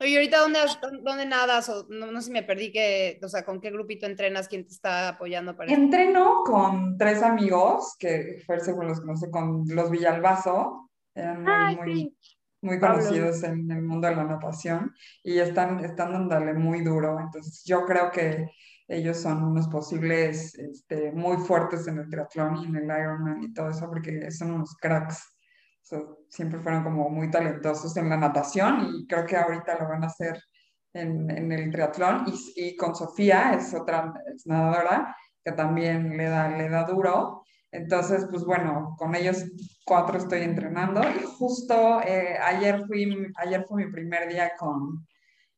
Oye, 0.00 0.16
ahorita 0.16 0.38
dónde, 0.38 0.60
dónde 1.02 1.26
nadas? 1.26 1.68
O 1.68 1.86
no, 1.88 2.12
no 2.12 2.20
sé 2.20 2.26
si 2.26 2.32
me 2.32 2.44
perdí, 2.44 2.70
que, 2.70 3.18
o 3.22 3.28
sea, 3.28 3.44
¿con 3.44 3.60
qué 3.60 3.70
grupito 3.70 4.06
entrenas? 4.06 4.46
¿Quién 4.46 4.64
te 4.64 4.72
está 4.72 5.08
apoyando 5.08 5.56
para 5.56 5.72
Entreno 5.72 6.42
con 6.44 6.96
tres 6.96 7.22
amigos, 7.22 7.96
que 7.98 8.42
Fer 8.46 8.60
según 8.60 8.86
los 8.86 9.00
conoce, 9.00 9.28
con 9.30 9.64
los 9.66 9.90
Villalbazo, 9.90 10.88
eran 11.14 11.42
muy, 11.42 11.76
muy, 11.76 12.16
muy, 12.60 12.78
conocidos 12.78 13.42
en 13.42 13.68
el 13.72 13.82
mundo 13.82 14.06
de 14.06 14.14
la 14.14 14.24
natación, 14.24 14.94
y 15.24 15.38
están, 15.38 15.84
están 15.84 16.12
dándole 16.12 16.54
muy 16.54 16.82
duro, 16.84 17.18
entonces 17.18 17.64
yo 17.64 17.84
creo 17.84 18.12
que 18.12 18.46
ellos 18.86 19.18
son 19.18 19.42
unos 19.42 19.66
posibles 19.68 20.54
este, 20.54 21.10
muy 21.10 21.38
fuertes 21.38 21.88
en 21.88 21.98
el 21.98 22.08
triatlón 22.08 22.56
y 22.58 22.66
en 22.66 22.76
el 22.76 22.84
Ironman 22.84 23.42
y 23.42 23.52
todo 23.52 23.70
eso, 23.70 23.88
porque 23.88 24.30
son 24.30 24.52
unos 24.52 24.76
cracks 24.76 25.37
siempre 26.28 26.60
fueron 26.60 26.84
como 26.84 27.08
muy 27.08 27.30
talentosos 27.30 27.96
en 27.96 28.08
la 28.08 28.16
natación 28.16 28.88
y 28.94 29.06
creo 29.06 29.26
que 29.26 29.36
ahorita 29.36 29.78
lo 29.78 29.88
van 29.88 30.04
a 30.04 30.08
hacer 30.08 30.40
en, 30.92 31.30
en 31.30 31.52
el 31.52 31.70
triatlón. 31.70 32.24
Y, 32.26 32.68
y, 32.68 32.76
con 32.76 32.94
Sofía, 32.94 33.54
es 33.54 33.74
otra 33.74 34.12
nadadora 34.44 35.16
que 35.44 35.52
también 35.52 36.16
le 36.16 36.24
da, 36.24 36.48
le 36.48 36.68
da 36.68 36.84
duro. 36.84 37.42
Entonces, 37.70 38.26
pues 38.30 38.44
bueno, 38.44 38.94
con 38.98 39.14
ellos 39.14 39.44
cuatro 39.84 40.18
estoy 40.18 40.42
entrenando 40.42 41.02
y 41.02 41.22
justo 41.24 42.00
eh, 42.02 42.38
ayer, 42.42 42.84
fui, 42.86 43.32
ayer 43.36 43.64
fue 43.68 43.84
mi 43.84 43.92
primer 43.92 44.28
día 44.28 44.52
con, 44.58 45.06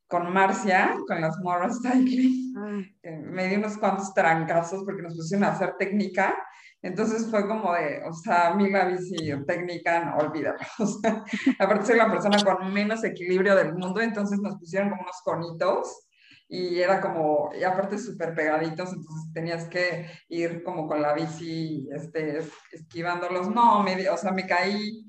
con 0.08 0.32
Marcia, 0.32 0.96
con 1.06 1.20
las 1.20 1.38
Morras 1.38 1.80
Cycling. 1.80 2.40
Ah. 2.56 2.82
me 3.26 3.46
di 3.46 3.54
unos 3.54 3.78
cuantos 3.78 4.12
trancazos 4.12 4.82
porque 4.84 5.02
nos 5.02 5.16
pusieron 5.16 5.44
a 5.44 5.52
hacer 5.52 5.76
técnica 5.78 6.34
entonces 6.82 7.28
fue 7.30 7.46
como 7.46 7.74
de, 7.74 8.02
o 8.04 8.12
sea, 8.12 8.48
a 8.48 8.54
mí 8.54 8.70
la 8.70 8.86
bici 8.86 9.16
técnica, 9.46 10.04
no, 10.04 10.16
olvídalo. 10.16 10.58
O 10.78 10.86
sea, 10.86 11.24
aparte 11.58 11.86
soy 11.86 11.96
la 11.96 12.10
persona 12.10 12.42
con 12.42 12.72
menos 12.72 13.04
equilibrio 13.04 13.54
del 13.54 13.74
mundo, 13.74 14.00
entonces 14.00 14.38
nos 14.40 14.56
pusieron 14.56 14.90
como 14.90 15.02
unos 15.02 15.20
conitos 15.22 16.06
y 16.48 16.80
era 16.80 17.00
como, 17.00 17.50
y 17.58 17.62
aparte 17.62 17.98
súper 17.98 18.34
pegaditos, 18.34 18.92
entonces 18.92 19.32
tenías 19.32 19.68
que 19.68 20.10
ir 20.28 20.64
como 20.64 20.88
con 20.88 21.00
la 21.02 21.12
bici, 21.14 21.88
este, 21.94 22.40
esquivándolos. 22.72 23.48
No, 23.50 23.82
me, 23.82 24.08
o 24.08 24.16
sea, 24.16 24.32
me 24.32 24.46
caí 24.46 25.06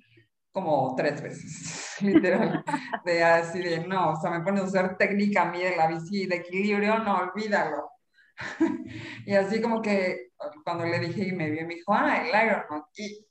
como 0.51 0.93
tres 0.95 1.21
veces, 1.21 1.95
literal, 2.01 2.63
de 3.05 3.23
así 3.23 3.59
de, 3.59 3.87
no, 3.87 4.11
o 4.11 4.15
sea, 4.21 4.29
me 4.29 4.41
pones 4.41 4.63
a 4.63 4.65
hacer 4.65 4.97
técnica 4.97 5.43
a 5.43 5.51
mí 5.51 5.59
de 5.63 5.75
la 5.77 5.87
bici 5.87 6.27
de 6.27 6.35
equilibrio, 6.35 6.99
no, 6.99 7.17
olvídalo. 7.17 7.89
y 9.25 9.33
así 9.33 9.61
como 9.61 9.81
que 9.81 10.30
cuando 10.63 10.85
le 10.85 10.99
dije 10.99 11.27
y 11.27 11.31
me 11.31 11.49
vio, 11.49 11.65
me 11.67 11.75
dijo, 11.75 11.93
ah, 11.93 12.23
el 12.23 12.27
Ironman. 12.27 12.83
Y, 12.95 13.25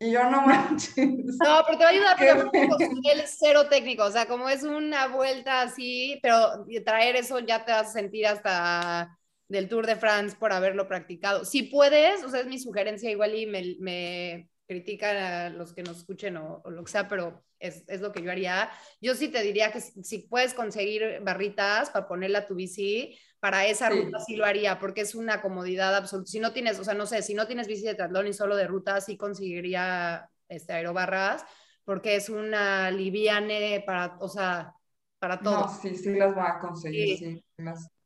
y 0.00 0.12
yo 0.12 0.30
no 0.30 0.42
manches. 0.42 0.96
No, 0.96 1.62
pero 1.66 1.78
te 1.78 1.84
va 1.84 1.90
a 1.90 1.92
ayudar 1.92 2.16
porque 2.44 2.68
es 3.14 3.36
cero 3.38 3.68
técnico, 3.68 4.04
o 4.04 4.10
sea, 4.10 4.26
como 4.26 4.48
es 4.48 4.62
una 4.62 5.08
vuelta 5.08 5.62
así, 5.62 6.18
pero 6.22 6.64
traer 6.84 7.16
eso 7.16 7.38
ya 7.40 7.64
te 7.64 7.72
vas 7.72 7.88
a 7.88 7.92
sentir 7.92 8.26
hasta 8.26 9.18
del 9.48 9.68
Tour 9.68 9.86
de 9.86 9.96
France 9.96 10.36
por 10.38 10.52
haberlo 10.52 10.86
practicado. 10.86 11.44
Si 11.44 11.64
puedes, 11.64 12.22
o 12.22 12.28
sea, 12.28 12.40
es 12.40 12.46
mi 12.46 12.58
sugerencia 12.58 13.10
igual 13.10 13.34
y 13.34 13.46
me, 13.46 13.76
me 13.80 14.50
critican 14.68 15.16
a 15.16 15.48
los 15.50 15.74
que 15.74 15.82
nos 15.82 15.98
escuchen 15.98 16.36
o, 16.36 16.62
lo 16.66 16.84
que 16.84 16.92
sea, 16.92 17.08
pero 17.08 17.42
es, 17.58 17.82
es, 17.88 18.00
lo 18.00 18.12
que 18.12 18.22
yo 18.22 18.30
haría. 18.30 18.70
Yo 19.00 19.14
sí 19.14 19.28
te 19.28 19.42
diría 19.42 19.72
que 19.72 19.80
si, 19.80 20.04
si 20.04 20.18
puedes 20.18 20.54
conseguir 20.54 21.20
barritas 21.22 21.90
para 21.90 22.06
ponerla 22.06 22.40
a 22.40 22.46
tu 22.46 22.54
bici, 22.54 23.18
para 23.40 23.66
esa 23.66 23.88
ruta 23.90 24.18
sí 24.20 24.36
lo 24.36 24.44
haría, 24.44 24.78
porque 24.78 25.02
es 25.02 25.14
una 25.14 25.40
comodidad 25.40 25.94
absoluta. 25.94 26.30
Si 26.30 26.40
no 26.40 26.52
tienes, 26.52 26.78
o 26.78 26.84
sea, 26.84 26.94
no 26.94 27.06
sé, 27.06 27.22
si 27.22 27.34
no 27.34 27.46
tienes 27.46 27.68
bici 27.68 27.84
de 27.84 27.94
triatlón 27.94 28.26
y 28.26 28.32
solo 28.32 28.56
de 28.56 28.66
ruta, 28.66 29.00
sí 29.00 29.16
conseguiría 29.16 30.28
este, 30.48 30.72
aerobarras, 30.72 31.44
porque 31.84 32.16
es 32.16 32.28
una 32.28 32.90
liviane 32.90 33.82
para, 33.86 34.16
o 34.20 34.28
sea, 34.28 34.74
para 35.18 35.38
todo. 35.38 35.66
No, 35.66 35.68
sí, 35.68 35.94
sí 35.94 36.14
las 36.14 36.36
va 36.36 36.56
a 36.56 36.60
conseguir, 36.60 37.18
sí. 37.18 37.44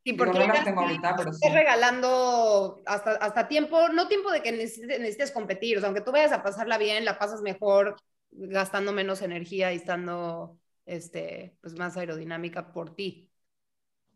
sí 0.05 0.13
porque 0.13 0.39
no 0.39 0.47
las 0.47 0.65
tengo 0.65 0.83
ahorita, 0.83 1.15
pero 1.17 1.33
sí. 1.33 1.49
regalando 1.49 2.83
hasta, 2.87 3.13
hasta 3.13 3.49
tiempo, 3.49 3.89
no 3.89 4.09
tiempo 4.09 4.31
de 4.31 4.43
que 4.43 4.53
necesites, 4.53 5.01
necesites 5.01 5.31
competir, 5.31 5.79
o 5.79 5.81
sea, 5.81 5.89
aunque 5.89 6.03
tú 6.03 6.13
vayas 6.13 6.33
a 6.33 6.43
pasarla 6.43 6.79
bien, 6.79 7.05
la 7.05 7.19
pasas 7.19 7.41
mejor 7.41 7.97
gastando 8.31 8.93
menos 8.93 9.23
energía 9.23 9.73
y 9.73 9.77
estando 9.77 10.59
este, 10.87 11.57
pues 11.61 11.79
más 11.79 11.97
aerodinámica 11.97 12.73
por 12.73 12.95
ti. 12.95 13.32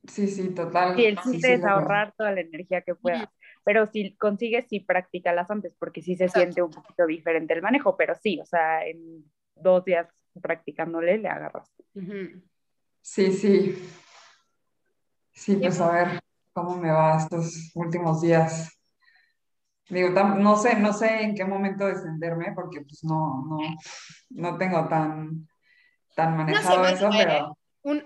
Sí, 0.09 0.29
sí, 0.29 0.51
total. 0.51 0.97
Sí, 0.97 1.05
el 1.05 1.19
chiste 1.21 1.55
es 1.55 1.65
ahorrar 1.65 2.15
toda 2.17 2.33
la 2.33 2.41
energía 2.41 2.83
que 2.83 2.95
puedas. 2.95 3.29
Pero 3.65 3.87
si 3.87 4.17
consigues, 4.17 4.67
sí, 4.69 4.81
practícalas 4.81 5.51
antes, 5.51 5.75
porque 5.79 6.03
sí 6.03 6.17
se 6.17 6.29
siente 6.29 6.63
un 6.63 6.71
poquito 6.71 7.07
diferente 7.07 7.55
el 7.55 7.63
manejo, 7.63 7.97
pero 7.97 8.15
sí, 8.15 8.39
o 8.41 8.47
sea, 8.47 8.87
en 8.87 9.25
dos 9.57 9.85
días 9.85 10.09
practicándole 10.41 11.19
le 11.19 11.29
agarras. 11.29 11.75
Sí, 13.03 13.33
sí. 13.33 13.89
Sí, 15.33 15.57
pues 15.57 15.81
a 15.81 15.91
ver 15.91 16.21
cómo 16.53 16.77
me 16.77 16.91
va 16.91 17.19
estos 17.19 17.73
últimos 17.75 18.23
días. 18.23 18.73
Digo, 19.89 20.11
no 20.11 20.57
sé, 20.57 20.79
no 20.79 20.93
sé 20.93 21.23
en 21.23 21.35
qué 21.35 21.45
momento 21.45 21.87
descenderme, 21.87 22.53
porque 22.55 22.81
pues 22.81 23.05
no, 23.05 23.45
no, 23.47 23.59
no 24.31 24.59
tengo 24.59 24.89
tan, 24.89 25.47
tan 26.15 26.37
manejado 26.37 26.87
eso, 26.87 27.09
pero 27.11 27.56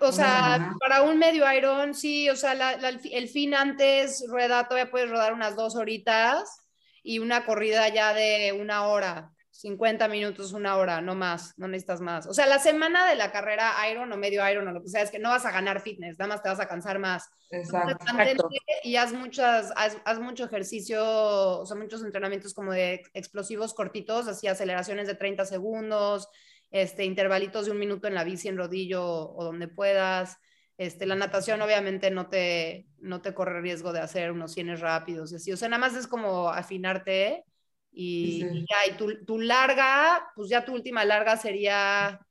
o 0.00 0.12
sea, 0.12 0.74
para 0.78 1.02
un 1.02 1.18
medio 1.18 1.50
Iron, 1.52 1.94
sí, 1.94 2.28
o 2.28 2.36
sea, 2.36 2.72
el 2.72 3.28
fin 3.28 3.54
antes, 3.54 4.24
rueda, 4.28 4.68
todavía 4.68 4.90
puedes 4.90 5.10
rodar 5.10 5.32
unas 5.32 5.56
dos 5.56 5.74
horitas 5.74 6.66
y 7.02 7.18
una 7.18 7.46
corrida 7.46 7.88
ya 7.88 8.12
de 8.12 8.52
una 8.52 8.86
hora, 8.86 9.32
50 9.50 10.08
minutos, 10.08 10.52
una 10.52 10.76
hora, 10.76 11.00
no 11.00 11.14
más, 11.14 11.54
no 11.58 11.68
necesitas 11.68 12.00
más. 12.00 12.26
O 12.26 12.34
sea, 12.34 12.46
la 12.46 12.58
semana 12.58 13.08
de 13.08 13.14
la 13.16 13.30
carrera 13.30 13.72
Iron 13.90 14.12
o 14.12 14.16
medio 14.16 14.48
Iron 14.48 14.68
o 14.68 14.72
lo 14.72 14.82
que 14.82 14.88
sea, 14.88 15.02
es 15.02 15.10
que 15.10 15.18
no 15.18 15.30
vas 15.30 15.44
a 15.44 15.50
ganar 15.50 15.80
fitness, 15.80 16.18
nada 16.18 16.28
más 16.28 16.42
te 16.42 16.48
vas 16.48 16.60
a 16.60 16.68
cansar 16.68 16.98
más. 16.98 17.30
Exacto. 17.50 18.48
y 18.84 18.96
haz, 18.96 19.12
muchas, 19.12 19.72
haz, 19.76 19.96
haz, 20.04 20.18
mucho 20.18 20.44
ejercicio, 20.44 21.02
o 21.04 21.66
sea, 21.66 21.76
muchos 21.76 22.02
entrenamientos 22.02 22.54
como 22.54 22.72
de 22.72 23.02
explosivos 23.12 23.74
cortitos, 23.74 24.28
así 24.28 24.46
aceleraciones 24.46 25.06
de 25.06 25.14
30 25.14 25.44
segundos, 25.44 26.28
este, 26.70 27.04
intervalitos 27.04 27.66
de 27.66 27.72
un 27.72 27.78
minuto 27.78 28.06
en 28.06 28.14
la 28.14 28.24
bici, 28.24 28.48
en 28.48 28.56
rodillo 28.56 29.04
o 29.04 29.44
donde 29.44 29.68
puedas. 29.68 30.38
Este, 30.78 31.04
la 31.04 31.14
natación 31.14 31.60
obviamente 31.60 32.10
no 32.10 32.28
te, 32.28 32.86
no 32.98 33.20
te 33.20 33.34
corre 33.34 33.60
riesgo 33.60 33.92
de 33.92 34.00
hacer 34.00 34.32
unos 34.32 34.52
cienes 34.52 34.80
rápidos 34.80 35.32
y 35.32 35.36
así. 35.36 35.52
O 35.52 35.56
sea, 35.56 35.68
nada 35.68 35.80
más 35.80 35.94
es 35.94 36.06
como 36.06 36.48
afinarte 36.48 37.44
y, 37.92 38.40
ya, 38.40 38.92
y 38.92 38.96
tu, 38.96 39.24
tu, 39.24 39.38
larga, 39.38 40.30
pues 40.34 40.48
ya 40.48 40.64
tu 40.64 40.72
última 40.72 41.04
larga 41.04 41.36
sería 41.36 42.24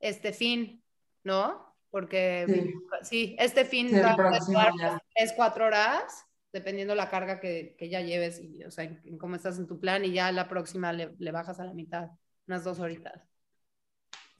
este 0.00 0.32
fin, 0.32 0.82
¿no? 1.22 1.76
Porque 1.90 2.72
sí, 3.02 3.36
este 3.38 3.66
fin 3.66 3.90
tres, 3.90 5.32
cuatro 5.36 5.66
horas, 5.66 6.26
dependiendo 6.50 6.94
la 6.94 7.10
carga 7.10 7.38
que, 7.38 7.76
que 7.78 7.90
ya 7.90 8.00
lleves 8.00 8.40
y, 8.40 8.64
o 8.64 8.70
sea, 8.70 8.84
en, 8.84 9.18
cómo 9.18 9.36
estás 9.36 9.58
en 9.58 9.66
tu 9.66 9.78
plan 9.78 10.04
y 10.04 10.12
ya 10.12 10.32
la 10.32 10.48
próxima 10.48 10.92
le, 10.92 11.14
le 11.18 11.30
bajas 11.30 11.60
a 11.60 11.66
la 11.66 11.74
mitad, 11.74 12.08
unas 12.46 12.64
dos 12.64 12.80
horitas. 12.80 13.31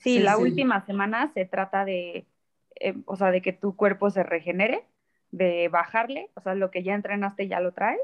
Sí, 0.03 0.19
la 0.19 0.37
última 0.37 0.85
semana 0.85 1.31
se 1.33 1.45
trata 1.45 1.85
de, 1.85 2.27
eh, 2.81 2.95
o 3.07 3.17
sea, 3.17 3.31
de 3.31 3.41
que 3.41 3.53
tu 3.53 3.77
cuerpo 3.77 4.11
se 4.11 4.23
regenere, 4.23 4.85
de 5.31 5.69
bajarle, 5.69 6.31
o 6.35 6.41
sea, 6.41 6.55
lo 6.55 6.71
que 6.71 6.83
ya 6.83 6.95
entrenaste 6.95 7.49
ya 7.49 7.61
lo 7.61 7.73
traes, 7.73 8.01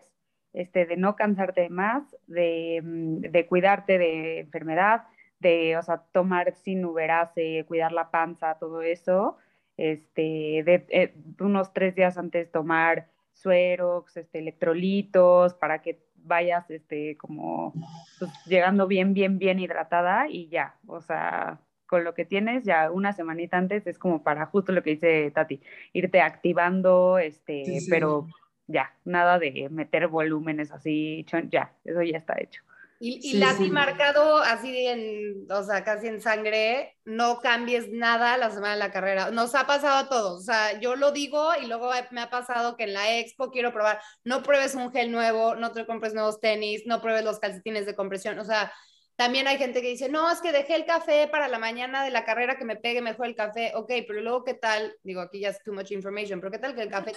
este, 0.52 0.86
de 0.86 0.96
no 0.96 1.16
cansarte 1.16 1.68
más, 1.68 2.16
de, 2.26 2.80
mm, 2.82 3.20
de 3.20 3.46
cuidarte 3.46 3.98
de 3.98 4.40
enfermedad, 4.40 5.04
de, 5.40 5.76
o 5.76 5.82
sea, 5.82 5.98
tomar 6.12 6.54
sin 6.54 6.84
uberase, 6.84 7.64
cuidar 7.66 7.92
la 7.92 8.10
panza, 8.10 8.56
todo 8.58 8.82
eso, 8.82 9.36
este, 9.76 10.62
de, 10.64 10.86
eh, 10.90 11.14
unos 11.40 11.72
tres 11.72 11.94
días 11.94 12.16
antes 12.18 12.50
tomar 12.50 13.08
suerox, 13.32 14.16
este, 14.16 14.38
electrolitos, 14.38 15.54
para 15.54 15.82
que 15.82 16.00
vayas, 16.16 16.70
este, 16.70 17.16
como, 17.16 17.72
pues, 18.18 18.30
llegando 18.46 18.86
bien, 18.86 19.14
bien, 19.14 19.38
bien 19.38 19.58
hidratada 19.60 20.28
y 20.28 20.48
ya, 20.48 20.76
o 20.86 21.00
sea, 21.00 21.60
con 21.88 22.04
lo 22.04 22.14
que 22.14 22.24
tienes 22.24 22.64
ya 22.64 22.90
una 22.90 23.12
semanita 23.12 23.56
antes 23.56 23.86
es 23.86 23.98
como 23.98 24.22
para 24.22 24.46
justo 24.46 24.70
lo 24.72 24.82
que 24.84 24.90
dice 24.90 25.30
Tati, 25.32 25.60
irte 25.92 26.20
activando, 26.20 27.18
este, 27.18 27.64
pero 27.88 28.28
ya, 28.68 28.94
nada 29.04 29.38
de 29.38 29.68
meter 29.70 30.06
volúmenes 30.06 30.70
así, 30.70 31.26
ya, 31.50 31.72
eso 31.84 32.02
ya 32.02 32.18
está 32.18 32.34
hecho. 32.38 32.62
Y, 33.00 33.20
y 33.22 33.38
la 33.38 33.54
marcado 33.70 34.38
así 34.38 34.86
en, 34.86 35.46
o 35.50 35.62
sea, 35.62 35.84
casi 35.84 36.08
en 36.08 36.20
sangre, 36.20 36.96
no 37.04 37.38
cambies 37.38 37.88
nada 37.90 38.36
la 38.36 38.50
semana 38.50 38.72
de 38.72 38.80
la 38.80 38.90
carrera. 38.90 39.30
Nos 39.30 39.54
ha 39.54 39.68
pasado 39.68 39.98
a 39.98 40.08
todos, 40.08 40.40
o 40.40 40.44
sea, 40.44 40.80
yo 40.80 40.96
lo 40.96 41.12
digo 41.12 41.50
y 41.62 41.66
luego 41.66 41.90
me 42.10 42.20
ha 42.20 42.28
pasado 42.28 42.76
que 42.76 42.84
en 42.84 42.94
la 42.94 43.18
expo 43.18 43.52
quiero 43.52 43.72
probar, 43.72 44.00
no 44.24 44.42
pruebes 44.42 44.74
un 44.74 44.90
gel 44.90 45.12
nuevo, 45.12 45.54
no 45.54 45.70
te 45.70 45.86
compres 45.86 46.12
nuevos 46.12 46.40
tenis, 46.40 46.82
no 46.86 47.00
pruebes 47.00 47.24
los 47.24 47.38
calcetines 47.38 47.86
de 47.86 47.94
compresión, 47.94 48.36
o 48.40 48.44
sea, 48.44 48.72
también 49.18 49.48
hay 49.48 49.58
gente 49.58 49.82
que 49.82 49.88
dice, 49.88 50.08
no, 50.08 50.30
es 50.30 50.40
que 50.40 50.52
dejé 50.52 50.76
el 50.76 50.84
café 50.84 51.26
para 51.26 51.48
la 51.48 51.58
mañana 51.58 52.04
de 52.04 52.10
la 52.10 52.24
carrera 52.24 52.56
que 52.56 52.64
me 52.64 52.76
pegue 52.76 53.02
mejor 53.02 53.26
el 53.26 53.34
café. 53.34 53.72
Ok, 53.74 53.90
pero 54.06 54.20
luego, 54.20 54.44
¿qué 54.44 54.54
tal? 54.54 54.94
Digo, 55.02 55.20
aquí 55.20 55.40
ya 55.40 55.48
es 55.48 55.60
too 55.64 55.72
much 55.72 55.90
information, 55.90 56.38
pero 56.38 56.52
¿qué 56.52 56.60
tal 56.60 56.76
que 56.76 56.82
el 56.82 56.88
café 56.88 57.10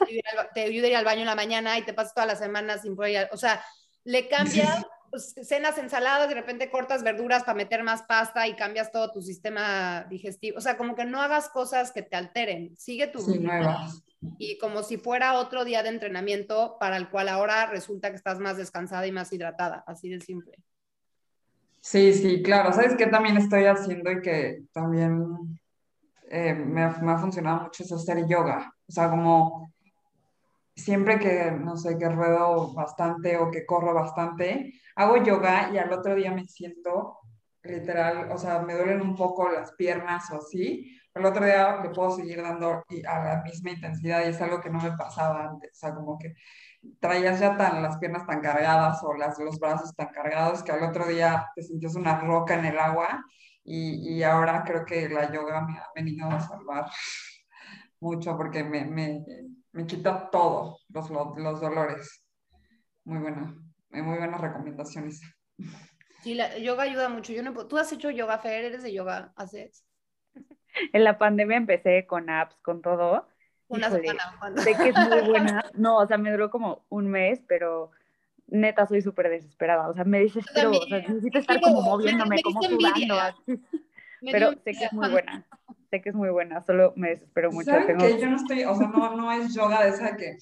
te 0.56 0.62
ayude, 0.64 0.88
a 0.88 0.90
ir 0.90 0.96
al 0.96 1.06
baño 1.06 1.20
en 1.20 1.28
la 1.28 1.36
mañana 1.36 1.78
y 1.78 1.84
te 1.84 1.94
pasas 1.94 2.16
toda 2.16 2.26
la 2.26 2.36
semana 2.36 2.80
sin 2.80 2.96
poder 2.96 3.12
ir? 3.12 3.30
O 3.32 3.38
sea, 3.38 3.64
le 4.04 4.28
cambias 4.28 4.84
pues, 5.12 5.36
cenas 5.44 5.78
ensaladas, 5.78 6.28
de 6.28 6.34
repente 6.34 6.72
cortas 6.72 7.04
verduras 7.04 7.44
para 7.44 7.54
meter 7.54 7.84
más 7.84 8.02
pasta 8.02 8.48
y 8.48 8.56
cambias 8.56 8.92
todo 8.92 9.12
tu 9.12 9.22
sistema 9.22 10.08
digestivo. 10.10 10.58
O 10.58 10.62
sea, 10.62 10.78
como 10.78 10.96
que 10.96 11.06
no 11.06 11.22
hagas 11.22 11.50
cosas 11.50 11.92
que 11.92 12.02
te 12.02 12.16
alteren. 12.16 12.76
Sigue 12.80 13.06
tu 13.06 13.20
sí, 13.20 13.38
nuevas. 13.38 14.04
Y 14.40 14.58
como 14.58 14.82
si 14.82 14.98
fuera 14.98 15.36
otro 15.36 15.66
día 15.66 15.84
de 15.84 15.90
entrenamiento 15.90 16.78
para 16.80 16.98
el 16.98 17.12
cual 17.12 17.30
ahora 17.30 17.68
resulta 17.68 18.10
que 18.10 18.16
estás 18.16 18.40
más 18.40 18.58
descansada 18.58 19.06
y 19.06 19.12
más 19.12 19.32
hidratada. 19.32 19.84
Así 19.86 20.10
de 20.10 20.20
simple. 20.20 20.58
Sí, 21.82 22.14
sí, 22.14 22.44
claro. 22.44 22.72
¿Sabes 22.74 22.96
qué 22.96 23.08
también 23.08 23.38
estoy 23.38 23.66
haciendo 23.66 24.12
y 24.12 24.22
que 24.22 24.64
también 24.72 25.60
eh, 26.30 26.54
me, 26.54 26.84
ha, 26.84 27.18
funcionado 27.18 27.64
mucho 27.64 27.84
es 27.84 27.92
hacer 27.92 28.26
yoga? 28.28 28.74
O 28.88 28.92
sea, 28.92 29.10
como 29.10 29.74
siempre 30.76 31.20
que, 31.20 31.52
no 31.52 31.76
sé, 31.78 31.98
que 31.98 32.08
ruedo 32.10 32.74
bastante 32.74 33.38
o 33.38 33.50
que 33.52 33.66
corro 33.66 33.94
bastante, 33.94 34.74
hago 34.96 35.18
yoga 35.24 35.72
y 35.74 35.78
al 35.80 35.92
otro 35.92 36.16
día 36.16 36.32
me 36.32 36.46
siento 36.48 37.20
literal, 37.64 38.32
o 38.32 38.38
sea, 38.38 38.60
me 38.60 38.76
duelen 38.76 39.02
un 39.02 39.16
poco 39.16 39.50
las 39.50 39.74
piernas 39.74 40.32
o 40.32 40.38
así, 40.38 41.00
el 41.14 41.26
otro 41.26 41.46
día 41.46 41.82
le 41.84 41.90
puedo 41.90 42.12
seguir 42.12 42.42
dando 42.42 42.84
a 43.08 43.24
la 43.24 43.42
misma 43.44 43.72
intensidad 43.72 44.26
y 44.26 44.30
es 44.30 44.42
algo 44.42 44.62
que 44.62 44.70
no 44.70 44.80
me 44.80 44.94
pasaba 44.94 45.46
antes, 45.46 45.72
o 45.72 45.80
sea, 45.80 45.94
como 45.94 46.18
que 46.18 46.34
traías 47.00 47.40
ya 47.40 47.58
tan, 47.58 47.82
las 47.82 47.98
piernas 47.98 48.26
tan 48.26 48.42
cargadas 48.42 49.04
o 49.04 49.14
las, 49.14 49.38
los 49.40 49.60
brazos 49.60 49.96
tan 49.96 50.10
cargados 50.10 50.64
que 50.64 50.72
al 50.72 50.84
otro 50.84 51.08
día 51.08 51.48
te 51.56 51.64
sientes 51.64 51.96
una 51.96 52.20
roca 52.20 52.56
en 52.56 52.66
el 52.66 52.80
agua 52.80 53.24
y, 53.64 54.18
y 54.18 54.24
ahora 54.24 54.64
creo 54.64 54.86
que 54.86 55.08
la 55.10 55.32
yoga 55.32 55.62
me 55.62 55.78
ha 55.78 55.88
venido 55.96 56.28
a 56.28 56.40
salvar 56.40 56.86
mucho 58.00 58.36
porque 58.36 58.64
me, 58.64 58.86
me, 58.86 59.24
me 59.72 59.86
quita 59.86 60.30
todo, 60.30 60.80
los, 60.90 61.10
los, 61.10 61.62
dolores. 61.62 62.26
Muy 63.04 63.20
buena, 63.20 63.56
muy 63.90 64.18
buenas 64.18 64.42
recomendaciones. 64.42 65.22
Sí, 66.24 66.36
la 66.36 66.58
yoga 66.58 66.84
ayuda 66.84 67.10
mucho. 67.10 67.34
Yo 67.34 67.44
no, 67.44 67.68
¿Tú 67.68 67.78
has 67.78 67.92
hecho 67.92 68.10
yoga, 68.12 68.38
Fer? 68.40 68.66
¿Eres 68.66 68.84
de 68.84 68.94
yoga? 68.94 69.34
¿Haces? 69.36 69.86
En 70.94 71.04
la 71.04 71.18
pandemia 71.18 71.58
empecé 71.58 72.06
con 72.08 72.30
apps, 72.30 72.56
con 72.62 72.82
todo 72.82 73.28
una 73.72 73.90
semana. 73.90 74.22
Sé 74.58 74.76
que 74.76 74.90
es 74.90 74.96
muy 74.96 75.22
buena. 75.30 75.66
No, 75.74 75.98
o 75.98 76.08
sea, 76.08 76.18
me 76.18 76.32
duró 76.32 76.50
como 76.50 76.86
un 76.90 77.08
mes, 77.08 77.42
pero 77.48 77.92
neta 78.48 78.86
soy 78.86 79.02
súper 79.02 79.30
desesperada. 79.30 79.90
O 79.90 79.94
sea, 79.94 80.04
me 80.04 80.20
desespero. 80.20 80.72
O 80.72 80.86
sea, 80.88 81.00
necesito 81.00 81.40
estar 81.40 81.60
como 81.62 81.82
moviéndome, 81.82 82.42
como 82.42 82.62
sudando. 82.62 83.16
Pero 84.22 84.52
sé 84.64 84.74
que 84.74 84.86
es 84.86 84.94
muy 84.94 85.10
buena. 85.10 85.46
Sé 85.90 86.02
que 86.02 86.10
es 86.10 86.16
muy 86.16 86.30
buena, 86.30 86.62
solo 86.62 86.94
me 86.96 87.10
desespero 87.10 87.52
mucho. 87.52 87.72
¿Saben 87.72 87.98
que 87.98 88.20
yo 88.20 88.30
no 88.30 88.38
estoy, 88.38 88.64
o 88.64 88.76
sea, 88.76 88.88
no, 88.88 89.16
no 89.16 89.32
es 89.32 89.54
yoga 89.54 89.84
de 89.84 89.90
esa 89.90 90.16
que 90.16 90.38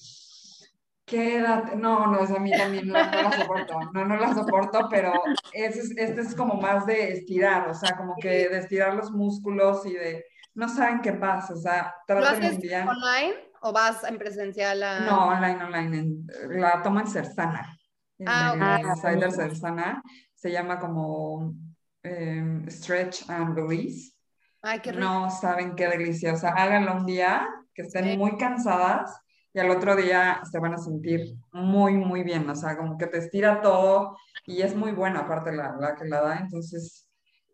quédate, 1.10 1.74
no, 1.74 2.06
no, 2.06 2.22
es 2.22 2.30
a 2.30 2.38
mí 2.38 2.52
también 2.52 2.86
no, 2.86 2.94
no, 2.94 3.22
la 3.22 3.32
soporto, 3.32 3.80
no, 3.92 4.04
no 4.04 4.16
la 4.16 4.32
soporto, 4.32 4.86
pero 4.88 5.12
es, 5.52 5.90
este 5.96 6.20
es 6.20 6.36
como 6.36 6.54
más 6.54 6.86
de 6.86 7.14
estirar, 7.14 7.68
o 7.68 7.74
sea, 7.74 7.96
como 7.96 8.14
que 8.14 8.48
de 8.48 8.58
estirar 8.58 8.94
los 8.94 9.10
músculos 9.10 9.84
y 9.86 9.94
de, 9.94 10.24
no 10.60 10.68
saben 10.68 11.00
qué 11.00 11.14
pasa, 11.14 11.54
o 11.54 11.56
sea, 11.56 11.94
¿Lo 12.06 12.18
haces 12.18 12.58
online 12.86 13.34
o 13.62 13.72
vas 13.72 14.04
en 14.04 14.18
presencial? 14.18 14.82
A... 14.82 15.00
No, 15.00 15.28
online, 15.28 15.64
online, 15.64 16.24
la 16.50 16.82
tomo 16.82 17.00
en 17.00 17.06
Cersana. 17.06 17.78
Ah, 18.26 18.78
en 18.82 18.86
Insider 18.86 19.32
Cersana, 19.32 20.02
se 20.34 20.52
llama 20.52 20.78
como 20.78 21.54
em, 22.02 22.68
Stretch 22.68 23.28
and 23.30 23.56
Release. 23.56 24.12
Ay, 24.60 24.80
qué 24.80 24.92
rico. 24.92 25.02
No 25.02 25.30
saben 25.30 25.74
qué 25.74 25.88
delicia, 25.88 26.34
o 26.34 26.36
sea, 26.36 26.50
háganlo 26.50 26.94
un 26.94 27.06
día, 27.06 27.48
que 27.72 27.82
estén 27.82 28.18
muy 28.18 28.36
cansadas 28.36 29.18
y 29.54 29.60
al 29.60 29.70
otro 29.70 29.96
día 29.96 30.42
se 30.44 30.58
van 30.58 30.74
a 30.74 30.78
sentir 30.78 31.36
muy, 31.52 31.94
muy 31.94 32.22
bien, 32.22 32.48
o 32.50 32.54
sea, 32.54 32.76
como 32.76 32.98
que 32.98 33.06
te 33.06 33.16
estira 33.16 33.62
todo 33.62 34.14
y 34.44 34.60
es 34.60 34.76
muy 34.76 34.92
buena 34.92 35.20
aparte 35.20 35.52
la, 35.52 35.74
la 35.80 35.94
que 35.96 36.04
la 36.04 36.20
da, 36.20 36.36
entonces 36.36 37.08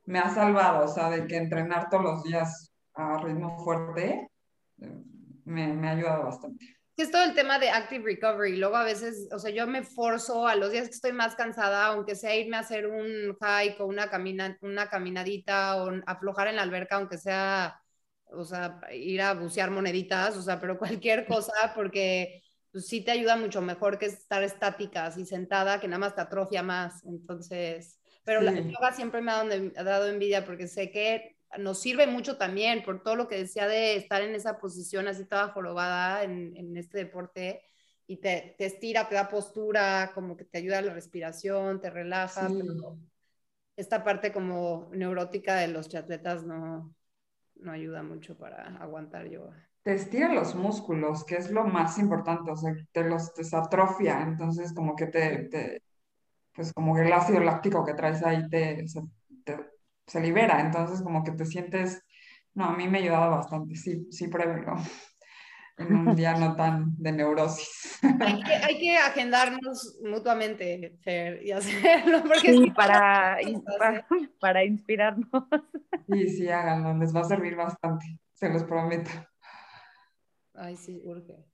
me 0.07 0.19
ha 0.19 0.29
salvado, 0.29 0.87
o 0.87 0.89
sea, 0.89 1.09
de 1.09 1.29
que 1.29 1.37
entrenar 1.37 1.89
todos 1.89 2.03
los 2.03 2.25
días 2.25 2.66
a 2.97 3.19
ritmo 3.23 3.63
fuerte, 3.63 4.31
me, 5.45 5.69
me 5.69 5.89
ha 5.89 5.93
ayudado 5.93 6.25
bastante. 6.25 6.77
Es 6.97 7.11
todo 7.11 7.25
el 7.25 7.35
tema 7.35 7.59
de 7.59 7.69
active 7.69 8.05
recovery. 8.05 8.57
Luego 8.57 8.77
a 8.77 8.85
veces, 8.85 9.29
o 9.31 9.39
sea, 9.39 9.51
yo 9.51 9.67
me 9.67 9.83
forzo 9.83 10.47
a 10.47 10.57
los 10.57 10.73
días 10.73 10.89
que 10.89 10.95
estoy 10.95 11.13
más 11.13 11.35
cansada, 11.35 11.87
aunque 11.87 12.15
sea 12.15 12.35
irme 12.35 12.57
a 12.57 12.61
hacer 12.61 12.87
un 12.87 13.37
hike 13.39 13.81
o 13.81 13.87
una, 13.87 14.09
camina, 14.09 14.57
una 14.63 14.89
caminadita 14.89 15.83
o 15.85 15.93
aflojar 16.07 16.49
en 16.49 16.57
la 16.57 16.63
alberca, 16.63 16.97
aunque 16.97 17.19
sea, 17.19 17.79
o 18.31 18.45
sea, 18.45 18.81
ir 18.95 19.21
a 19.21 19.35
bucear 19.35 19.71
moneditas, 19.71 20.39
o 20.39 20.43
sea, 20.43 20.59
pero 20.59 20.79
cualquier 21.03 21.27
cosa, 21.27 21.53
porque 21.75 22.43
pues, 22.73 22.87
sí 22.87 23.03
te 23.03 23.11
ayuda 23.11 23.37
mucho 23.37 23.61
mejor 23.61 23.99
que 23.99 24.07
estar 24.07 24.43
estática, 24.43 25.05
así 25.05 25.27
sentada, 25.27 25.79
que 25.79 25.89
nada 25.89 25.99
más 25.99 26.15
te 26.15 26.23
atrofia 26.23 26.63
más. 26.63 27.05
Entonces, 27.05 28.01
pero 28.25 28.41
la 28.41 28.53
yoga 28.53 28.93
siempre 28.93 29.21
me 29.21 29.33
ha 29.33 29.45
dado 29.85 30.09
envidia 30.09 30.47
porque 30.47 30.67
sé 30.67 30.91
que 30.91 31.36
nos 31.59 31.81
sirve 31.81 32.07
mucho 32.07 32.37
también 32.37 32.83
por 32.83 33.03
todo 33.03 33.17
lo 33.17 33.29
que 33.29 33.39
decía 33.39 33.67
de 33.67 33.97
estar 33.97 34.23
en 34.23 34.35
esa 34.35 34.59
posición 34.59 35.09
así 35.09 35.25
toda 35.25 35.49
jorobada 35.49 36.23
en, 36.23 36.57
en 36.57 36.77
este 36.77 36.99
deporte 36.99 37.63
y 38.07 38.19
te, 38.19 38.55
te, 38.57 38.67
estira, 38.67 39.09
te 39.09 39.15
da 39.15 39.29
postura, 39.29 40.13
como 40.15 40.37
que 40.37 40.45
te 40.45 40.59
ayuda 40.59 40.79
a 40.79 40.83
la 40.83 40.95
respiración, 40.95 41.81
te 41.81 41.91
relaja. 41.91 42.49
esta 43.77 44.05
parte 44.05 44.33
como 44.33 44.89
neurótica 44.93 45.57
de 45.57 45.69
los 45.69 45.89
chatletas 45.89 46.45
no, 46.45 46.95
no 47.57 47.73
ayuda 47.73 48.03
mucho 48.03 48.37
para 48.37 48.77
aguantar 48.77 49.29
yoga. 49.29 49.69
Te 49.83 49.95
estira 49.95 50.33
los 50.33 50.55
músculos, 50.55 51.25
que 51.25 51.37
es 51.37 51.51
lo 51.51 51.65
más 51.65 51.99
importante, 51.99 52.51
o 52.51 52.57
sea, 52.57 52.75
te 52.93 53.05
los 53.05 53.35
desatrofia, 53.35 54.23
entonces 54.23 54.73
como 54.73 54.97
que 54.97 55.07
te, 55.07 55.45
te 55.45 55.83
pues 56.57 56.73
como 56.73 56.97
el 56.99 57.13
ácido 57.13 57.41
láctico 57.41 57.85
que 57.85 57.95
traes 57.95 58.23
ahí 58.25 58.49
te, 58.49 58.85
te 59.45 59.57
se 60.07 60.21
libera, 60.21 60.61
entonces 60.61 61.03
como 61.03 61.25
que 61.25 61.33
te 61.33 61.45
sientes, 61.45 62.03
no, 62.55 62.67
a 62.67 62.77
mí 62.77 62.89
me 62.89 62.99
ha 62.99 63.03
ayudado 63.03 63.31
bastante, 63.33 63.75
sí, 63.75 64.07
sí, 64.11 64.29
pruébelo 64.29 64.77
en 65.79 65.95
un 65.95 66.17
día 66.17 66.35
no 66.35 66.57
tan 66.57 66.95
de 66.97 67.13
neurosis. 67.13 67.99
Hay 68.21 68.43
que, 68.43 68.53
hay 68.53 68.79
que 68.79 68.97
agendarnos 68.97 69.99
mutuamente, 70.03 70.97
Fer, 71.03 71.43
y 71.43 71.51
hacerlo. 71.53 72.23
Porque 72.23 72.53
sí, 72.53 72.71
para, 72.71 73.39
para, 73.79 74.07
para, 74.41 74.65
inspirarnos. 74.65 75.29
Sí, 76.11 76.29
sí, 76.29 76.49
háganlo, 76.49 76.97
les 76.99 77.15
va 77.15 77.21
a 77.21 77.25
servir 77.25 77.57
bastante, 77.57 78.19
se 78.33 78.49
los 78.49 78.65
prometo. 78.65 79.11
Ay, 80.55 80.77
sí, 80.77 81.03
urge. 81.05 81.45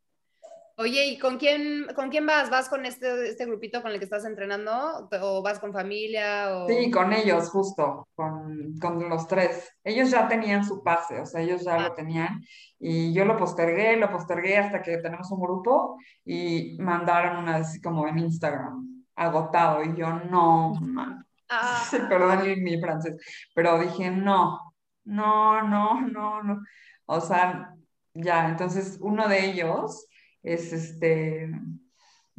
Oye, 0.79 1.07
¿y 1.07 1.19
con 1.19 1.37
quién, 1.37 1.87
con 1.95 2.09
quién 2.09 2.27
vas? 2.27 2.49
¿Vas 2.49 2.69
con 2.69 2.87
este, 2.87 3.29
este 3.29 3.45
grupito 3.45 3.83
con 3.83 3.93
el 3.93 3.99
que 3.99 4.05
estás 4.05 4.25
entrenando? 4.25 5.09
¿O 5.21 5.43
vas 5.43 5.59
con 5.59 5.73
familia? 5.73 6.57
O... 6.57 6.67
Sí, 6.67 6.91
con 6.91 7.13
ellos, 7.13 7.51
justo, 7.51 8.09
con, 8.15 8.79
con, 8.79 9.09
los 9.09 9.27
tres. 9.27 9.71
Ellos 9.85 10.11
ya 10.11 10.29
tenían 10.29 10.65
su 10.65 10.83
pase, 10.83 11.21
o 11.21 11.27
sea, 11.27 11.43
ellos 11.43 11.63
ya 11.63 11.79
lo 11.79 11.89
ah. 11.89 11.95
tenían. 11.95 12.41
Y 12.79 13.13
yo 13.13 13.25
lo 13.25 13.37
postergué, 13.37 13.97
lo 13.97 14.11
postergué 14.11 14.57
hasta 14.57 14.83
que 14.83 14.99
tenemos 14.99 15.31
un 15.31 15.41
grupo 15.41 15.99
y 16.25 16.77
mandaron 16.79 17.37
una 17.37 17.59
vez 17.59 17.81
como 17.83 18.09
en 18.09 18.19
Instagram, 18.19 19.05
agotado. 19.15 19.83
Y 19.85 19.95
yo, 19.95 20.11
no, 20.31 20.73
ah. 21.51 21.85
perdón 22.09 22.63
mi 22.63 22.81
francés, 22.81 23.17
pero 23.55 23.79
dije, 23.79 24.11
no, 24.11 24.75
no, 25.05 25.63
no, 25.63 26.01
no, 26.01 26.43
no. 26.43 26.61
O 27.05 27.21
sea, 27.21 27.75
ya, 28.15 28.49
entonces 28.49 28.99
uno 29.01 29.29
de 29.29 29.45
ellos 29.51 30.07
es 30.43 30.73
este, 30.73 31.51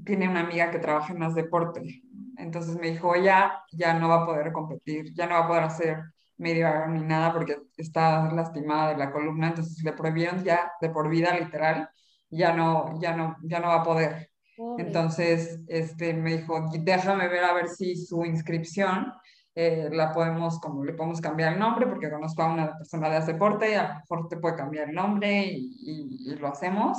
tiene 0.03 0.27
una 0.27 0.41
amiga 0.41 0.71
que 0.71 0.79
trabaja 0.79 1.13
en 1.13 1.19
más 1.19 1.35
deporte. 1.35 2.03
Entonces 2.37 2.75
me 2.75 2.91
dijo, 2.91 3.15
ya, 3.15 3.63
ya 3.71 3.93
no 3.93 4.09
va 4.09 4.23
a 4.23 4.25
poder 4.25 4.51
competir, 4.51 5.13
ya 5.13 5.27
no 5.27 5.35
va 5.35 5.45
a 5.45 5.47
poder 5.47 5.63
hacer 5.63 6.03
medio 6.37 6.67
ni 6.87 7.03
nada 7.03 7.31
porque 7.31 7.57
está 7.77 8.31
lastimada 8.33 8.89
de 8.89 8.97
la 8.97 9.11
columna, 9.11 9.49
entonces 9.49 9.83
le 9.83 9.93
prohibieron 9.93 10.43
ya 10.43 10.71
de 10.81 10.89
por 10.89 11.07
vida 11.09 11.37
literal, 11.37 11.89
ya 12.29 12.53
no, 12.53 12.99
ya 12.99 13.15
no, 13.15 13.37
ya 13.43 13.59
no 13.59 13.67
va 13.67 13.75
a 13.75 13.83
poder. 13.83 14.29
Entonces, 14.77 15.61
este, 15.67 16.13
me 16.13 16.37
dijo, 16.37 16.69
déjame 16.79 17.27
ver 17.27 17.43
a 17.43 17.53
ver 17.53 17.69
si 17.69 17.95
su 17.95 18.23
inscripción 18.25 19.13
eh, 19.55 19.89
la 19.91 20.11
podemos, 20.11 20.59
como 20.59 20.83
le 20.83 20.93
podemos 20.93 21.21
cambiar 21.21 21.53
el 21.53 21.59
nombre, 21.59 21.87
porque 21.87 22.09
conozco 22.09 22.41
a 22.41 22.53
una 22.53 22.77
persona 22.77 23.09
de 23.09 23.25
deporte, 23.25 23.75
a 23.75 23.87
lo 23.87 23.95
mejor 23.95 24.27
te 24.27 24.37
puede 24.37 24.55
cambiar 24.55 24.89
el 24.89 24.95
nombre 24.95 25.45
y, 25.45 26.27
y 26.31 26.35
lo 26.35 26.47
hacemos 26.47 26.97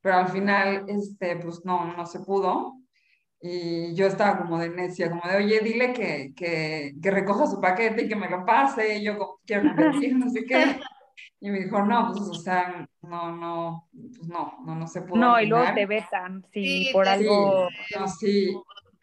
pero 0.00 0.16
al 0.16 0.28
final, 0.28 0.84
este, 0.88 1.36
pues 1.36 1.64
no, 1.64 1.96
no 1.96 2.06
se 2.06 2.20
pudo. 2.20 2.76
Y 3.42 3.94
yo 3.94 4.06
estaba 4.06 4.38
como 4.38 4.58
de 4.58 4.68
necia, 4.68 5.08
como 5.08 5.22
de, 5.26 5.36
oye, 5.38 5.60
dile 5.60 5.92
que, 5.92 6.32
que, 6.36 6.92
que 7.02 7.10
recoja 7.10 7.46
su 7.46 7.60
paquete 7.60 8.04
y 8.04 8.08
que 8.08 8.16
me 8.16 8.28
lo 8.28 8.44
pase, 8.44 8.98
y 8.98 9.04
yo 9.04 9.40
quiero 9.46 9.74
competir, 9.74 10.14
no 10.18 10.28
sé 10.28 10.44
qué. 10.44 10.78
Y 11.40 11.50
me 11.50 11.60
dijo, 11.60 11.82
no, 11.82 12.12
pues, 12.12 12.20
o 12.28 12.34
sea, 12.34 12.86
no, 13.00 13.34
no, 13.34 13.88
pues 13.92 14.28
no, 14.28 14.58
no, 14.66 14.74
no 14.74 14.86
se 14.86 15.00
pudo. 15.02 15.18
No, 15.18 15.40
y 15.40 15.46
luego 15.46 15.72
te 15.74 15.86
besan, 15.86 16.44
sí, 16.52 16.90
por 16.92 17.08
algo. 17.08 17.66
No, 17.98 18.08
sí, 18.08 18.54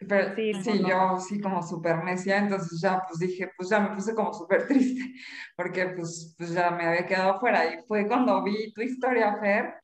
Pero, 0.06 0.34
sí, 0.36 0.84
yo 0.88 1.18
sí 1.18 1.40
como 1.40 1.60
súper 1.62 2.04
necia, 2.04 2.38
entonces 2.38 2.80
ya 2.80 3.02
pues 3.06 3.18
dije, 3.18 3.50
pues 3.56 3.68
ya 3.68 3.80
me 3.80 3.96
puse 3.96 4.14
como 4.14 4.32
súper 4.32 4.66
triste, 4.68 5.12
porque 5.56 5.86
pues, 5.88 6.34
pues 6.38 6.52
ya 6.52 6.70
me 6.70 6.84
había 6.86 7.06
quedado 7.06 7.32
afuera. 7.32 7.66
Y 7.66 7.78
fue 7.86 8.06
cuando 8.06 8.42
vi 8.44 8.72
tu 8.72 8.80
historia, 8.80 9.36
Fer, 9.40 9.74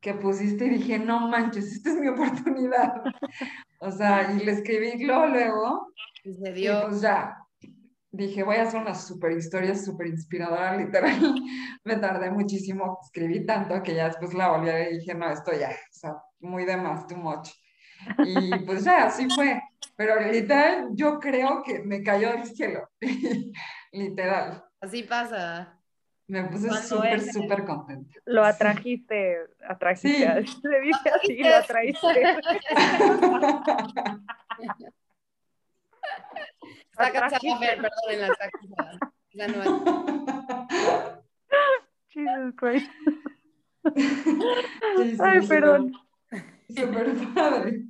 que 0.00 0.14
pusiste 0.14 0.66
y 0.66 0.70
dije, 0.70 0.98
no 0.98 1.28
manches, 1.28 1.72
esta 1.72 1.90
es 1.90 1.96
mi 1.96 2.08
oportunidad. 2.08 2.92
O 3.78 3.90
sea, 3.90 4.32
y 4.32 4.44
le 4.44 4.52
escribí 4.52 5.04
luego, 5.04 5.26
luego, 5.26 5.86
y 6.24 6.68
pues 6.88 7.00
ya, 7.00 7.36
dije, 8.10 8.42
voy 8.42 8.56
a 8.56 8.62
hacer 8.62 8.80
una 8.80 8.94
súper 8.94 9.32
historia, 9.32 9.74
súper 9.74 10.08
inspiradora, 10.08 10.76
literal. 10.84 11.34
me 11.84 11.96
tardé 11.96 12.30
muchísimo, 12.30 12.98
escribí 13.04 13.46
tanto 13.46 13.82
que 13.82 13.94
ya 13.94 14.06
después 14.06 14.34
la 14.34 14.50
volví 14.50 14.70
a 14.70 14.74
ver 14.74 14.92
y 14.92 14.98
dije, 14.98 15.14
no, 15.14 15.30
esto 15.30 15.52
ya, 15.52 15.70
o 15.70 15.92
sea, 15.92 16.16
muy 16.40 16.64
de 16.64 16.76
más, 16.76 17.06
too 17.06 17.16
much. 17.16 17.50
Y 18.24 18.54
pues 18.60 18.84
ya, 18.84 19.06
así 19.06 19.28
fue. 19.30 19.62
Pero 19.96 20.20
literal, 20.20 20.88
yo 20.92 21.18
creo 21.18 21.62
que 21.62 21.80
me 21.80 22.02
cayó 22.02 22.30
del 22.32 22.44
cielo. 22.44 22.88
literal. 23.92 24.64
Así 24.80 25.02
pasa. 25.02 25.80
Me 26.30 26.44
puse 26.44 26.70
súper, 26.86 27.20
súper 27.20 27.64
contenta. 27.64 28.14
Lo 28.24 28.44
atrajiste, 28.44 29.38
atrajiste. 29.68 30.46
Sí. 30.46 30.60
Se 30.62 30.80
dice 30.80 31.10
así, 31.10 31.42
lo 31.42 31.56
atrajiste. 31.56 32.22
Está 36.92 37.12
cansada, 37.12 37.58
perdón, 37.58 37.90
en 38.10 38.20
la 38.20 38.28
cansada. 38.28 38.98
Ya 39.32 39.48
no 39.48 39.62
es. 39.62 39.68
Jesus 42.08 42.54
Christ. 42.56 42.90
Ay, 45.20 45.46
perdón. 45.48 45.92
Súper 46.68 47.34
padre. 47.34 47.89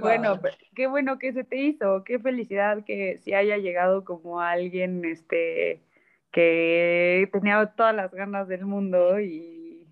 Bueno, 0.00 0.40
qué 0.74 0.86
bueno 0.86 1.18
que 1.18 1.32
se 1.32 1.44
te 1.44 1.56
hizo, 1.56 2.04
qué 2.04 2.18
felicidad 2.18 2.84
que 2.84 3.18
si 3.18 3.34
haya 3.34 3.56
llegado 3.58 4.04
como 4.04 4.40
alguien 4.40 5.04
este 5.04 5.82
que 6.30 7.28
tenía 7.32 7.64
todas 7.76 7.94
las 7.94 8.12
ganas 8.12 8.46
del 8.48 8.66
mundo 8.66 9.18
y, 9.20 9.88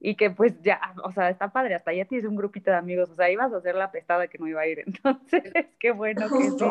y 0.00 0.16
que 0.16 0.30
pues 0.30 0.60
ya, 0.62 0.80
o 1.04 1.12
sea, 1.12 1.28
está 1.30 1.52
padre, 1.52 1.74
hasta 1.74 1.92
ya 1.92 2.06
tienes 2.06 2.26
un 2.26 2.36
grupito 2.36 2.70
de 2.70 2.78
amigos, 2.78 3.10
o 3.10 3.16
sea, 3.16 3.30
ibas 3.30 3.52
a 3.52 3.58
hacer 3.58 3.74
la 3.74 3.90
pestada 3.90 4.28
que 4.28 4.38
no 4.38 4.46
iba 4.46 4.62
a 4.62 4.66
ir, 4.66 4.80
entonces 4.86 5.42
qué 5.78 5.90
bueno 5.92 6.28
que 6.28 6.50
sí. 6.50 6.66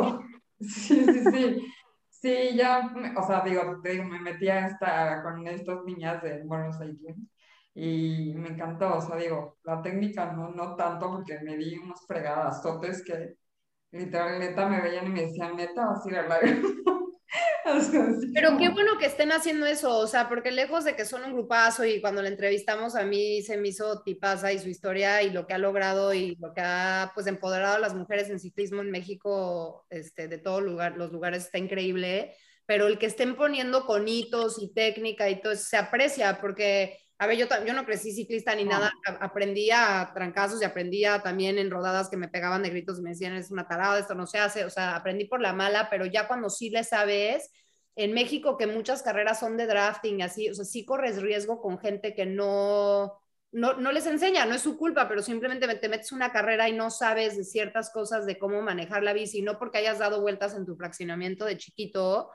Sí, 0.59 1.05
sí, 1.05 1.31
sí. 1.31 1.73
Sí, 2.09 2.55
ya, 2.55 2.91
o 3.15 3.21
sea, 3.21 3.41
digo, 3.41 3.79
te 3.83 3.91
digo, 3.91 4.03
me 4.05 4.19
metía 4.19 4.65
esta, 4.65 5.21
con 5.21 5.45
estas 5.47 5.85
niñas 5.85 6.21
de 6.23 6.43
Buenos 6.43 6.79
Aires 6.81 6.97
y 7.80 8.34
me 8.34 8.49
encantó, 8.49 8.97
o 8.97 9.01
sea, 9.01 9.17
digo, 9.17 9.59
la 9.63 9.84
técnica 9.84 10.34
no, 10.34 10.49
no 10.49 10.75
tanto 10.75 11.11
porque 11.11 11.38
me 11.43 11.55
di 11.55 11.78
unos 11.78 12.07
fregadazotes 12.07 13.03
que 13.03 13.36
literal 13.91 14.39
neta 14.39 14.67
me 14.67 14.82
veían 14.82 15.05
y 15.05 15.09
me 15.11 15.21
decían, 15.21 15.55
neta, 15.55 15.86
vas 15.86 16.03
a 16.03 16.09
ir 16.09 16.17
al 16.17 16.32
aire. 16.32 16.61
Pero 18.34 18.57
qué 18.57 18.69
bueno 18.69 18.97
que 18.97 19.05
estén 19.05 19.32
haciendo 19.32 19.67
eso, 19.67 19.95
o 19.95 20.07
sea, 20.07 20.28
porque 20.28 20.49
lejos 20.49 20.86
de 20.86 20.95
que 20.95 21.05
son 21.05 21.23
un 21.23 21.34
grupazo 21.34 21.86
y 21.86 22.01
cuando 22.01 22.23
la 22.23 22.30
entrevistamos 22.30 22.95
a 22.95 23.03
mí 23.03 23.43
se 23.43 23.57
me 23.57 23.67
hizo 23.67 24.01
tipaza 24.01 24.51
y 24.51 24.57
su 24.57 24.69
historia 24.69 25.21
y 25.21 25.30
lo 25.30 25.45
que 25.45 25.53
ha 25.53 25.59
logrado 25.59 26.15
y 26.15 26.36
lo 26.38 26.53
que 26.55 26.61
ha 26.61 27.11
pues 27.13 27.28
empoderado 27.28 27.75
a 27.75 27.80
las 27.80 27.93
mujeres 27.93 28.32
en 28.32 28.39
ciclismo 28.39 28.82
en 28.82 28.89
México, 28.89 29.86
este, 29.91 30.28
de 30.28 30.39
todos 30.39 30.63
lugar, 30.63 30.97
los 30.97 31.11
lugares 31.11 31.45
está 31.45 31.59
increíble, 31.59 32.34
pero 32.65 32.88
el 32.88 32.97
que 32.97 33.05
estén 33.05 33.36
poniendo 33.36 33.86
con 33.86 34.07
hitos 34.07 34.59
y 34.59 34.73
técnica 34.73 35.30
y 35.30 35.41
todo 35.41 35.53
eso 35.53 35.65
se 35.65 35.78
aprecia 35.78 36.39
porque 36.41 36.97
a 37.20 37.28
ver, 37.28 37.38
yo, 37.38 37.47
yo 37.65 37.74
no 37.74 37.86
crecí 37.86 38.11
ciclista 38.11 38.53
ni 38.53 38.63
nada, 38.63 38.91
aprendía 39.20 40.01
a 40.01 40.13
trancazos 40.13 40.61
y 40.61 40.65
aprendía 40.65 41.22
también 41.24 41.57
en 41.57 41.72
rodadas 41.72 42.09
que 42.09 42.18
me 42.18 42.28
pegaban 42.28 42.61
de 42.61 42.70
gritos 42.70 42.99
y 42.99 43.01
me 43.01 43.09
decían, 43.11 43.34
es 43.34 43.49
una 43.49 43.68
tarada, 43.68 43.97
esto 43.97 44.13
no 44.13 44.28
se 44.28 44.38
hace, 44.38 44.65
o 44.65 44.70
sea, 44.70 44.95
aprendí 44.95 45.26
por 45.26 45.41
la 45.41 45.53
mala, 45.53 45.89
pero 45.89 46.05
ya 46.05 46.28
cuando 46.28 46.49
sí 46.49 46.70
le 46.70 46.84
sabes, 46.84 47.49
en 47.95 48.13
México 48.13 48.55
que 48.55 48.68
muchas 48.68 49.01
carreras 49.01 49.39
son 49.39 49.57
de 49.57 49.65
drafting, 49.65 50.22
así, 50.22 50.49
o 50.49 50.53
sea, 50.53 50.63
sí 50.63 50.86
corres 50.86 51.20
riesgo 51.20 51.59
con 51.59 51.80
gente 51.80 52.13
que 52.13 52.28
no, 52.28 53.20
no, 53.51 53.74
no 53.74 53.91
les 53.91 54.05
enseña, 54.05 54.45
no 54.45 54.53
es 54.53 54.61
su 54.61 54.78
culpa, 54.78 55.07
pero 55.07 55.24
simplemente 55.24 55.68
te 55.68 55.89
metes 55.89 56.11
una 56.11 56.32
carrera 56.32 56.70
y 56.70 56.74
no 56.74 56.91
sabes 56.91 57.36
de 57.36 57.43
ciertas 57.43 57.89
cosas 57.89 58.28
de 58.28 58.38
cómo 58.38 58.61
manejar 58.61 59.01
la 59.01 59.13
bici, 59.13 59.41
no 59.41 59.57
porque 59.57 59.80
hayas 59.80 59.97
dado 59.97 60.22
vueltas 60.22 60.53
en 60.53 60.68
tu 60.68 60.76
fraccionamiento 60.76 61.45
de 61.45 61.57
chiquito, 61.57 62.30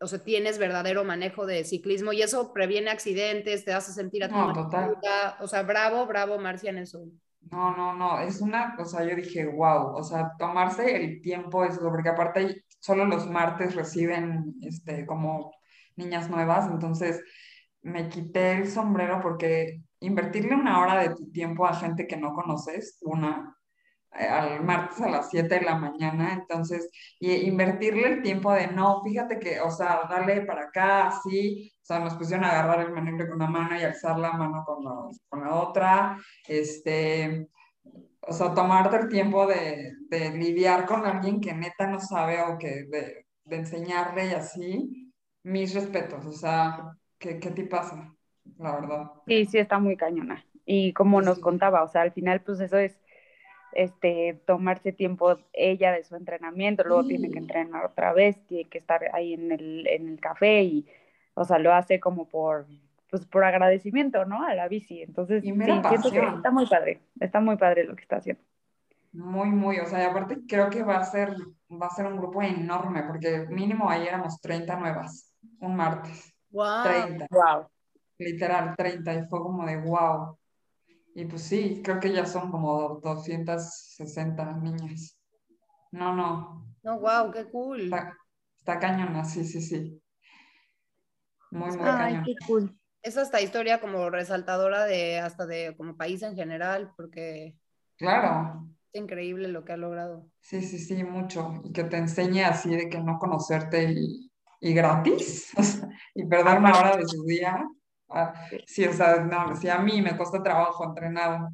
o 0.00 0.06
sea, 0.06 0.18
tienes 0.18 0.58
verdadero 0.58 1.04
manejo 1.04 1.46
de 1.46 1.64
ciclismo 1.64 2.12
y 2.12 2.22
eso 2.22 2.52
previene 2.52 2.90
accidentes, 2.90 3.64
te 3.64 3.72
hace 3.72 3.92
sentir 3.92 4.24
a 4.24 4.28
tu 4.28 4.34
no, 4.34 4.52
total. 4.52 4.96
O 5.40 5.46
sea, 5.46 5.62
bravo, 5.62 6.06
bravo, 6.06 6.38
Marcia, 6.38 6.70
en 6.70 6.78
eso. 6.78 7.06
No, 7.50 7.76
no, 7.76 7.94
no, 7.94 8.20
es 8.20 8.40
una 8.40 8.74
cosa, 8.74 9.04
yo 9.04 9.14
dije, 9.14 9.46
wow, 9.46 9.94
o 9.94 10.02
sea, 10.02 10.32
tomarse 10.38 10.96
el 10.96 11.20
tiempo, 11.20 11.64
eso, 11.64 11.80
porque 11.82 12.08
aparte 12.08 12.64
solo 12.80 13.04
los 13.04 13.28
martes 13.28 13.74
reciben, 13.74 14.54
este, 14.62 15.04
como 15.06 15.52
niñas 15.96 16.30
nuevas, 16.30 16.66
entonces 16.70 17.22
me 17.82 18.08
quité 18.08 18.52
el 18.52 18.68
sombrero 18.68 19.20
porque 19.22 19.82
invertirle 20.00 20.54
una 20.54 20.80
hora 20.80 21.02
de 21.02 21.14
tu 21.14 21.30
tiempo 21.30 21.66
a 21.66 21.74
gente 21.74 22.06
que 22.06 22.16
no 22.16 22.32
conoces, 22.32 22.98
una, 23.02 23.56
al 24.14 24.62
martes 24.62 25.00
a 25.00 25.08
las 25.08 25.30
7 25.30 25.56
de 25.56 25.60
la 25.62 25.76
mañana, 25.76 26.34
entonces, 26.34 26.88
y 27.18 27.32
invertirle 27.32 28.06
el 28.06 28.22
tiempo 28.22 28.52
de, 28.52 28.68
no, 28.68 29.02
fíjate 29.02 29.38
que, 29.38 29.60
o 29.60 29.70
sea, 29.70 30.02
dale 30.08 30.42
para 30.42 30.64
acá, 30.64 31.08
así, 31.08 31.72
o 31.82 31.84
sea, 31.84 31.98
nos 31.98 32.14
pusieron 32.14 32.44
a 32.44 32.50
agarrar 32.50 32.86
el 32.86 32.92
manejo 32.92 33.26
con 33.26 33.36
una 33.36 33.48
mano 33.48 33.76
y 33.76 33.82
alzar 33.82 34.18
la 34.18 34.32
mano 34.32 34.64
con 34.64 34.84
la, 34.84 34.92
con 35.28 35.40
la 35.40 35.54
otra, 35.54 36.18
este, 36.46 37.48
o 38.20 38.32
sea, 38.32 38.54
tomarte 38.54 38.96
el 38.96 39.08
tiempo 39.08 39.46
de, 39.46 39.92
de, 40.08 40.30
lidiar 40.30 40.86
con 40.86 41.04
alguien 41.04 41.40
que 41.40 41.52
neta 41.52 41.86
no 41.86 42.00
sabe 42.00 42.40
o 42.42 42.56
que 42.56 42.84
de, 42.84 43.26
de 43.44 43.56
enseñarle 43.56 44.28
y 44.28 44.34
así, 44.34 45.12
mis 45.42 45.74
respetos, 45.74 46.24
o 46.24 46.32
sea, 46.32 46.96
¿qué, 47.18 47.38
qué 47.38 47.50
te 47.50 47.64
pasa? 47.64 48.14
La 48.58 48.74
verdad. 48.80 49.10
Sí, 49.26 49.46
sí, 49.46 49.58
está 49.58 49.78
muy 49.78 49.96
cañona. 49.96 50.44
Y 50.66 50.92
como 50.94 51.20
nos 51.20 51.40
contaba, 51.40 51.82
o 51.82 51.88
sea, 51.88 52.02
al 52.02 52.12
final, 52.12 52.40
pues 52.42 52.60
eso 52.60 52.78
es 52.78 52.98
este, 53.74 54.40
tomarse 54.46 54.92
tiempo 54.92 55.38
ella 55.52 55.92
de 55.92 56.04
su 56.04 56.16
entrenamiento, 56.16 56.84
luego 56.84 57.04
tiene 57.04 57.30
que 57.30 57.38
entrenar 57.38 57.84
otra 57.84 58.12
vez, 58.12 58.38
tiene 58.46 58.68
que 58.68 58.78
estar 58.78 59.02
ahí 59.12 59.34
en 59.34 59.52
el, 59.52 59.86
en 59.86 60.08
el 60.08 60.20
café 60.20 60.62
y, 60.62 60.86
o 61.34 61.44
sea, 61.44 61.58
lo 61.58 61.72
hace 61.72 62.00
como 62.00 62.26
por, 62.28 62.66
pues 63.10 63.26
por 63.26 63.44
agradecimiento, 63.44 64.24
¿no? 64.24 64.44
A 64.44 64.54
la 64.54 64.68
bici. 64.68 65.02
Entonces, 65.02 65.42
sí, 65.42 65.52
siento 65.52 66.10
que 66.10 66.18
está 66.18 66.50
muy 66.50 66.66
padre, 66.66 67.00
está 67.20 67.40
muy 67.40 67.56
padre 67.56 67.84
lo 67.84 67.94
que 67.94 68.02
está 68.02 68.16
haciendo. 68.16 68.42
Muy, 69.12 69.50
muy, 69.50 69.78
o 69.78 69.86
sea, 69.86 70.00
y 70.00 70.06
aparte 70.06 70.40
creo 70.48 70.68
que 70.70 70.82
va 70.82 70.96
a 70.98 71.04
ser, 71.04 71.36
va 71.70 71.86
a 71.86 71.94
ser 71.94 72.06
un 72.06 72.16
grupo 72.16 72.42
enorme, 72.42 73.04
porque 73.04 73.46
mínimo 73.48 73.88
ahí 73.88 74.08
éramos 74.08 74.40
30 74.40 74.76
nuevas, 74.76 75.32
un 75.60 75.76
martes. 75.76 76.34
Wow. 76.50 76.82
30. 76.82 77.26
Wow. 77.30 77.68
Literal, 78.18 78.74
30, 78.76 79.14
y 79.14 79.24
fue 79.26 79.40
como 79.40 79.64
de 79.64 79.76
wow. 79.76 80.36
Y 81.14 81.24
pues 81.26 81.42
sí, 81.42 81.80
creo 81.82 82.00
que 82.00 82.12
ya 82.12 82.26
son 82.26 82.50
como 82.50 83.00
260 83.02 84.52
niñas. 84.56 85.16
No, 85.92 86.14
no. 86.14 86.66
No, 86.82 86.98
wow, 86.98 87.30
qué 87.30 87.44
cool. 87.44 87.82
Está, 87.82 88.16
está 88.58 88.78
cañona, 88.80 89.24
sí, 89.24 89.44
sí, 89.44 89.62
sí. 89.62 90.02
Muy, 91.52 91.70
muy 91.76 91.88
Ay, 91.88 92.20
qué 92.24 92.34
cool. 92.46 92.76
Es 93.00 93.16
esta 93.16 93.40
historia 93.40 93.80
como 93.80 94.10
resaltadora 94.10 94.86
de 94.86 95.20
hasta 95.20 95.46
de 95.46 95.76
como 95.76 95.96
país 95.96 96.22
en 96.22 96.34
general, 96.34 96.92
porque 96.96 97.56
claro. 97.96 98.66
Es 98.92 99.00
increíble 99.00 99.48
lo 99.48 99.64
que 99.64 99.72
ha 99.72 99.76
logrado. 99.76 100.28
Sí, 100.40 100.62
sí, 100.62 100.78
sí, 100.78 101.04
mucho. 101.04 101.60
Y 101.64 101.72
que 101.72 101.84
te 101.84 101.96
enseñe 101.96 102.42
así 102.42 102.74
de 102.74 102.88
que 102.88 102.98
no 102.98 103.18
conocerte 103.18 103.92
y, 103.92 104.32
y 104.60 104.74
gratis, 104.74 105.52
y 106.14 106.26
perder 106.26 106.58
una 106.58 106.76
hora 106.76 106.96
de 106.96 107.06
su 107.06 107.24
día. 107.24 107.64
Ah, 108.16 108.32
sí, 108.64 108.84
o 108.86 108.92
sea, 108.92 109.16
no, 109.16 109.56
si 109.56 109.68
a 109.68 109.78
mí 109.78 110.00
me 110.00 110.16
cuesta 110.16 110.40
trabajo 110.40 110.84
entrenar, 110.84 111.48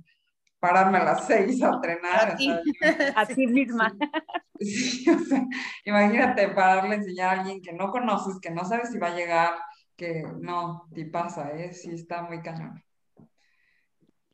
pararme 0.58 0.98
a 0.98 1.04
las 1.04 1.26
seis 1.26 1.62
a 1.62 1.70
entrenar. 1.70 2.36
A 3.16 3.26
ti, 3.26 3.46
misma. 3.46 3.96
Sí, 4.58 5.08
o 5.08 5.18
sea, 5.20 5.42
imagínate 5.86 6.48
pararle 6.48 6.96
a 6.96 6.98
enseñar 6.98 7.28
a 7.28 7.40
alguien 7.40 7.62
que 7.62 7.72
no 7.72 7.90
conoces, 7.90 8.38
que 8.40 8.50
no 8.50 8.64
sabes 8.66 8.90
si 8.90 8.98
va 8.98 9.08
a 9.08 9.16
llegar, 9.16 9.54
que 9.96 10.22
no, 10.38 10.86
te 10.94 11.06
pasa, 11.06 11.50
¿eh? 11.52 11.72
Sí, 11.72 11.92
está 11.92 12.22
muy 12.22 12.42
cañón. 12.42 12.84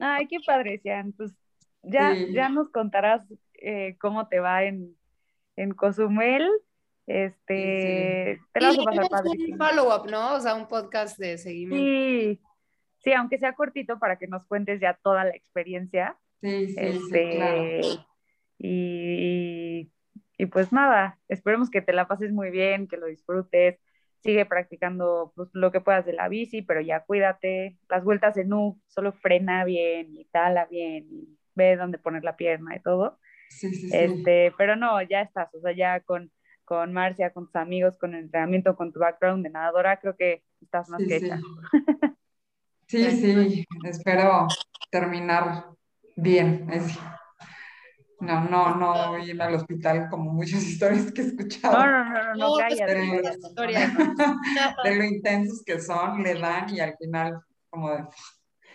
Ay, 0.00 0.26
qué 0.26 0.38
padre, 0.44 0.80
Cian. 0.82 1.12
Pues 1.12 1.32
ya, 1.82 2.12
ya 2.12 2.48
nos 2.48 2.70
contarás 2.70 3.22
eh, 3.54 3.96
cómo 4.00 4.26
te 4.26 4.40
va 4.40 4.64
en, 4.64 4.96
en 5.54 5.72
Cozumel 5.74 6.50
este, 7.07 8.40
pero 8.52 8.72
sí. 8.72 8.80
un 8.80 9.59
follow-up, 9.59 10.11
¿no? 10.11 10.34
O 10.34 10.40
sea, 10.40 10.54
un 10.54 10.66
podcast 10.66 11.18
de 11.18 11.38
seguimiento. 11.38 11.84
Sí, 11.84 12.40
sí, 12.98 13.12
aunque 13.12 13.38
sea 13.38 13.54
cortito 13.54 13.98
para 13.98 14.18
que 14.18 14.26
nos 14.26 14.44
cuentes 14.46 14.80
ya 14.80 14.98
toda 15.02 15.24
la 15.24 15.30
experiencia. 15.30 16.16
Sí, 16.40 16.68
sí, 16.68 16.74
este, 16.76 17.36
claro. 17.36 18.07
y, 18.59 19.90
y, 20.36 20.46
pues 20.46 20.72
nada, 20.72 21.18
esperemos 21.28 21.70
que 21.70 21.80
te 21.80 21.92
la 21.92 22.09
pases 22.09 22.32
muy 22.32 22.50
bien, 22.50 22.88
que 22.88 22.96
lo 22.96 23.07
disfrutes. 23.07 23.78
Sigue 24.22 24.44
practicando 24.44 25.32
pues, 25.36 25.48
lo 25.52 25.70
que 25.70 25.80
puedas 25.80 26.04
de 26.04 26.12
la 26.12 26.28
bici, 26.28 26.62
pero 26.62 26.80
ya 26.80 27.04
cuídate. 27.04 27.78
Las 27.88 28.02
vueltas 28.02 28.36
en 28.36 28.52
U, 28.52 28.80
solo 28.88 29.12
frena 29.12 29.64
bien 29.64 30.16
y 30.16 30.24
tala 30.24 30.66
bien 30.66 31.07
y 31.09 31.38
ve 31.54 31.76
dónde 31.76 31.98
poner 31.98 32.24
la 32.24 32.36
pierna 32.36 32.74
y 32.74 32.80
todo. 32.80 33.20
Sí, 33.48 33.70
sí, 33.70 33.88
sí. 33.88 33.96
Este, 33.96 34.52
pero 34.59 34.74
no, 34.74 35.00
ya 35.02 35.20
estás, 35.20 35.54
o 35.54 35.61
sea, 35.61 35.70
ya 35.70 36.00
con, 36.00 36.32
con 36.66 36.92
Marcia, 36.92 37.32
con 37.32 37.46
tus 37.46 37.56
amigos, 37.56 37.96
con 37.96 38.14
el 38.14 38.24
entrenamiento, 38.24 38.76
con 38.76 38.92
tu 38.92 39.00
background 39.00 39.42
de 39.44 39.50
nadadora, 39.50 39.98
creo 39.98 40.14
que 40.16 40.42
estás 40.60 40.90
más 40.90 41.00
Sí, 41.00 41.08
que 41.08 41.20
sí. 41.20 41.26
hecha. 41.26 41.40
Sí, 42.88 43.10
sí, 43.10 43.64
espero 43.84 44.46
terminar 44.90 45.64
bien. 46.14 46.70
así. 46.70 46.96
No, 48.20 48.44
no, 48.44 48.76
no 48.76 49.18
irme 49.18 49.44
al 49.44 49.56
hospital 49.56 50.08
como 50.08 50.32
muchas 50.32 50.62
historias 50.64 51.12
que 51.12 51.22
he 51.22 51.26
escuchado. 51.26 51.78
No, 51.78 51.86
no, 51.86 52.04
no, 52.04 52.34
no, 52.34 52.48
pues, 52.54 52.64
cállate. 52.68 52.94
de, 52.94 53.38
de 54.84 54.96
lo 54.96 55.04
intensos 55.04 55.62
que 55.64 55.80
son, 55.80 56.22
le 56.22 56.34
dan 56.34 56.72
y 56.74 56.80
al 56.80 56.96
final 56.96 57.40
como 57.68 57.90
de, 57.90 58.04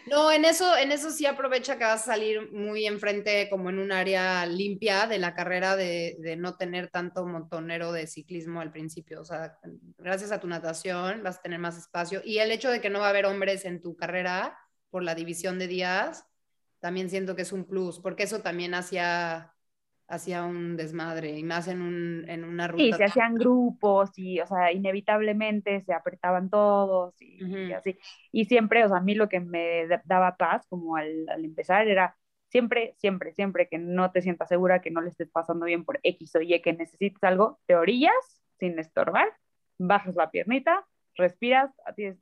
No, 0.08 0.32
en 0.32 0.46
eso, 0.46 0.78
en 0.78 0.92
eso 0.92 1.12
sí 1.12 1.26
aprovecha 1.26 1.78
que 1.78 1.84
vas 1.84 2.02
a 2.02 2.14
salir 2.14 2.52
muy 2.52 2.86
enfrente, 2.86 3.50
como 3.50 3.70
en 3.70 3.80
un 3.80 3.92
área 3.92 4.46
limpia 4.46 5.08
de 5.08 5.20
la 5.20 5.34
carrera, 5.34 5.76
de, 5.76 6.18
de 6.20 6.36
no 6.36 6.58
tener 6.58 6.90
tanto 6.90 7.26
montonero 7.26 7.92
de 7.92 8.08
ciclismo 8.08 8.62
al 8.62 8.72
principio. 8.72 9.22
O 9.22 9.26
sea, 9.26 9.60
gracias 9.98 10.32
a 10.32 10.40
tu 10.40 10.48
natación 10.48 11.24
vas 11.24 11.38
a 11.38 11.42
tener 11.42 11.60
más 11.60 11.78
espacio. 11.78 12.22
Y 12.24 12.40
el 12.40 12.52
hecho 12.52 12.70
de 12.70 12.82
que 12.82 12.90
no 12.90 13.00
va 13.00 13.08
a 13.08 13.10
haber 13.10 13.26
hombres 13.26 13.66
en 13.66 13.82
tu 13.82 13.96
carrera 13.96 14.58
por 14.90 15.04
la 15.04 15.16
división 15.16 15.60
de 15.60 15.68
días, 15.68 16.26
también 16.80 17.10
siento 17.10 17.36
que 17.36 17.44
es 17.44 17.52
un 17.52 17.66
plus, 17.66 18.00
porque 18.00 18.24
eso 18.24 18.42
también 18.42 18.74
hacía, 18.74 19.54
hacía 20.12 20.44
un 20.44 20.78
desmadre, 20.78 21.38
y 21.38 21.44
más 21.44 21.68
en, 21.68 21.82
un, 21.82 22.30
en 22.30 22.44
una 22.44 22.68
ruta. 22.68 22.88
Sí, 22.88 22.94
se 22.94 23.04
hacían 23.06 23.38
grupos 23.38 24.12
y, 24.18 24.40
o 24.40 24.48
sea, 24.48 24.72
inevitablemente 24.72 25.82
se 25.84 25.94
apretaban 25.94 26.50
todos 26.50 27.14
y, 27.22 27.72
así. 27.74 27.98
Y 28.32 28.46
siempre, 28.46 28.84
o 28.86 28.88
sea, 28.90 28.98
a 28.98 29.02
mí 29.02 29.14
lo 29.14 29.30
que 29.30 29.40
me 29.42 29.88
da- 29.88 30.02
daba 30.06 30.38
paz 30.38 30.66
como 30.68 30.96
al, 30.96 31.28
al 31.30 31.46
empezar 31.46 31.88
era 31.88 32.16
siempre, 32.50 32.96
siempre, 32.98 33.34
siempre 33.34 33.68
que 33.68 33.78
no 33.78 34.12
te 34.12 34.22
sientas 34.22 34.50
segura, 34.50 34.82
que 34.82 34.90
no 34.92 35.02
le 35.02 35.10
estés 35.10 35.30
pasando 35.30 35.66
bien 35.66 35.84
por 35.86 36.00
X 36.04 36.36
o 36.36 36.42
Y, 36.42 36.62
que 36.62 36.74
necesites 36.74 37.22
algo, 37.24 37.60
te 37.68 37.76
orillas 37.76 38.14
sin 38.60 38.80
estorbar, 38.80 39.28
bajas 39.78 40.16
la 40.16 40.32
piernita, 40.32 40.86
respiras, 41.16 41.72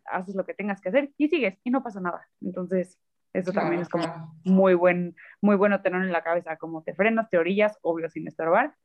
haces 0.05 0.35
lo 0.35 0.45
que 0.45 0.53
tengas 0.55 0.81
que 0.81 0.89
hacer 0.89 1.11
y 1.17 1.29
sigues 1.29 1.57
y 1.63 1.69
no 1.69 1.83
pasa 1.83 2.01
nada. 2.01 2.27
Entonces, 2.41 2.97
eso 3.33 3.51
también 3.51 3.81
es 3.81 3.89
como 3.89 4.05
claro. 4.05 4.31
muy 4.43 4.73
buen, 4.73 5.15
muy 5.41 5.55
bueno 5.55 5.81
tener 5.81 6.01
en 6.01 6.11
la 6.11 6.23
cabeza, 6.23 6.57
como 6.57 6.83
te 6.83 6.93
frenas, 6.93 7.29
te 7.29 7.37
orillas, 7.37 7.77
obvio 7.81 8.09
sin 8.09 8.27
estorbar, 8.27 8.75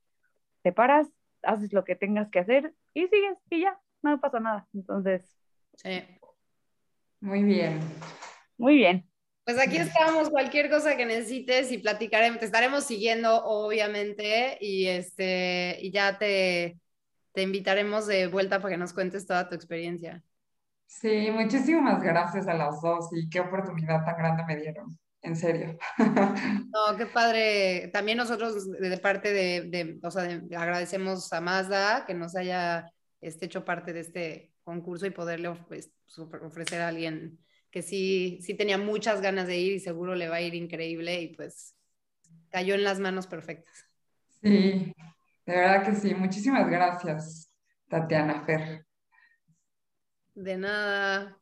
te 0.63 0.73
paras, 0.73 1.09
haces 1.43 1.73
lo 1.73 1.85
que 1.85 1.97
tengas 1.97 2.31
que 2.31 2.41
hacer 2.41 2.75
y 2.93 3.07
sigues 3.09 3.39
y 3.51 3.61
ya, 3.63 3.79
no 4.03 4.21
pasa 4.21 4.41
nada. 4.41 4.67
Entonces, 4.75 5.39
Sí. 5.77 6.03
Muy 7.21 7.43
bien. 7.43 7.81
muy 8.57 8.77
bien. 8.77 9.09
Pues 9.45 9.59
aquí 9.59 9.77
estamos, 9.77 10.31
cualquier 10.31 10.71
cosa 10.71 10.97
que 10.97 11.05
necesites 11.05 11.71
y 11.71 11.79
platicaremos, 11.79 12.39
te 12.39 12.47
estaremos 12.47 12.85
siguiendo, 12.85 13.45
obviamente, 13.45 14.57
y 14.61 14.87
este, 14.87 15.79
y 15.83 15.91
ya 15.91 16.17
te, 16.17 16.79
te 17.33 17.43
invitaremos 17.43 18.07
de 18.07 18.27
vuelta 18.27 18.61
para 18.61 18.75
que 18.75 18.79
nos 18.79 18.95
cuentes 18.95 19.27
toda 19.27 19.49
tu 19.49 19.55
experiencia. 19.55 20.23
Sí, 20.87 21.31
muchísimas 21.31 22.03
gracias 22.03 22.47
a 22.47 22.55
las 22.55 22.81
dos 22.81 23.09
y 23.13 23.29
qué 23.29 23.41
oportunidad 23.41 24.05
tan 24.05 24.17
grande 24.17 24.45
me 24.47 24.57
dieron. 24.57 24.99
En 25.23 25.37
serio. 25.37 25.79
No, 26.75 26.97
qué 26.99 27.07
padre. 27.07 27.89
También 27.93 28.19
nosotros 28.19 28.71
de 28.71 28.99
parte 28.99 29.33
de, 29.33 29.63
de- 29.71 29.99
o 30.03 30.11
sea, 30.11 30.25
de- 30.25 30.57
agradecemos 30.57 31.33
a 31.33 31.41
Mazda 31.41 32.05
que 32.05 32.15
nos 32.15 32.37
haya 32.37 32.91
este, 33.21 33.47
hecho 33.47 33.65
parte 33.65 33.93
de 33.93 34.01
este 34.01 34.53
concurso 34.65 35.07
y 35.07 35.11
poderle 35.11 35.49
of- 35.49 35.61
ofre- 35.71 36.45
ofrecer 36.45 36.81
a 36.83 36.89
alguien 36.89 37.39
que 37.71 37.83
sí, 37.83 38.39
sí 38.43 38.55
tenía 38.55 38.77
muchas 38.77 39.21
ganas 39.21 39.47
de 39.47 39.57
ir 39.59 39.73
y 39.75 39.81
seguro 39.81 40.15
le 40.15 40.29
va 40.29 40.37
a 40.37 40.41
ir 40.43 40.55
increíble 40.55 41.21
y 41.23 41.35
pues 41.35 41.75
cayó 42.51 42.75
en 42.75 42.85
las 42.85 42.99
manos 43.01 43.27
perfectas. 43.27 43.87
Sí, 44.43 44.93
de 45.47 45.55
verdad 45.55 45.85
que 45.85 45.95
sí. 45.95 46.15
Muchísimas 46.15 46.69
gracias, 46.69 47.51
Tatiana 47.89 48.45
Fer. 48.45 48.85
De 50.35 50.57
nada. 50.57 51.41